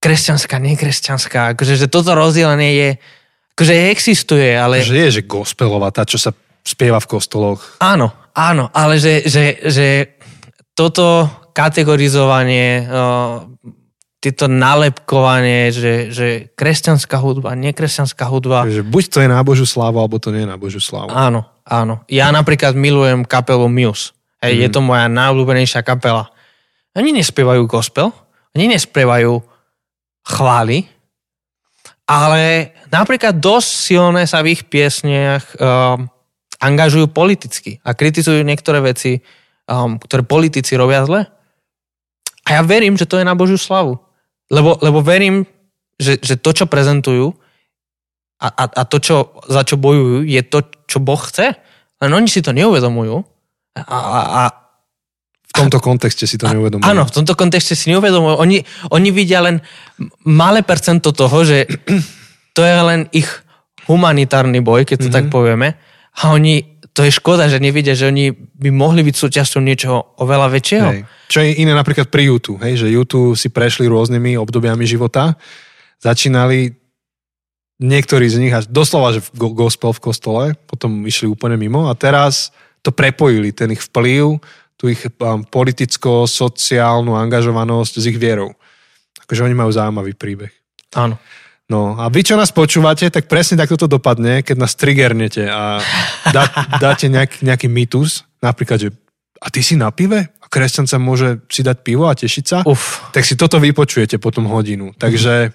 kresťanská, 0.02 0.58
nekresťanská, 0.58 1.54
akože 1.54 1.78
že 1.78 1.86
toto 1.86 2.18
rozdelenie 2.18 2.70
je, 2.74 2.90
akože 3.54 3.74
existuje, 3.94 4.50
ale... 4.58 4.82
Že 4.82 4.98
je, 4.98 5.10
že 5.14 5.22
gospelová, 5.22 5.94
tá, 5.94 6.02
čo 6.02 6.18
sa 6.18 6.34
spieva 6.66 6.98
v 6.98 7.06
kostoloch. 7.06 7.78
Áno, 7.78 8.10
áno, 8.34 8.66
ale 8.74 8.98
že, 8.98 9.22
že, 9.30 9.62
že 9.62 10.18
toto 10.74 11.30
kategorizovanie, 11.54 12.90
tieto 14.22 14.46
nálepkovanie, 14.46 15.70
že, 15.70 15.94
že 16.10 16.26
kresťanská 16.54 17.18
hudba, 17.18 17.58
nekresťanská 17.58 18.26
hudba. 18.26 18.66
Že 18.66 18.86
buď 18.86 19.04
to 19.10 19.18
je 19.22 19.28
na 19.30 19.42
Božú 19.42 19.66
slávu, 19.66 19.98
alebo 20.02 20.18
to 20.18 20.34
nie 20.34 20.42
je 20.42 20.50
na 20.50 20.58
Božú 20.58 20.78
slávu. 20.78 21.10
Áno, 21.10 21.46
áno. 21.66 22.02
Ja 22.10 22.30
napríklad 22.30 22.74
milujem 22.74 23.22
kapelu 23.26 23.66
Muse. 23.66 24.14
Hej, 24.42 24.54
mm. 24.58 24.62
Je 24.66 24.68
to 24.74 24.80
moja 24.82 25.06
najobľúbenejšia 25.06 25.86
kapela. 25.86 26.28
Oni 26.98 27.14
nespievajú 27.14 27.62
gospel, 27.64 28.10
oni 28.52 28.74
nespievajú 28.74 29.40
chvály, 30.26 30.84
ale 32.04 32.74
napríklad 32.92 33.38
dosť 33.38 33.70
silné 33.70 34.22
sa 34.28 34.42
v 34.44 34.58
ich 34.58 34.66
piesniach 34.66 35.56
um, 35.56 36.10
angažujú 36.60 37.08
politicky 37.08 37.80
a 37.86 37.94
kritizujú 37.96 38.44
niektoré 38.44 38.82
veci, 38.82 39.22
um, 39.70 39.96
ktoré 39.96 40.26
politici 40.26 40.76
robia 40.76 41.06
zle. 41.06 41.24
A 42.42 42.58
ja 42.58 42.62
verím, 42.66 42.98
že 42.98 43.06
to 43.06 43.16
je 43.16 43.24
na 43.24 43.38
Božiu 43.38 43.56
slavu. 43.56 43.96
Lebo, 44.52 44.76
lebo 44.84 45.00
verím, 45.00 45.48
že, 45.96 46.20
že 46.20 46.36
to, 46.36 46.52
čo 46.52 46.68
prezentujú 46.68 47.32
a, 48.42 48.50
a, 48.50 48.64
a 48.68 48.82
to, 48.84 48.98
čo, 48.98 49.16
za 49.48 49.62
čo 49.64 49.78
bojujú, 49.78 50.26
je 50.26 50.42
to, 50.44 50.66
čo 50.90 50.98
Boh 51.00 51.18
chce. 51.22 51.56
Len 52.02 52.10
oni 52.12 52.28
si 52.28 52.44
to 52.44 52.52
neuvedomujú 52.52 53.31
a, 53.76 53.98
a, 53.98 54.42
v 55.52 55.52
tomto 55.52 55.84
kontexte 55.84 56.24
si 56.24 56.40
to 56.40 56.48
neuvedomujú. 56.48 56.88
Áno, 56.88 57.04
v 57.04 57.12
tomto 57.12 57.36
kontexte 57.36 57.76
si 57.76 57.92
neuvedomujú. 57.92 58.40
Oni, 58.40 58.64
oni 58.88 59.08
vidia 59.12 59.44
len 59.44 59.60
malé 60.24 60.64
percento 60.64 61.12
toho, 61.12 61.44
že 61.44 61.68
to 62.56 62.60
je 62.64 62.74
len 62.80 63.08
ich 63.12 63.28
humanitárny 63.84 64.64
boj, 64.64 64.88
keď 64.88 64.96
to 64.96 65.08
mm-hmm. 65.08 65.16
tak 65.16 65.24
povieme. 65.28 65.76
A 66.24 66.32
oni, 66.32 66.80
to 66.96 67.04
je 67.04 67.12
škoda, 67.12 67.48
že 67.48 67.60
nevidia, 67.60 67.92
že 67.92 68.08
oni 68.08 68.32
by 68.32 68.72
mohli 68.72 69.04
byť 69.04 69.16
súčasťou 69.16 69.60
niečoho 69.60 70.16
oveľa 70.20 70.48
väčšieho. 70.52 70.88
Hej. 70.92 71.02
Čo 71.28 71.38
je 71.44 71.60
iné 71.60 71.72
napríklad 71.72 72.12
pri 72.12 72.28
YouTube, 72.28 72.60
hej, 72.60 72.84
že 72.84 72.92
YouTube 72.92 73.36
si 73.36 73.48
prešli 73.48 73.88
rôznymi 73.88 74.36
obdobiami 74.36 74.84
života. 74.84 75.36
Začínali 76.00 76.76
niektorí 77.80 78.28
z 78.28 78.36
nich 78.38 78.54
až 78.54 78.68
doslova, 78.68 79.16
že 79.16 79.24
gospel 79.34 79.90
v 79.96 80.00
kostole, 80.00 80.44
potom 80.68 81.02
išli 81.02 81.26
úplne 81.26 81.58
mimo 81.58 81.90
a 81.90 81.96
teraz 81.98 82.54
to 82.82 82.90
prepojili, 82.90 83.54
ten 83.54 83.70
ich 83.70 83.82
vplyv, 83.82 84.42
tú 84.74 84.90
ich 84.90 85.02
um, 85.22 85.46
politicko-sociálnu 85.46 87.14
angažovanosť 87.14 87.94
s 88.02 88.04
ich 88.10 88.18
vierou. 88.18 88.50
Akože 89.22 89.46
oni 89.46 89.54
majú 89.54 89.70
zaujímavý 89.70 90.18
príbeh. 90.18 90.50
Áno. 90.98 91.16
No 91.70 91.96
a 91.96 92.10
vy, 92.10 92.26
čo 92.26 92.36
nás 92.36 92.52
počúvate, 92.52 93.08
tak 93.08 93.30
presne 93.30 93.56
takto 93.56 93.78
to 93.78 93.86
dopadne, 93.88 94.42
keď 94.44 94.56
nás 94.58 94.76
triggernete 94.76 95.46
a 95.46 95.80
dá, 96.34 96.50
dáte 96.84 97.06
nejaký, 97.06 97.46
nejaký 97.46 97.70
mýtus, 97.70 98.26
napríklad, 98.42 98.78
že 98.82 98.90
a 99.42 99.50
ty 99.50 99.62
si 99.62 99.74
na 99.74 99.90
pive? 99.90 100.30
A 100.42 100.46
kresťan 100.46 100.86
sa 100.86 101.02
môže 101.02 101.42
si 101.50 101.66
dať 101.66 101.82
pivo 101.82 102.06
a 102.06 102.14
tešiť 102.14 102.44
sa? 102.44 102.58
Uf. 102.62 103.10
Tak 103.10 103.26
si 103.26 103.34
toto 103.34 103.58
vypočujete 103.58 104.22
potom 104.22 104.46
hodinu. 104.46 104.94
Takže 104.94 105.50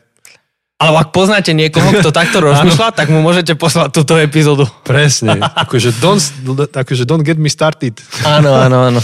ale 0.77 1.01
ak 1.01 1.09
poznáte 1.09 1.57
niekoho, 1.57 1.89
kto 1.89 2.13
takto 2.13 2.37
rozmýšľa, 2.47 2.93
tak 2.93 3.09
mu 3.09 3.25
môžete 3.25 3.57
poslať 3.57 3.89
túto 3.97 4.13
epizódu. 4.21 4.69
Presne. 4.85 5.41
Akože 5.65 5.89
don't, 5.97 6.21
akože 6.69 7.09
don't 7.09 7.25
get 7.25 7.41
me 7.41 7.49
started. 7.49 7.97
Áno, 8.21 8.53
áno, 8.53 8.93
áno. 8.93 9.01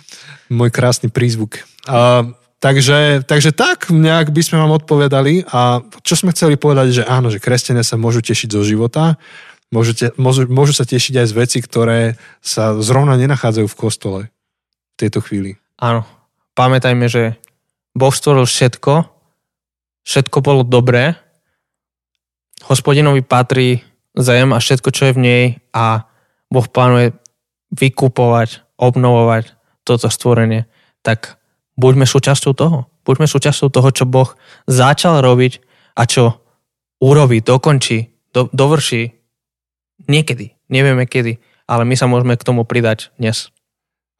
Môj 0.58 0.74
krásny 0.74 1.08
prízvuk. 1.08 1.62
Uh, 1.86 2.34
takže, 2.58 3.22
takže 3.24 3.54
tak 3.54 3.88
nejak 3.88 4.34
by 4.34 4.42
sme 4.42 4.60
vám 4.60 4.76
odpovedali 4.82 5.46
a 5.48 5.80
čo 6.02 6.18
sme 6.18 6.34
chceli 6.34 6.58
povedať, 6.58 7.00
že 7.00 7.02
áno, 7.06 7.30
že 7.32 7.40
kresťania 7.40 7.86
sa 7.86 7.96
môžu 7.96 8.20
tešiť 8.20 8.52
zo 8.52 8.62
života, 8.66 9.16
môžete, 9.72 10.12
môžu, 10.20 10.44
môžu 10.50 10.76
sa 10.76 10.84
tešiť 10.84 11.24
aj 11.24 11.26
z 11.30 11.34
veci, 11.38 11.58
ktoré 11.64 12.20
sa 12.44 12.76
zrovna 12.84 13.16
nenachádzajú 13.16 13.66
v 13.70 13.78
kostole 13.78 14.20
v 14.28 14.96
tejto 15.00 15.24
chvíli. 15.24 15.56
Áno. 15.80 16.04
Pamätajme, 16.52 17.08
že 17.08 17.40
Boh 17.96 18.12
stvoril 18.12 18.44
všetko, 18.44 19.08
všetko 20.06 20.38
bolo 20.42 20.62
dobré, 20.66 21.18
hospodinovi 22.66 23.22
patrí 23.26 23.82
zem 24.14 24.52
a 24.52 24.62
všetko, 24.62 24.88
čo 24.92 25.10
je 25.10 25.16
v 25.16 25.22
nej 25.22 25.44
a 25.72 26.06
Boh 26.52 26.66
plánuje 26.68 27.16
vykupovať, 27.72 28.62
obnovovať 28.76 29.56
toto 29.82 30.06
stvorenie, 30.12 30.68
tak 31.00 31.40
buďme 31.80 32.04
súčasťou 32.04 32.52
toho. 32.52 32.86
Buďme 33.02 33.26
súčasťou 33.26 33.72
toho, 33.72 33.88
čo 33.90 34.04
Boh 34.06 34.30
začal 34.70 35.24
robiť 35.24 35.58
a 35.98 36.06
čo 36.06 36.38
urobí, 37.02 37.42
dokončí, 37.42 38.14
do, 38.30 38.46
dovrší 38.54 39.10
niekedy. 40.06 40.54
Nevieme 40.70 41.08
kedy, 41.08 41.42
ale 41.66 41.82
my 41.82 41.98
sa 41.98 42.06
môžeme 42.06 42.38
k 42.38 42.46
tomu 42.46 42.62
pridať 42.62 43.10
dnes. 43.18 43.50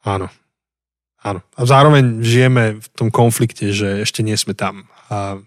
Áno. 0.03 0.27
Áno. 1.23 1.39
A 1.55 1.63
zároveň 1.63 2.19
žijeme 2.19 2.83
v 2.83 2.87
tom 2.91 3.07
konflikte, 3.07 3.71
že 3.71 4.03
ešte 4.03 4.19
nie 4.19 4.35
sme 4.35 4.51
tam. 4.51 4.91
A 5.07 5.39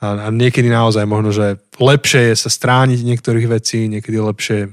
a, 0.00 0.26
a 0.26 0.28
niekedy 0.32 0.72
naozaj 0.72 1.04
možno, 1.04 1.30
že 1.30 1.60
lepšie 1.76 2.32
je 2.32 2.34
sa 2.40 2.48
strániť 2.48 3.04
niektorých 3.04 3.46
vecí, 3.52 3.84
niekedy 3.84 4.16
lepšie 4.16 4.72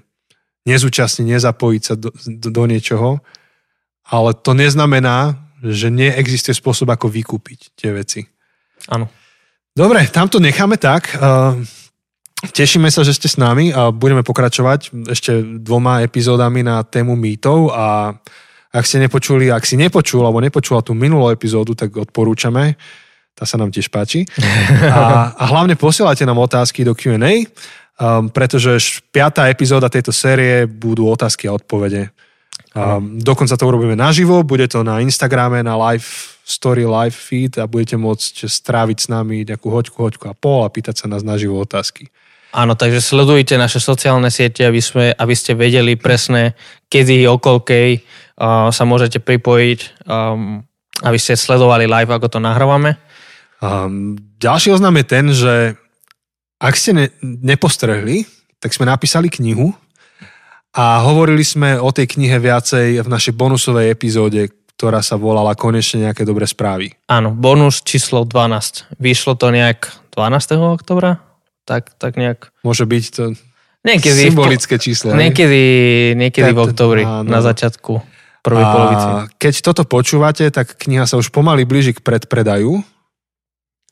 nezúčastniť, 0.64 1.28
nezapojiť 1.36 1.82
sa 1.84 1.94
do, 2.00 2.16
do, 2.16 2.48
do 2.52 2.64
niečoho, 2.64 3.20
ale 4.08 4.32
to 4.36 4.56
neznamená, 4.56 5.36
že 5.60 5.92
neexistuje 5.92 6.56
spôsob, 6.56 6.88
ako 6.88 7.12
vykúpiť 7.12 7.76
tie 7.76 7.92
veci. 7.92 8.24
Áno. 8.88 9.12
Dobre, 9.76 10.08
tam 10.10 10.32
to 10.32 10.40
necháme 10.40 10.80
tak. 10.80 11.14
Tešíme 12.38 12.88
sa, 12.90 13.02
že 13.02 13.14
ste 13.18 13.28
s 13.28 13.38
nami 13.38 13.74
a 13.74 13.90
budeme 13.90 14.22
pokračovať 14.24 14.94
ešte 15.10 15.62
dvoma 15.62 16.06
epizódami 16.06 16.62
na 16.62 16.82
tému 16.86 17.18
mýtov 17.18 17.74
a 17.74 18.14
ak 18.70 18.84
ste 18.86 19.02
nepočuli, 19.02 19.50
ak 19.50 19.66
si 19.66 19.74
nepočul 19.80 20.22
alebo 20.22 20.44
nepočula 20.44 20.86
tú 20.86 20.94
minulú 20.94 21.34
epizódu, 21.34 21.74
tak 21.74 21.98
odporúčame 21.98 22.78
tá 23.38 23.46
sa 23.46 23.62
nám 23.62 23.70
tiež 23.70 23.94
páči. 23.94 24.26
A, 24.90 25.30
a 25.38 25.44
hlavne 25.54 25.78
posielajte 25.78 26.26
nám 26.26 26.42
otázky 26.42 26.82
do 26.82 26.98
Q&A, 26.98 27.46
um, 28.02 28.26
pretože 28.34 29.06
piatá 29.14 29.46
epizóda 29.46 29.94
tejto 29.94 30.10
série 30.10 30.66
budú 30.66 31.06
otázky 31.06 31.46
a 31.46 31.54
odpovede. 31.54 32.10
Um, 32.74 33.18
dokonca 33.22 33.58
to 33.58 33.66
urobíme 33.66 33.98
naživo, 33.98 34.46
bude 34.46 34.66
to 34.70 34.86
na 34.86 35.02
Instagrame, 35.02 35.62
na 35.62 35.78
live 35.78 36.06
story, 36.46 36.86
live 36.86 37.16
feed 37.16 37.58
a 37.58 37.66
budete 37.66 37.98
môcť 37.98 38.46
stráviť 38.46 38.98
s 38.98 39.08
nami 39.10 39.44
nejakú 39.46 39.70
hoďku, 39.70 39.98
hoďku 39.98 40.26
a 40.30 40.38
pol 40.38 40.62
a 40.66 40.70
pýtať 40.70 41.06
sa 41.06 41.06
nás 41.10 41.26
naživo 41.26 41.58
otázky. 41.58 42.10
Áno, 42.56 42.80
takže 42.80 43.04
sledujte 43.04 43.60
naše 43.60 43.84
sociálne 43.84 44.32
siete, 44.32 44.64
aby, 44.64 44.80
sme, 44.80 45.06
aby 45.12 45.34
ste 45.36 45.58
vedeli 45.58 46.00
presne, 46.00 46.56
kedy, 46.88 47.28
okolkej 47.28 47.90
uh, 48.00 48.72
sa 48.72 48.84
môžete 48.88 49.20
pripojiť, 49.20 50.08
um, 50.08 50.64
aby 51.04 51.18
ste 51.20 51.36
sledovali 51.36 51.90
live, 51.90 52.14
ako 52.14 52.38
to 52.38 52.40
nahrávame. 52.40 52.96
Um, 53.58 54.14
ďalší 54.38 54.70
oznam 54.70 54.94
je 55.02 55.06
ten, 55.06 55.26
že 55.34 55.56
ak 56.62 56.74
ste 56.78 56.92
ne, 56.94 57.06
nepostrehli, 57.22 58.26
tak 58.62 58.74
sme 58.74 58.90
napísali 58.90 59.30
knihu 59.30 59.74
a 60.78 61.02
hovorili 61.02 61.42
sme 61.42 61.78
o 61.78 61.90
tej 61.90 62.18
knihe 62.18 62.38
viacej 62.38 63.02
v 63.02 63.08
našej 63.10 63.34
bonusovej 63.34 63.94
epizóde, 63.94 64.54
ktorá 64.78 65.02
sa 65.02 65.18
volala 65.18 65.58
Konečne 65.58 66.06
nejaké 66.10 66.22
dobré 66.22 66.46
správy. 66.46 66.94
Áno, 67.10 67.34
bonus 67.34 67.82
číslo 67.82 68.26
12. 68.26 69.02
Vyšlo 69.02 69.34
to 69.34 69.50
nejak 69.50 69.90
12. 70.14 70.58
oktobra? 70.78 71.18
Tak, 71.66 71.98
tak 71.98 72.14
nejak. 72.18 72.54
Môže 72.62 72.86
byť 72.86 73.04
to 73.10 73.34
niekedy 73.82 74.30
symbolické 74.30 74.78
číslo. 74.78 75.18
Niekedy, 75.18 75.62
niekedy 76.14 76.54
v 76.54 76.62
oktobri, 76.62 77.04
na 77.06 77.42
začiatku 77.42 78.02
prvej 78.46 78.64
a 78.64 78.72
polovici. 78.72 79.08
Keď 79.42 79.54
toto 79.66 79.84
počúvate, 79.84 80.46
tak 80.54 80.78
kniha 80.78 81.10
sa 81.10 81.18
už 81.18 81.34
pomaly 81.34 81.66
blíži 81.66 81.98
k 81.98 82.06
predpredaju 82.06 82.86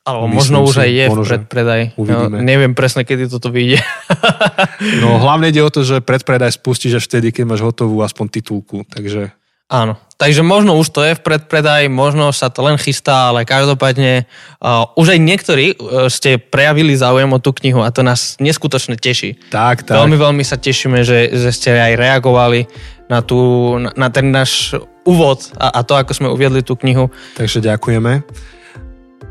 Alebo 0.06 0.30
Myslím 0.30 0.38
možno 0.38 0.58
už 0.70 0.76
si, 0.78 0.82
aj 0.86 0.92
je 0.94 1.06
v 1.10 1.16
predpredaj. 1.26 1.82
uvidíme. 1.98 2.38
No, 2.38 2.46
neviem 2.46 2.74
presne, 2.78 3.02
kedy 3.02 3.26
toto 3.26 3.50
vyjde. 3.50 3.82
No 5.02 5.18
hlavne 5.18 5.50
ide 5.50 5.66
o 5.66 5.72
to, 5.74 5.82
že 5.82 6.06
predpredaj 6.06 6.62
spustíš 6.62 7.02
až 7.02 7.10
vtedy, 7.10 7.34
keď 7.34 7.44
máš 7.50 7.66
hotovú 7.66 8.06
aspoň 8.06 8.26
titulku. 8.30 8.86
Takže 8.86 9.34
Áno. 9.66 9.98
Takže 10.16 10.46
možno 10.46 10.78
už 10.78 10.94
to 10.94 11.02
je 11.02 11.18
v 11.18 11.26
predpredaj, 11.26 11.90
možno 11.90 12.30
sa 12.30 12.54
to 12.54 12.62
len 12.62 12.78
chystá, 12.78 13.34
ale 13.34 13.50
každopádne 13.50 14.30
uh, 14.62 14.88
už 14.94 15.18
aj 15.18 15.20
niektorí 15.20 15.66
uh, 15.74 16.06
ste 16.08 16.38
prejavili 16.38 16.94
záujem 16.94 17.28
o 17.34 17.42
tú 17.42 17.50
knihu 17.52 17.82
a 17.82 17.90
to 17.90 18.06
nás 18.06 18.38
neskutočne 18.38 18.96
teší. 18.96 19.42
tak, 19.50 19.84
tak. 19.84 19.98
Veľmi, 19.98 20.16
veľmi 20.22 20.44
sa 20.46 20.62
tešíme, 20.62 21.02
že, 21.02 21.34
že 21.34 21.50
ste 21.50 21.74
aj 21.74 21.98
reagovali 21.98 22.70
na, 23.10 23.26
tú, 23.26 23.76
na, 23.82 23.90
na 23.98 24.08
ten 24.14 24.30
náš 24.30 24.78
úvod 25.02 25.50
a, 25.58 25.82
a 25.82 25.84
to, 25.84 25.98
ako 25.98 26.14
sme 26.14 26.28
uviedli 26.30 26.62
tú 26.62 26.78
knihu. 26.78 27.10
Takže 27.36 27.66
ďakujeme. 27.66 28.22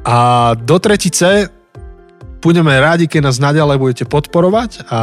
A 0.05 0.53
do 0.61 0.77
tretice 0.77 1.49
budeme 2.45 2.77
rádi, 2.77 3.09
keď 3.09 3.33
nás 3.33 3.41
naďalej 3.41 3.81
budete 3.81 4.05
podporovať 4.05 4.85
a 4.93 5.01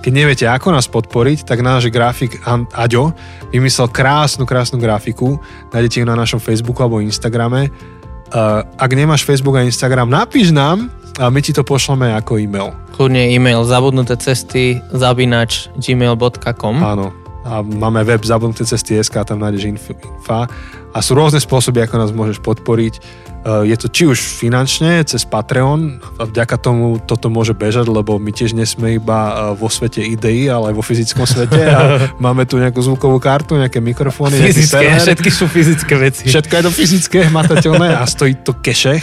keď 0.00 0.12
neviete, 0.12 0.44
ako 0.48 0.72
nás 0.72 0.88
podporiť, 0.88 1.44
tak 1.44 1.60
náš 1.60 1.92
grafik 1.92 2.40
Aďo 2.72 3.12
vymyslel 3.52 3.92
krásnu, 3.92 4.48
krásnu 4.48 4.80
grafiku. 4.80 5.36
Nájdete 5.76 6.00
ju 6.00 6.06
na 6.08 6.16
našom 6.16 6.40
Facebooku 6.40 6.80
alebo 6.80 7.04
Instagrame. 7.04 7.68
Uh, 8.32 8.64
ak 8.80 8.96
nemáš 8.96 9.28
Facebook 9.28 9.60
a 9.60 9.68
Instagram, 9.68 10.08
napíš 10.08 10.56
nám 10.56 10.88
a 11.20 11.28
my 11.28 11.44
ti 11.44 11.52
to 11.52 11.60
pošleme 11.60 12.08
ako 12.16 12.40
e-mail. 12.40 12.72
Kľudne 12.96 13.28
e-mail 13.36 13.60
zabudnuté 13.68 14.16
cesty 14.16 14.80
zabinač 14.96 15.68
gmail.com 15.76 16.80
Áno. 16.80 17.21
A 17.42 17.58
máme 17.62 18.06
web 18.06 18.22
zabudnuté 18.22 18.62
cesty 18.62 18.94
SK, 18.94 19.26
tam 19.26 19.42
nájdeš 19.42 19.66
inf- 19.66 19.98
infa. 19.98 20.46
A 20.92 20.98
sú 21.02 21.16
rôzne 21.16 21.42
spôsoby, 21.42 21.82
ako 21.82 21.94
nás 21.98 22.10
môžeš 22.14 22.38
podporiť. 22.38 22.94
Uh, 23.42 23.66
Je 23.66 23.74
to 23.74 23.90
či 23.90 24.06
už 24.06 24.18
finančne, 24.38 25.02
cez 25.02 25.26
Patreon, 25.26 25.98
a 26.14 26.30
vďaka 26.30 26.54
tomu 26.62 27.02
toto 27.02 27.26
môže 27.26 27.50
bežať, 27.50 27.90
lebo 27.90 28.14
my 28.22 28.30
tiež 28.30 28.54
nesme 28.54 28.94
iba 29.02 29.18
uh, 29.18 29.34
vo 29.58 29.66
svete 29.66 29.98
ideí, 29.98 30.46
ale 30.46 30.70
aj 30.70 30.74
vo 30.78 30.84
fyzickom 30.86 31.26
svete 31.26 31.58
a 31.66 31.80
máme 32.22 32.46
tu 32.46 32.62
nejakú 32.62 32.78
zvukovú 32.78 33.18
kartu, 33.18 33.58
nejaké 33.58 33.82
mikrofóny, 33.82 34.38
nejaký 34.38 34.62
Fyzické, 34.62 34.86
server. 34.86 35.02
všetky 35.02 35.30
sú 35.34 35.44
fyzické 35.50 35.94
veci. 35.98 36.24
Všetko 36.30 36.52
je 36.54 36.62
to 36.62 36.70
fyzické, 36.70 37.18
hmatateľné 37.26 37.98
a 37.98 38.06
stojí 38.06 38.38
to 38.46 38.54
keše. 38.62 39.02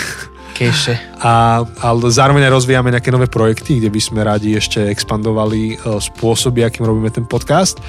Keše. 0.55 1.19
A, 1.19 1.63
ale 1.83 1.99
zároveň 2.07 2.47
rozvíjame 2.47 2.95
nejaké 2.95 3.11
nové 3.11 3.27
projekty, 3.27 3.83
kde 3.83 3.91
by 3.91 3.99
sme 3.99 4.23
radi 4.23 4.55
ešte 4.55 4.87
expandovali 4.87 5.75
uh, 5.83 5.99
spôsoby, 5.99 6.63
akým 6.63 6.87
robíme 6.87 7.11
ten 7.11 7.27
podcast. 7.27 7.83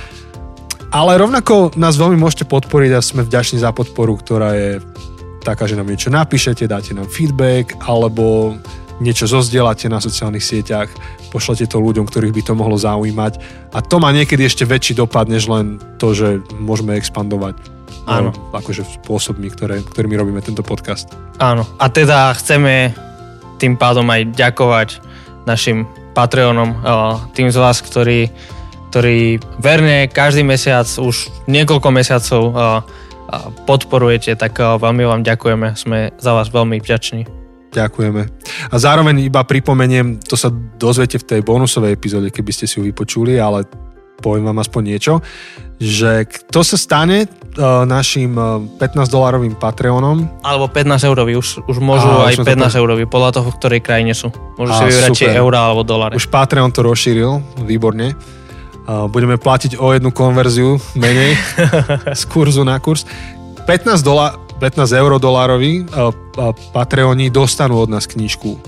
Ale 0.91 1.23
rovnako 1.23 1.79
nás 1.79 1.95
veľmi 1.95 2.19
môžete 2.19 2.51
podporiť 2.51 2.91
a 2.99 3.01
sme 3.01 3.23
vďační 3.23 3.63
za 3.63 3.71
podporu, 3.71 4.19
ktorá 4.19 4.59
je 4.59 4.71
taká, 5.47 5.71
že 5.71 5.79
nám 5.79 5.87
niečo 5.87 6.11
napíšete, 6.11 6.67
dáte 6.67 6.99
nám 6.99 7.07
feedback, 7.07 7.79
alebo 7.87 8.59
niečo 8.99 9.31
zozdielate 9.31 9.87
na 9.87 10.03
sociálnych 10.03 10.43
sieťach, 10.43 10.91
pošlete 11.31 11.71
to 11.71 11.79
ľuďom, 11.79 12.11
ktorých 12.11 12.35
by 12.35 12.43
to 12.43 12.53
mohlo 12.59 12.75
zaujímať. 12.75 13.39
A 13.71 13.79
to 13.87 14.03
má 14.03 14.11
niekedy 14.11 14.43
ešte 14.43 14.67
väčší 14.67 14.99
dopad, 14.99 15.31
než 15.31 15.47
len 15.47 15.79
to, 16.03 16.11
že 16.11 16.43
môžeme 16.59 16.99
expandovať 16.99 17.55
Áno. 18.11 18.35
no, 18.35 18.51
akože 18.51 18.83
spôsobmi, 19.01 19.47
ktoré, 19.47 19.87
ktorými 19.87 20.19
robíme 20.19 20.43
tento 20.43 20.67
podcast. 20.67 21.15
Áno. 21.39 21.63
A 21.79 21.87
teda 21.87 22.35
chceme 22.35 22.91
tým 23.63 23.79
pádom 23.79 24.11
aj 24.11 24.35
ďakovať 24.35 24.89
našim 25.47 25.87
Patreonom, 26.19 26.71
eh, 26.75 27.15
tým 27.39 27.49
z 27.55 27.57
vás, 27.63 27.79
ktorí, 27.79 28.27
ktorí 28.91 29.39
verne 29.63 30.11
každý 30.11 30.43
mesiac, 30.43 30.85
už 30.99 31.31
niekoľko 31.47 31.89
mesiacov 31.95 32.43
podporujete, 33.65 34.35
tak 34.35 34.59
veľmi 34.59 35.07
vám 35.07 35.23
ďakujeme. 35.23 35.79
Sme 35.79 36.11
za 36.19 36.35
vás 36.35 36.51
veľmi 36.51 36.83
vďační. 36.83 37.23
Ďakujeme. 37.71 38.23
A 38.75 38.75
zároveň 38.75 39.31
iba 39.31 39.47
pripomeniem, 39.47 40.19
to 40.19 40.35
sa 40.35 40.51
dozviete 40.51 41.23
v 41.23 41.27
tej 41.31 41.41
bonusovej 41.47 41.95
epizóde, 41.95 42.35
keby 42.35 42.51
ste 42.51 42.67
si 42.67 42.83
ju 42.83 42.83
vypočuli, 42.83 43.39
ale 43.39 43.63
poviem 44.19 44.51
vám 44.51 44.59
aspoň 44.59 44.83
niečo, 44.85 45.15
že 45.81 46.29
kto 46.29 46.61
sa 46.61 46.77
stane 46.77 47.25
uh, 47.25 47.89
našim 47.89 48.37
uh, 48.37 48.61
15-dolárovým 48.77 49.57
Patreonom, 49.57 50.43
Alebo 50.45 50.69
15 50.69 51.09
eurový, 51.09 51.41
už, 51.41 51.65
už 51.65 51.79
môžu 51.81 52.05
Á, 52.05 52.29
aj 52.29 52.35
už 52.37 52.39
sme 52.43 52.59
to 52.59 52.69
15 52.69 52.81
eurový, 52.83 53.05
podľa 53.09 53.41
toho, 53.41 53.49
v 53.49 53.57
ktorej 53.57 53.81
krajine 53.81 54.13
sú. 54.13 54.29
Môžu 54.61 54.77
si 54.77 54.85
Á, 54.85 54.87
vybrať 54.93 55.11
či 55.17 55.25
eurá 55.31 55.73
alebo 55.73 55.87
dolary. 55.87 56.19
už 56.19 56.29
Patreon 56.29 56.69
to 56.75 56.85
rozšíril, 56.85 57.65
výborne, 57.65 58.13
budeme 59.07 59.39
platiť 59.39 59.79
o 59.79 59.95
jednu 59.95 60.11
konverziu 60.11 60.81
menej 60.99 61.39
z 62.21 62.23
kurzu 62.27 62.67
na 62.67 62.79
kurz. 62.83 63.07
15, 63.67 64.03
dola, 64.03 64.35
15 64.59 64.91
euro 64.99 65.23
dolároví 65.23 65.87
uh, 65.87 66.11
uh, 66.11 66.51
Patreoni 66.75 67.31
dostanú 67.31 67.79
od 67.79 67.89
nás 67.93 68.11
knižku. 68.11 68.59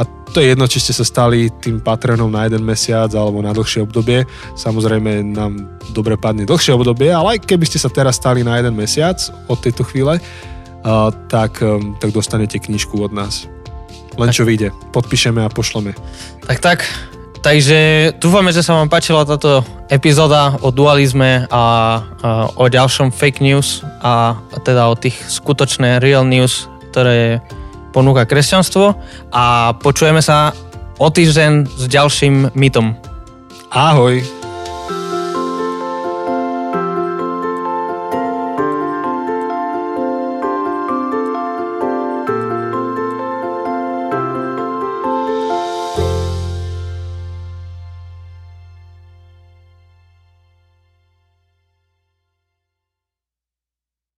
A 0.00 0.08
to 0.32 0.40
je 0.40 0.56
jedno, 0.56 0.64
či 0.64 0.80
ste 0.80 0.96
sa 0.96 1.04
stali 1.04 1.52
tým 1.60 1.84
Patreonom 1.84 2.32
na 2.32 2.48
jeden 2.48 2.64
mesiac 2.64 3.12
alebo 3.12 3.44
na 3.44 3.52
dlhšie 3.52 3.84
obdobie. 3.84 4.24
Samozrejme 4.56 5.28
nám 5.36 5.76
dobre 5.92 6.16
padne 6.16 6.48
dlhšie 6.48 6.72
obdobie, 6.72 7.12
ale 7.12 7.36
aj 7.36 7.44
keby 7.44 7.68
ste 7.68 7.76
sa 7.76 7.92
teraz 7.92 8.16
stali 8.16 8.40
na 8.40 8.56
jeden 8.56 8.72
mesiac 8.72 9.20
od 9.50 9.60
tejto 9.60 9.84
chvíle, 9.84 10.16
uh, 10.16 11.12
tak, 11.28 11.60
tak 12.00 12.10
dostanete 12.16 12.56
knižku 12.56 12.96
od 12.96 13.12
nás. 13.12 13.44
Len 14.16 14.32
čo 14.32 14.48
vyjde. 14.48 14.72
Podpíšeme 14.96 15.44
a 15.44 15.52
pošleme. 15.52 15.92
Tak 16.48 16.58
tak, 16.64 16.78
takže 17.42 18.12
dúfame, 18.16 18.52
že 18.54 18.64
sa 18.64 18.78
vám 18.78 18.88
páčila 18.88 19.28
táto 19.28 19.64
epizóda 19.90 20.56
o 20.62 20.72
dualizme 20.72 21.44
a, 21.48 21.52
a 21.52 21.62
o 22.54 22.64
ďalšom 22.70 23.10
fake 23.10 23.42
news 23.42 23.82
a 24.00 24.38
teda 24.64 24.88
o 24.88 24.94
tých 24.94 25.16
skutočné 25.28 25.98
real 25.98 26.24
news, 26.24 26.70
ktoré 26.92 27.42
ponúka 27.90 28.24
kresťanstvo 28.24 28.94
a 29.34 29.74
počujeme 29.82 30.22
sa 30.22 30.54
o 31.00 31.08
týždeň 31.08 31.66
s 31.66 31.84
ďalším 31.90 32.54
mytom. 32.54 32.94
Ahoj! 33.70 34.39